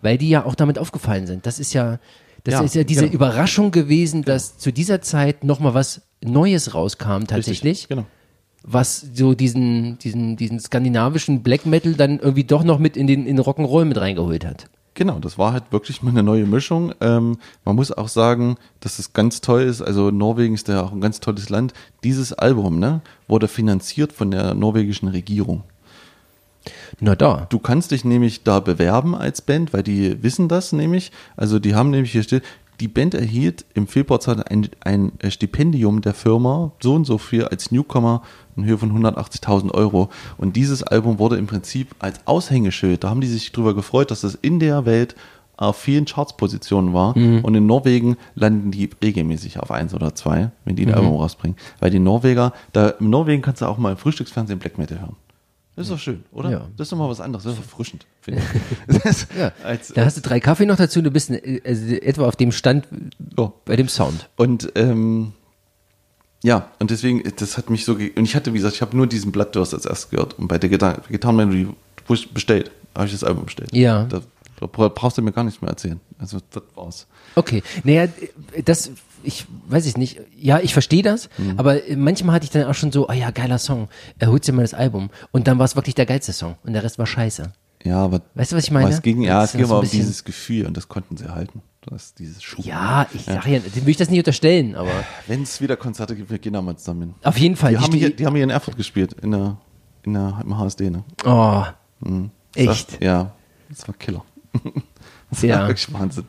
weil 0.00 0.16
die 0.16 0.28
ja 0.28 0.44
auch 0.44 0.54
damit 0.54 0.78
aufgefallen 0.78 1.26
sind. 1.26 1.44
Das 1.44 1.58
ist 1.58 1.72
ja, 1.72 1.98
das 2.44 2.54
Ja, 2.54 2.60
ist 2.62 2.74
ja 2.76 2.84
diese 2.84 3.02
genau. 3.02 3.14
Überraschung 3.14 3.72
gewesen, 3.72 4.22
dass 4.22 4.58
zu 4.58 4.72
dieser 4.72 5.02
Zeit 5.02 5.42
nochmal 5.42 5.74
was 5.74 6.02
Neues 6.22 6.72
rauskam 6.74 7.24
tatsächlich, 7.26 7.72
Richtig, 7.72 7.88
Genau. 7.88 8.06
Was 8.64 9.06
so 9.14 9.34
diesen, 9.34 9.98
diesen, 9.98 10.36
diesen 10.36 10.58
skandinavischen 10.58 11.42
Black 11.42 11.66
Metal 11.66 11.94
dann 11.94 12.18
irgendwie 12.18 12.44
doch 12.44 12.64
noch 12.64 12.78
mit 12.78 12.96
in 12.96 13.06
den, 13.06 13.26
in 13.26 13.38
Rock'n'Roll 13.38 13.84
mit 13.84 14.00
reingeholt 14.00 14.44
hat. 14.44 14.68
Genau, 14.94 15.18
das 15.18 15.38
war 15.38 15.52
halt 15.52 15.64
wirklich 15.70 16.02
mal 16.02 16.10
eine 16.10 16.22
neue 16.22 16.46
Mischung. 16.46 16.94
Ähm, 17.00 17.38
man 17.64 17.76
muss 17.76 17.90
auch 17.90 18.08
sagen, 18.08 18.56
dass 18.80 18.98
es 18.98 19.12
ganz 19.12 19.40
toll 19.40 19.62
ist. 19.62 19.82
Also 19.82 20.10
Norwegen 20.10 20.54
ist 20.54 20.68
ja 20.68 20.82
auch 20.82 20.92
ein 20.92 21.00
ganz 21.00 21.20
tolles 21.20 21.50
Land. 21.50 21.74
Dieses 22.04 22.32
Album 22.32 22.78
ne, 22.78 23.00
wurde 23.26 23.48
finanziert 23.48 24.12
von 24.12 24.30
der 24.30 24.54
norwegischen 24.54 25.08
Regierung. 25.08 25.64
Na 27.00 27.16
da. 27.16 27.46
Du 27.50 27.58
kannst 27.58 27.90
dich 27.90 28.04
nämlich 28.04 28.44
da 28.44 28.60
bewerben 28.60 29.14
als 29.14 29.42
Band, 29.42 29.72
weil 29.72 29.82
die 29.82 30.22
wissen 30.22 30.48
das 30.48 30.72
nämlich. 30.72 31.10
Also 31.36 31.58
die 31.58 31.74
haben 31.74 31.90
nämlich 31.90 32.12
hier 32.12 32.22
steht, 32.22 32.44
die 32.81 32.89
Band 32.89 33.14
erhielt 33.14 33.64
im 33.75 33.87
Februar 33.87 34.20
2000 34.20 34.51
ein, 34.51 34.68
ein 35.20 35.31
Stipendium 35.31 36.01
der 36.01 36.14
Firma, 36.14 36.72
so 36.83 36.95
und 36.95 37.05
so 37.05 37.18
viel 37.18 37.45
als 37.45 37.70
Newcomer 37.70 38.22
in 38.57 38.64
Höhe 38.64 38.79
von 38.79 38.93
180.000 38.93 39.72
Euro. 39.72 40.11
Und 40.37 40.57
dieses 40.57 40.83
Album 40.83 41.18
wurde 41.18 41.37
im 41.37 41.47
Prinzip 41.47 41.95
als 41.99 42.27
Aushängeschild, 42.27 43.05
da 43.05 43.11
haben 43.11 43.20
die 43.20 43.27
sich 43.29 43.53
drüber 43.53 43.75
gefreut, 43.75 44.11
dass 44.11 44.22
das 44.22 44.35
in 44.35 44.59
der 44.59 44.87
Welt 44.87 45.14
auf 45.57 45.77
vielen 45.77 46.05
Chartspositionen 46.05 46.93
war. 46.95 47.14
Und 47.43 47.55
in 47.55 47.66
Norwegen 47.66 48.16
landen 48.35 48.72
die 48.72 48.91
regelmäßig 49.03 49.61
auf 49.61 49.70
eins 49.70 49.95
oder 49.95 50.14
zwei, 50.14 50.51
wenn 50.64 50.75
die 50.75 50.85
ein 50.85 50.95
Album 50.95 51.16
rausbringen. 51.16 51.57
Weil 51.79 51.91
die 51.91 52.01
Norweger, 52.01 52.53
da 52.72 52.89
im 52.89 53.09
Norwegen 53.09 53.41
kannst 53.41 53.62
du 53.62 53.66
auch 53.66 53.79
mal 53.79 53.93
im 53.93 53.97
Frühstücksfernsehen 53.97 54.59
Black 54.59 54.79
Metal 54.79 55.01
hören. 55.01 55.16
Das 55.77 55.87
ist 55.87 55.93
doch 55.93 55.99
schön, 55.99 56.25
oder? 56.31 56.51
Ja. 56.51 56.68
Das 56.77 56.87
ist 56.87 56.93
doch 56.93 56.99
mal 56.99 57.09
was 57.09 57.20
anderes, 57.20 57.45
das 57.45 57.55
ist 57.55 57.59
erfrischend, 57.61 58.07
finde 58.20 58.41
ich. 58.41 59.05
Ja. 59.39 59.53
als, 59.64 59.89
Da 59.89 60.05
hast 60.05 60.16
du 60.16 60.20
drei 60.20 60.39
Kaffee 60.39 60.66
noch 60.66 60.77
dazu, 60.77 61.03
du 61.03 61.11
bist 61.11 61.31
äh, 61.31 61.61
also 61.64 61.87
etwa 61.95 62.27
auf 62.29 62.37
dem 62.37 62.53
Stand 62.53 62.87
Ja. 63.37 63.53
bei 63.64 63.75
dem 63.77 63.89
Sound. 63.89 64.29
Und 64.37 64.70
ähm, 64.77 65.33
ja, 66.45 66.70
und 66.79 66.91
deswegen, 66.91 67.22
das 67.37 67.57
hat 67.59 67.70
mich 67.70 67.85
so, 67.85 67.95
und 67.95 68.18
ich 68.25 68.37
hatte, 68.37 68.53
wie 68.53 68.59
gesagt, 68.59 68.75
ich 68.77 68.83
habe 68.83 68.97
nur 68.97 69.07
diesen 69.09 69.33
Bloodthirst 69.33 69.75
als 69.75 69.87
erstes 69.87 70.11
gehört 70.11 70.39
und 70.39 70.47
bei 70.47 70.59
der 70.59 70.68
Gitar 70.70 71.01
Gitarrenmelodie 71.09 71.68
wo 72.07 72.14
ich 72.14 72.33
bestellt, 72.33 72.70
habe 72.95 73.07
ich 73.07 73.12
das 73.12 73.25
Album 73.25 73.47
bestellt. 73.47 73.72
Ja. 73.72 74.05
Da, 74.05 74.20
da 74.61 74.66
brauchst 74.66 75.16
du 75.18 75.22
mir 75.22 75.33
gar 75.33 75.43
nichts 75.45 75.61
mehr 75.62 75.70
erzählen. 75.70 76.01
Also 76.18 76.39
das 76.51 76.62
war's. 76.75 77.07
Okay, 77.35 77.62
naja, 77.83 78.09
das 78.64 78.91
ich 79.25 79.47
weiß 79.68 79.87
ich 79.87 79.97
nicht. 79.97 80.20
Ja, 80.37 80.61
ich 80.61 80.72
verstehe 80.72 81.03
das, 81.03 81.29
Mhm. 81.39 81.55
aber 81.59 81.87
äh, 81.89 81.97
manchmal 81.97 82.37
hatte 82.37 82.45
ich 82.45 82.51
dann 82.51 82.64
auch 82.64 82.75
schon 82.75 82.93
so, 82.93 83.09
oh 83.09 83.12
ja, 83.12 83.31
geiler 83.31 83.59
Song, 83.59 83.89
er 84.18 84.29
holt 84.31 84.47
dir 84.47 84.53
mal 84.53 84.62
das 84.62 84.75
Album. 84.75 85.11
Und 85.33 85.47
dann 85.49 85.59
war 85.59 85.64
es 85.64 85.75
wirklich 85.77 85.95
der 85.95 86.07
geilste 86.07 86.33
Song 86.33 86.57
und 86.64 86.72
der 86.72 86.83
Rest 86.83 86.99
war 86.99 87.07
scheiße. 87.07 87.53
Ja, 87.85 87.99
aber 87.99 88.22
Weißt 88.35 88.53
du, 88.53 88.57
was 88.57 88.64
ich 88.64 88.70
meine? 88.70 88.89
es 88.89 89.03
ging, 89.03 89.20
ja, 89.22 89.45
es 89.45 89.53
ging 89.53 89.64
aber 89.64 89.81
um 89.81 89.89
dieses 89.89 90.25
Gefühl 90.25 90.66
und 90.66 90.77
das 90.77 90.89
konnten 90.89 91.16
sie 91.18 91.29
halten. 91.29 91.61
Das, 91.83 92.14
dieses 92.14 92.43
Schub. 92.43 92.64
Ja, 92.64 93.07
ich 93.12 93.25
sag 93.27 93.47
ja, 93.47 93.59
dem 93.59 93.85
will 93.85 93.91
ich 93.91 93.99
das 93.99 94.09
nicht 94.09 94.20
unterstellen, 94.20 94.75
aber 94.75 94.89
Wenn 95.27 95.43
es 95.43 95.61
wieder 95.61 95.77
Konzerte 95.77 96.16
gibt, 96.16 96.31
wir 96.31 96.39
gehen 96.39 96.55
da 96.55 96.62
mal 96.62 96.77
zusammen 96.77 97.14
auf 97.22 97.37
jeden 97.37 97.57
Fall. 97.57 97.72
Die 97.72 97.79
haben, 97.79 97.91
die- 97.93 97.99
hier, 97.99 98.16
die 98.16 98.25
haben 98.25 98.35
hier 98.35 98.45
in 98.45 98.49
Erfurt 98.51 98.77
gespielt, 98.79 99.12
in 99.20 99.33
der, 99.33 99.59
in 100.05 100.14
der, 100.14 100.41
im 100.43 100.57
HSD, 100.57 100.89
ne? 100.89 101.05
oh, 101.27 101.62
Das 102.01 102.12
echt? 102.55 102.93
War, 103.01 103.03
ja, 103.03 103.33
das 103.68 103.87
war 103.87 103.95
Killer. 103.97 104.25
Das 105.31 105.43
Ja. 105.43 105.61
war 105.61 105.68
wirklich 105.68 105.93
Wahnsinn. 105.93 106.25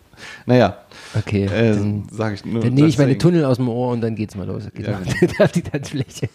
Naja, 0.48 0.78
Okay, 1.18 1.46
äh, 1.46 1.74
dann- 1.76 2.08
sage 2.12 2.36
ich 2.36 2.46
nur. 2.46 2.62
Dann 2.64 2.74
nehme 2.74 2.88
ich 2.88 2.98
meine. 2.98 3.18
Tunnel 3.18 3.46
aus 3.46 3.58
dem 3.58 3.70
Ohr 3.70 3.92
und 3.92 4.02
dann 4.02 4.16
geht's 4.16 4.36
mal 4.36 4.46
los. 4.48 4.64
Geht 4.74 4.88
Ja, 4.88 5.00
auf 5.46 5.52
die 5.52 5.62
Tanzfläche. 5.62 6.30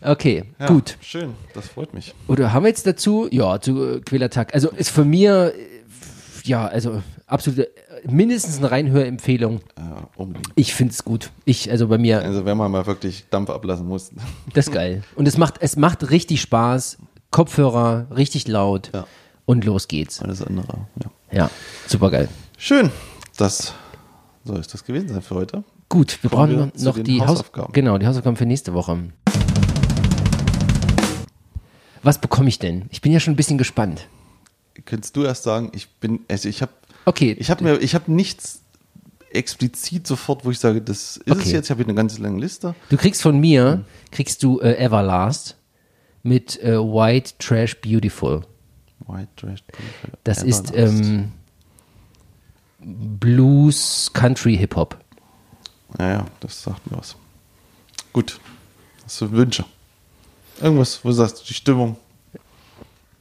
Okay, 0.00 0.44
Ja, 0.60 0.66
gut. 0.66 0.96
Schön, 1.00 1.34
das 1.54 1.68
freut 1.68 1.92
mich. 1.92 2.14
Oder 2.28 2.52
haben 2.52 2.62
wir 2.64 2.68
jetzt 2.68 2.86
dazu? 2.86 3.26
Ja, 3.30 3.60
zu 3.60 3.96
äh, 3.96 4.00
Quälertag. 4.00 4.54
Also 4.54 4.70
ist 4.70 4.90
von 4.90 5.08
mir, 5.08 5.52
äh, 5.56 6.48
ja, 6.48 6.66
also 6.68 7.02
absolute, 7.26 7.66
äh, 7.66 8.08
mindestens 8.08 8.58
eine 8.58 8.70
Reinhörempfehlung. 8.70 9.56
Äh, 9.76 9.80
unbedingt. 10.16 10.50
Ich 10.54 10.72
finde 10.74 10.92
es 10.92 11.04
gut. 11.04 11.30
Ich, 11.44 11.68
also 11.70 11.88
bei 11.88 11.98
mir, 11.98 12.22
Also 12.22 12.44
wenn 12.44 12.56
man 12.56 12.70
mal 12.70 12.86
wirklich 12.86 13.24
Dampf 13.30 13.50
ablassen 13.50 13.88
muss. 13.88 14.10
das 14.54 14.68
ist 14.68 14.72
geil. 14.72 15.02
Und 15.16 15.26
es 15.26 15.36
macht, 15.36 15.56
es 15.60 15.76
macht 15.76 16.10
richtig 16.10 16.40
Spaß. 16.42 16.98
Kopfhörer, 17.32 18.06
richtig 18.16 18.46
laut. 18.48 18.90
Ja. 18.94 19.06
Und 19.46 19.64
los 19.64 19.88
geht's. 19.88 20.22
Alles 20.22 20.42
andere, 20.42 20.86
ja. 21.02 21.10
Ja, 21.30 21.50
super 21.86 22.10
geil. 22.10 22.28
Schön, 22.56 22.90
das 23.36 23.74
soll 24.48 24.58
es 24.60 24.68
das 24.68 24.84
gewesen 24.84 25.08
sein 25.10 25.22
für 25.22 25.34
heute. 25.36 25.62
Gut, 25.88 26.18
wir 26.22 26.30
Kommen 26.30 26.56
brauchen 26.56 26.72
wir 26.74 26.84
noch, 26.84 26.98
die 26.98 27.20
Hausaufgaben. 27.20 27.28
Hausaufgaben. 27.28 27.72
Genau, 27.72 27.98
die 27.98 28.06
Hausaufgaben 28.06 28.36
für 28.36 28.46
nächste 28.46 28.74
Woche. 28.74 28.98
Was 32.02 32.20
bekomme 32.20 32.48
ich 32.48 32.58
denn? 32.58 32.86
Ich 32.90 33.00
bin 33.00 33.12
ja 33.12 33.20
schon 33.20 33.34
ein 33.34 33.36
bisschen 33.36 33.58
gespannt. 33.58 34.08
Könntest 34.84 35.16
du 35.16 35.24
erst 35.24 35.42
sagen, 35.42 35.70
ich 35.74 35.88
bin, 36.00 36.20
also 36.28 36.48
ich 36.48 36.62
habe 36.62 36.72
Okay. 37.04 37.34
ich 37.38 37.50
habe 37.50 37.64
mir, 37.64 37.78
ich 37.78 37.94
habe 37.94 38.12
nichts 38.12 38.62
explizit 39.30 40.06
sofort, 40.06 40.44
wo 40.44 40.50
ich 40.50 40.58
sage, 40.58 40.80
das 40.80 41.16
ist 41.18 41.22
es 41.26 41.32
Okay. 41.32 41.50
jetzt. 41.52 41.66
Ich 41.66 41.70
habe 41.70 41.82
eine 41.84 41.94
ganz 41.94 42.18
lange 42.18 42.40
Liste. 42.40 42.74
Du 42.88 42.96
kriegst 42.96 43.20
von 43.22 43.38
mir, 43.38 43.84
kriegst 44.10 44.42
du 44.42 44.60
äh, 44.60 44.74
Everlast 44.82 45.56
mit 46.22 46.62
äh, 46.62 46.78
White 46.78 47.32
Trash 47.38 47.80
Beautiful. 47.80 48.42
White 49.06 49.28
Trash. 49.36 49.62
Das 50.24 50.42
ist 50.42 50.72
Everlast. 50.74 51.00
ähm, 51.00 51.32
Blues 52.88 54.10
Country 54.14 54.56
Hip 54.56 54.76
Hop. 54.76 54.96
Ja, 55.98 56.08
ja, 56.10 56.26
das 56.40 56.62
sagt 56.62 56.90
mir 56.90 56.98
was. 56.98 57.16
Gut. 58.12 58.40
Hast 59.04 59.20
du 59.20 59.30
Wünsche? 59.32 59.64
Irgendwas, 60.60 61.04
wo 61.04 61.08
du 61.08 61.14
sagst, 61.14 61.48
die 61.48 61.54
Stimmung 61.54 61.96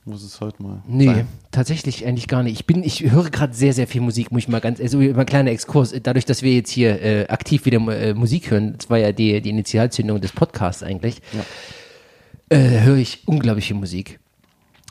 muss 0.05 0.24
es 0.24 0.39
heute 0.39 0.63
mal 0.63 0.82
Nee, 0.88 1.05
sein. 1.05 1.28
tatsächlich 1.51 2.05
eigentlich 2.05 2.30
gar 2.30 2.41
nicht. 2.41 2.53
Ich 2.53 2.65
bin, 2.65 2.82
ich 2.82 3.01
höre 3.11 3.30
gerade 3.30 3.53
sehr, 3.53 3.74
sehr 3.74 3.88
viel 3.88 3.99
Musik, 3.99 4.32
muss 4.32 4.43
ich 4.43 4.47
mal 4.47 4.61
ganz, 4.61 4.80
also 4.80 4.99
mal 4.99 5.20
ein 5.20 5.26
kleiner 5.26 5.51
Exkurs. 5.51 5.93
Dadurch, 6.01 6.24
dass 6.24 6.41
wir 6.43 6.53
jetzt 6.53 6.70
hier 6.72 7.01
äh, 7.01 7.28
aktiv 7.28 7.65
wieder 7.65 7.80
äh, 7.89 8.13
Musik 8.13 8.49
hören, 8.51 8.76
das 8.78 8.89
war 8.89 8.97
ja 8.97 9.11
die, 9.11 9.41
die 9.41 9.49
Initialzündung 9.49 10.22
des 10.22 10.32
Podcasts 10.32 10.82
eigentlich, 10.82 11.22
äh, 12.49 12.57
höre 12.82 12.95
ich 12.95 13.28
unglaublich 13.28 13.68
viel 13.68 13.76
Musik. 13.76 14.20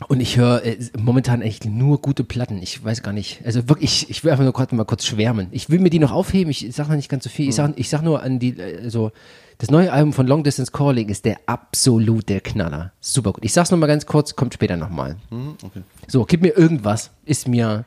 Und 0.09 0.20
ich 0.20 0.36
höre 0.36 0.62
äh, 0.62 0.76
momentan 0.99 1.40
echt 1.40 1.64
nur 1.64 2.03
gute 2.03 2.22
Platten. 2.22 2.61
Ich 2.62 2.84
weiß 2.84 3.03
gar 3.03 3.12
nicht. 3.12 3.40
Also 3.47 3.66
wirklich, 3.68 4.03
ich, 4.03 4.11
ich 4.11 4.24
will 4.24 4.30
einfach 4.30 4.44
nur 4.44 4.53
kurz 4.53 4.70
mal 4.72 4.84
kurz 4.84 5.07
schwärmen. 5.07 5.49
Ich 5.53 5.70
will 5.70 5.78
mir 5.78 5.88
die 5.88 5.99
noch 5.99 6.12
aufheben. 6.12 6.51
Ich 6.51 6.66
sage 6.74 6.90
noch 6.90 6.97
nicht 6.97 7.09
ganz 7.09 7.24
so 7.24 7.30
viel. 7.30 7.49
Ich 7.49 7.55
sag, 7.55 7.72
ich 7.76 7.88
sag 7.88 8.03
nur 8.03 8.22
an 8.22 8.38
die, 8.38 8.61
also 8.61 9.11
das 9.57 9.70
neue 9.70 9.90
Album 9.90 10.12
von 10.12 10.26
Long 10.26 10.44
Distance 10.44 10.70
Calling 10.70 11.09
ist 11.09 11.24
der 11.24 11.38
absolute 11.47 12.42
Knaller. 12.42 12.92
Super 13.01 13.32
gut. 13.32 13.42
Ich 13.44 13.55
sag's 13.55 13.70
noch 13.70 13.78
mal 13.78 13.86
ganz 13.86 14.05
kurz, 14.05 14.36
kommt 14.36 14.53
später 14.53 14.76
nochmal. 14.76 15.16
Hm, 15.30 15.57
okay. 15.62 15.82
So, 16.09 16.26
gib 16.26 16.42
mir 16.42 16.55
irgendwas. 16.55 17.11
Ist 17.24 17.49
mir. 17.49 17.86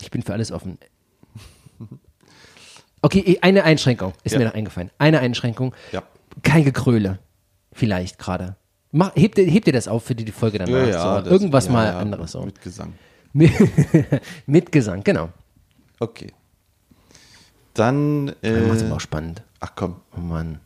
Ich 0.00 0.10
bin 0.10 0.22
für 0.22 0.32
alles 0.32 0.50
offen. 0.52 0.78
Okay, 3.00 3.20
eh, 3.20 3.38
eine 3.42 3.62
Einschränkung 3.62 4.12
ist 4.24 4.32
Ja. 4.32 4.40
mir 4.40 4.46
noch 4.46 4.54
eingefallen. 4.54 4.90
Eine 4.98 5.20
Einschränkung. 5.20 5.72
Ja. 5.92 6.02
Kein 6.42 6.64
Gekröle. 6.64 7.20
Vielleicht 7.72 8.18
gerade. 8.18 8.56
Mach, 8.90 9.14
heb, 9.14 9.34
dir, 9.34 9.46
heb 9.50 9.64
dir 9.64 9.72
das 9.72 9.86
auf 9.88 10.04
für 10.04 10.14
die, 10.14 10.24
die 10.24 10.32
Folge 10.32 10.58
danach. 10.58 10.70
so, 11.18 11.22
das- 11.22 11.32
irgendwas 11.32 11.66
ja, 11.66 11.72
mal 11.72 11.86
ja, 11.86 11.98
anderes. 11.98 12.32
So. 12.32 12.42
Mit 12.42 12.60
Gesang. 12.62 12.94
Mit 14.46 14.72
Gesang, 14.72 15.02
genau. 15.04 15.28
Okay. 16.00 16.32
Dann, 17.74 18.28
äh, 18.42 18.52
Dann 18.52 18.68
macht's 18.68 18.82
aber 18.82 18.96
auch 18.96 19.00
spannend. 19.00 19.42
ach 19.60 19.72
komm, 19.76 19.96
Oh 20.16 20.20
Mann. 20.20 20.60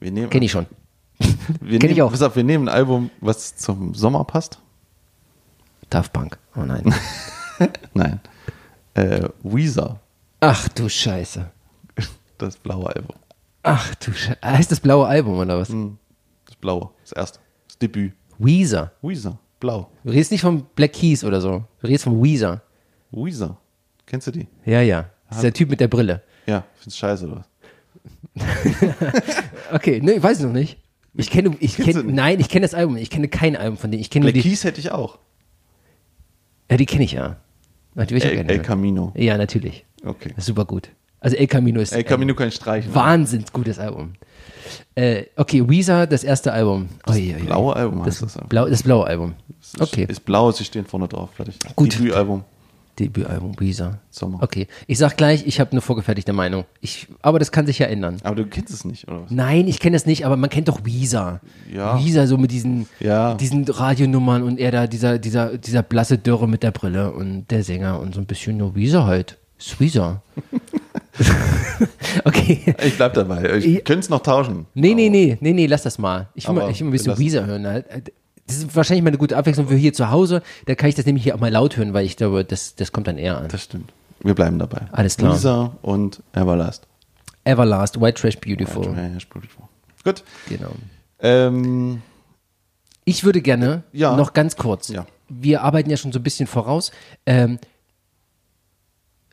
wir 0.00 0.10
nehmen, 0.10 0.30
Kenn 0.30 0.42
ich 0.42 0.52
schon. 0.52 0.66
wir 1.18 1.78
kenn 1.78 1.88
nehmen, 1.88 1.92
ich 1.92 2.02
auch. 2.02 2.10
Pass 2.10 2.22
auf, 2.22 2.36
wir 2.36 2.44
nehmen 2.44 2.68
ein 2.68 2.74
Album, 2.74 3.10
was 3.20 3.56
zum 3.56 3.94
Sommer 3.94 4.24
passt. 4.24 4.58
Daft 5.90 6.12
Punk. 6.12 6.38
Oh 6.56 6.62
nein. 6.62 6.94
Nein. 7.94 8.20
Äh, 8.94 9.28
Weezer, 9.44 10.00
Ach 10.40 10.68
du 10.70 10.88
Scheiße. 10.88 11.50
das 12.38 12.56
blaue 12.56 12.88
Album. 12.94 13.16
Ach 13.62 13.94
du 13.96 14.12
Scheiße. 14.12 14.38
Heißt 14.42 14.72
das 14.72 14.80
blaue 14.80 15.06
Album 15.06 15.38
oder 15.38 15.58
was? 15.58 15.68
Das 15.68 15.76
blaue, 16.64 16.90
das 17.02 17.12
erste, 17.12 17.40
das 17.68 17.78
Debüt. 17.78 18.14
Weezer. 18.38 18.90
Weezer, 19.02 19.38
blau. 19.60 19.90
Du 20.02 20.10
redest 20.10 20.32
nicht 20.32 20.40
von 20.40 20.64
Black 20.74 20.94
Keys 20.94 21.22
oder 21.22 21.40
so. 21.42 21.62
Du 21.80 21.86
redest 21.86 22.04
von 22.04 22.22
Weezer. 22.24 22.62
Weezer, 23.10 23.58
kennst 24.06 24.26
du 24.28 24.30
die? 24.30 24.48
Ja, 24.64 24.80
ja. 24.80 25.10
Das 25.28 25.36
ist 25.38 25.42
der 25.44 25.52
Typ 25.52 25.68
mit 25.68 25.80
der 25.80 25.88
Brille. 25.88 26.22
Ja, 26.46 26.64
findest 26.76 26.98
scheiße 26.98 27.26
oder 27.26 27.36
was? 27.36 27.48
Okay, 29.72 30.00
ne, 30.00 30.12
ich 30.14 30.22
weiß 30.22 30.38
es 30.38 30.44
noch 30.44 30.52
nicht. 30.52 30.78
Ich 31.14 31.30
kenne, 31.30 31.50
ich 31.60 31.76
Kennst 31.76 31.78
du 31.78 31.84
kenne, 31.84 32.04
nicht? 32.04 32.14
nein, 32.16 32.40
ich 32.40 32.48
kenne 32.48 32.62
das 32.64 32.74
Album. 32.74 32.96
Ich 32.96 33.10
kenne 33.10 33.28
kein 33.28 33.56
Album 33.56 33.76
von 33.76 33.90
denen. 33.90 34.00
Ich 34.00 34.10
kenne 34.10 34.24
nur 34.24 34.32
Black 34.32 34.42
die. 34.42 34.48
Keys 34.48 34.64
hätte 34.64 34.80
ich 34.80 34.90
auch. 34.90 35.18
Ja, 36.70 36.76
die 36.78 36.86
kenne 36.86 37.04
ich 37.04 37.12
ja. 37.12 37.36
Natürlich 37.94 38.24
auch 38.24 38.30
El, 38.30 38.34
gerne. 38.36 38.50
El 38.52 38.62
Camino. 38.62 39.12
Ja, 39.16 39.36
natürlich. 39.36 39.84
Okay. 40.04 40.30
Das 40.30 40.38
ist 40.38 40.46
super 40.46 40.64
gut. 40.64 40.88
Also 41.24 41.36
El 41.38 41.46
Camino 41.46 41.80
ist 41.80 41.92
El 41.92 42.04
Camino 42.04 42.34
kann 42.34 42.48
ich 42.48 42.54
streichen. 42.54 42.94
wahnsinnig 42.94 43.50
gutes 43.52 43.78
Album. 43.78 44.12
Äh, 44.94 45.24
okay, 45.36 45.66
Weezer, 45.68 46.06
das 46.06 46.22
erste 46.22 46.52
Album. 46.52 46.88
Das 47.04 47.16
blaue 47.46 47.74
Album 47.74 48.04
das, 48.04 48.20
heißt 48.22 48.36
das. 48.36 48.48
Blau, 48.48 48.68
das 48.68 48.82
blaue 48.82 49.06
Album. 49.06 49.34
Es 49.60 49.68
ist- 49.74 49.80
Okay, 49.80 50.06
Ist 50.08 50.24
blau, 50.24 50.52
sie 50.52 50.64
stehen 50.64 50.84
vorne 50.84 51.08
drauf. 51.08 51.30
Fertig. 51.34 51.56
Gut. 51.74 51.94
Debütalbum. 51.98 52.44
Debütalbum 52.98 53.58
Weezer. 53.58 53.98
Sommer. 54.10 54.42
Okay, 54.42 54.68
ich 54.86 54.98
sag 54.98 55.16
gleich, 55.16 55.46
ich 55.46 55.58
habe 55.60 55.72
eine 55.72 55.80
vorgefertigte 55.80 56.32
Meinung. 56.34 56.64
Ich, 56.82 57.08
aber 57.22 57.38
das 57.38 57.50
kann 57.50 57.66
sich 57.66 57.78
ja 57.78 57.86
ändern. 57.86 58.18
Aber 58.22 58.36
du 58.36 58.44
kennst 58.46 58.72
es 58.72 58.84
nicht, 58.84 59.08
oder 59.08 59.22
was? 59.22 59.30
Nein, 59.30 59.66
ich 59.66 59.80
kenne 59.80 59.96
das 59.96 60.04
nicht, 60.06 60.24
aber 60.26 60.36
man 60.36 60.50
kennt 60.50 60.68
doch 60.68 60.84
Weezer. 60.84 61.40
Ja. 61.72 61.98
Weezer 61.98 62.26
so 62.26 62.36
mit 62.36 62.50
diesen, 62.52 62.86
Ja. 63.00 63.34
diesen 63.34 63.64
Radionummern 63.66 64.42
und 64.42 64.58
er 64.60 64.70
da, 64.70 64.86
dieser, 64.86 65.18
dieser, 65.18 65.56
dieser 65.58 65.82
blasse 65.82 66.18
Dürre 66.18 66.46
mit 66.46 66.62
der 66.62 66.70
Brille 66.70 67.12
und 67.12 67.50
der 67.50 67.64
Sänger 67.64 67.98
und 67.98 68.14
so 68.14 68.20
ein 68.20 68.26
bisschen 68.26 68.58
nur 68.58 68.76
Weezer 68.76 69.06
halt. 69.06 69.38
Ist 69.58 69.80
Weezer. 69.80 70.22
okay. 72.24 72.74
Ich 72.84 72.96
bleib 72.96 73.14
dabei. 73.14 73.56
Ich 73.58 73.84
könnte 73.84 74.00
es 74.00 74.08
noch 74.08 74.20
tauschen. 74.22 74.66
Nee, 74.74 74.94
nee, 74.94 75.08
nee, 75.08 75.36
nee, 75.40 75.52
nee, 75.52 75.66
lass 75.66 75.82
das 75.82 75.98
mal. 75.98 76.28
Ich 76.34 76.46
will, 76.48 76.54
mal, 76.54 76.70
ich 76.70 76.80
will 76.80 76.88
ein 76.88 76.90
bisschen 76.90 77.18
Weezer 77.18 77.46
hören. 77.46 77.66
halt. 77.66 77.86
Das 78.46 78.56
ist 78.58 78.76
wahrscheinlich 78.76 79.02
mal 79.02 79.08
eine 79.08 79.18
gute 79.18 79.36
Abwechslung 79.36 79.68
für 79.68 79.74
hier 79.76 79.92
zu 79.92 80.10
Hause. 80.10 80.42
Da 80.66 80.74
kann 80.74 80.88
ich 80.88 80.94
das 80.94 81.06
nämlich 81.06 81.24
hier 81.24 81.34
auch 81.34 81.40
mal 81.40 81.50
laut 81.50 81.76
hören, 81.76 81.94
weil 81.94 82.04
ich 82.04 82.16
glaube, 82.16 82.44
das, 82.44 82.74
das 82.74 82.92
kommt 82.92 83.06
dann 83.06 83.16
eher 83.18 83.38
an. 83.38 83.48
Das 83.48 83.62
stimmt. 83.62 83.92
Wir 84.20 84.34
bleiben 84.34 84.58
dabei. 84.58 84.82
Alles 84.92 85.16
klar. 85.16 85.34
Weezer 85.34 85.72
und 85.82 86.22
Everlast. 86.32 86.86
Everlast, 87.44 88.00
White 88.00 88.20
Trash 88.20 88.38
Beautiful. 88.38 88.84
Spiel 89.18 89.42
ich 89.44 89.50
vor. 89.50 89.68
Gut. 90.04 90.22
Genau. 90.48 90.70
Ähm, 91.20 92.02
Ich 93.04 93.24
würde 93.24 93.40
gerne 93.40 93.82
Ja. 93.92 94.16
noch 94.16 94.32
ganz 94.32 94.56
kurz. 94.56 94.88
Ja. 94.88 95.06
Wir 95.28 95.62
arbeiten 95.62 95.88
ja 95.90 95.96
schon 95.96 96.12
so 96.12 96.18
ein 96.18 96.22
bisschen 96.22 96.46
voraus. 96.46 96.90
Ähm, 97.26 97.58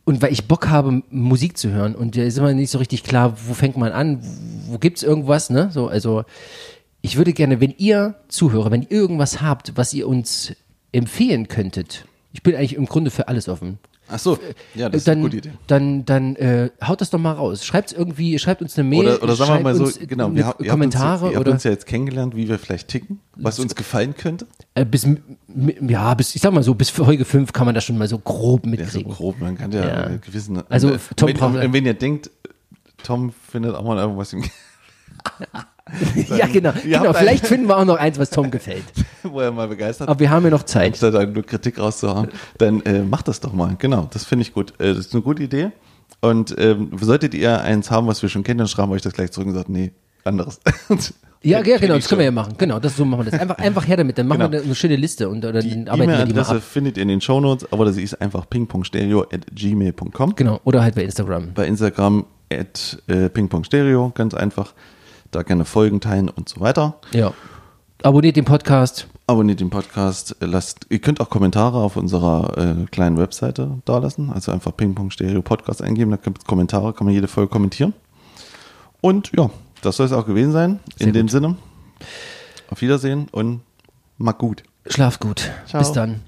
und 0.04 0.22
weil 0.22 0.32
ich 0.32 0.47
Bock 0.47 0.68
habe, 0.68 1.04
Musik 1.10 1.58
zu 1.58 1.70
hören 1.70 1.95
und 1.95 2.18
da 2.18 2.24
ist 2.24 2.38
immer 2.38 2.54
nicht 2.54 2.72
so 2.72 2.78
richtig 2.80 3.04
klar, 3.04 3.38
wo 3.47 3.54
fängt 3.54 3.78
man 3.78 3.91
an, 3.91 4.22
wo 4.68 4.78
gibt's 4.78 5.04
irgendwas, 5.04 5.49
ne? 5.49 5.70
So, 5.72 5.88
also 5.88 6.24
ich 7.02 7.18
würde 7.18 7.34
gerne, 7.34 7.60
wenn 7.60 7.74
ihr 7.78 8.16
Zuhörer, 8.28 8.72
wenn 8.72 8.84
ihr 8.84 8.91
irgendwas 8.91 9.41
habt, 9.41 9.78
was 9.78 9.93
ihr 9.93 10.08
uns 10.08 10.54
empfehlen 10.91 11.47
könntet, 11.47 12.06
ich 12.34 12.43
bin 12.43 12.56
eigentlich 12.56 12.76
im 12.76 12.86
Grunde 12.86 13.12
für 13.12 13.28
alles 13.28 13.49
offen. 13.49 13.80
Ach 14.12 14.20
so. 14.20 14.38
Ja, 14.76 14.89
das 14.89 14.99
ist 14.99 15.07
dann, 15.07 15.14
eine 15.20 15.22
gute 15.24 15.38
Idee. 15.38 15.51
Dann, 15.68 16.05
dann 16.05 16.36
äh, 16.36 16.70
haut 16.86 17.01
das 17.01 17.09
doch 17.09 17.20
mal 17.20 17.32
raus. 17.32 17.66
Schreibt 17.66 17.91
irgendwie, 17.93 18.38
schreibt 18.38 18.62
uns 18.62 18.78
eine 18.78 18.88
Mail. 18.88 19.07
Oder, 19.07 19.24
oder 19.24 19.36
sagen 19.36 19.53
wir 19.55 19.59
mal 19.62 19.76
so, 19.76 19.86
uns, 19.86 19.97
genau, 19.99 20.30
äh, 20.30 20.36
wir, 20.36 20.47
ha- 20.47 20.55
ihr 20.59 20.70
Kommentare 20.70 21.07
habt 21.09 21.22
uns, 21.24 21.32
ihr 21.32 21.36
habt 21.38 21.47
oder 21.47 21.51
uns 21.53 21.64
ja 21.64 21.72
jetzt 21.72 21.86
kennengelernt, 21.86 22.36
wie 22.36 22.47
wir 22.47 22.59
vielleicht 22.59 22.88
ticken, 22.89 23.20
was 23.36 23.59
uns 23.59 23.76
gefallen 23.76 24.16
könnte. 24.16 24.45
Äh, 24.76 24.86
bis, 24.86 25.07
ja, 25.88 26.14
bis, 26.14 26.36
ich 26.36 26.41
sag 26.41 26.53
mal 26.53 26.64
so, 26.64 26.76
bis 26.76 26.89
Folge 26.89 27.26
5 27.26 27.51
kann 27.53 27.66
man 27.66 27.74
das 27.76 27.84
schon 27.84 27.97
mal 27.97 28.07
so 28.07 28.20
grob 28.20 28.66
Ja, 28.66 28.66
so 28.66 28.70
mitkriegen. 28.84 29.12
grob, 29.12 29.39
man 29.39 29.57
kann 29.57 29.72
ja, 29.72 29.86
Ja. 29.88 29.93
einen 30.03 30.22
gewissen. 30.22 30.62
Also, 30.70 30.89
äh, 30.93 30.99
Tom 31.16 31.30
wenn, 31.55 31.74
wenn 31.74 31.86
ihr 31.86 31.93
denkt, 31.93 32.30
Tom 33.03 33.32
findet 33.51 33.74
auch 33.76 33.84
mal 33.84 33.97
irgendwas, 33.97 34.34
im- 34.34 34.43
Ja, 36.37 36.47
genau. 36.47 36.73
Genau. 36.83 37.13
Vielleicht 37.13 37.45
finden 37.47 37.67
wir 37.67 37.77
auch 37.77 37.85
noch 37.85 37.97
eins, 37.97 38.17
was 38.19 38.29
Tom 38.29 38.49
gefällt. 38.51 38.83
wo 39.23 39.39
er 39.39 39.51
mal 39.51 39.67
begeistert 39.67 40.07
Aber 40.09 40.19
wir 40.19 40.29
haben 40.29 40.43
ja 40.43 40.49
noch 40.49 40.63
Zeit. 40.63 40.93
anstatt 40.93 41.13
dann 41.13 41.33
nur 41.33 41.43
Kritik 41.43 41.79
rauszuhauen, 41.79 42.29
dann 42.57 42.81
äh, 42.81 43.03
macht 43.03 43.27
das 43.27 43.39
doch 43.39 43.53
mal. 43.53 43.75
Genau, 43.77 44.07
das 44.11 44.25
finde 44.25 44.43
ich 44.43 44.53
gut. 44.53 44.73
Äh, 44.79 44.89
das 44.89 44.99
ist 45.07 45.13
eine 45.13 45.21
gute 45.23 45.43
Idee. 45.43 45.71
Und 46.21 46.55
ähm, 46.59 46.91
solltet 46.99 47.33
ihr 47.33 47.61
eins 47.61 47.89
haben, 47.91 48.07
was 48.07 48.21
wir 48.21 48.29
schon 48.29 48.43
kennen, 48.43 48.59
dann 48.59 48.67
schreiben 48.67 48.89
wir 48.91 48.95
euch 48.95 49.01
das 49.01 49.13
gleich 49.13 49.31
zurück 49.31 49.47
und 49.47 49.53
sagt, 49.55 49.69
nee, 49.69 49.91
anderes. 50.23 50.59
Ja, 51.43 51.59
ja, 51.63 51.79
genau, 51.79 51.95
das 51.95 52.07
können 52.07 52.19
wir 52.19 52.25
ja 52.25 52.31
machen. 52.31 52.53
Genau, 52.59 52.77
das 52.79 52.95
so 52.95 53.03
machen 53.03 53.25
wir 53.25 53.31
das. 53.31 53.39
Einfach, 53.41 53.57
einfach 53.57 53.87
her 53.87 53.97
damit. 53.97 54.15
Dann 54.19 54.27
machen 54.27 54.41
Genau. 54.41 54.51
wir 54.51 54.61
eine 54.61 54.75
schöne 54.75 54.95
Liste 54.95 55.27
und 55.27 55.43
oder 55.43 55.59
Die 55.59 55.87
arbeiten 55.89 56.11
wir 56.11 56.25
die 56.27 56.33
mal 56.35 56.41
ab. 56.43 56.61
findet 56.61 56.97
ihr 56.97 57.01
in 57.01 57.07
den 57.09 57.19
Shownotes, 57.19 57.67
aber 57.73 57.83
das 57.85 57.97
ist 57.97 58.21
einfach 58.21 58.47
pingpongstereo.gmail.com. 58.47 60.35
Genau, 60.35 60.59
oder 60.65 60.83
halt 60.83 60.93
bei 60.93 61.03
Instagram. 61.03 61.53
Bei 61.55 61.65
Instagram 61.65 62.25
at 62.53 63.01
äh, 63.07 63.29
pingpongstereo, 63.29 64.11
ganz 64.13 64.35
einfach. 64.35 64.73
Da 65.32 65.43
gerne 65.43 65.65
folgen, 65.65 66.01
teilen 66.01 66.29
und 66.29 66.49
so 66.49 66.59
weiter. 66.59 66.95
Ja. 67.11 67.34
Abonniert 68.03 68.36
den 68.36 68.45
Podcast. 68.45 69.07
Abonniert 69.27 69.59
den 69.59 69.69
Podcast, 69.69 70.36
äh, 70.41 70.45
lasst, 70.45 70.88
ihr 70.89 70.99
könnt 70.99 71.21
auch 71.21 71.29
Kommentare 71.29 71.77
auf 71.77 71.95
unserer 71.95 72.57
äh, 72.57 72.86
kleinen 72.91 73.17
Webseite 73.17 73.77
dalassen, 73.86 74.29
also 74.29 74.51
einfach 74.51 74.75
Ping-Pong 74.75 75.11
Stereo 75.11 75.41
Podcast 75.41 75.82
eingeben, 75.82 76.11
da 76.11 76.17
gibt 76.17 76.39
es 76.39 76.45
Kommentare, 76.45 76.93
kann 76.93 77.05
man 77.05 77.13
jede 77.13 77.27
Folge 77.27 77.49
kommentieren. 77.49 77.93
Und 78.99 79.32
ja, 79.36 79.49
das 79.82 79.95
soll 79.97 80.07
es 80.07 80.11
auch 80.11 80.25
gewesen 80.25 80.51
sein. 80.51 80.79
Sehr 80.97 81.07
In 81.07 81.13
dem 81.13 81.27
gut. 81.27 81.32
Sinne, 81.32 81.55
auf 82.69 82.82
Wiedersehen 82.82 83.27
und 83.32 83.61
mag 84.17 84.38
gut. 84.38 84.63
Schlaf 84.88 85.19
gut. 85.19 85.49
Ciao. 85.65 85.82
Bis 85.82 85.91
dann. 85.93 86.21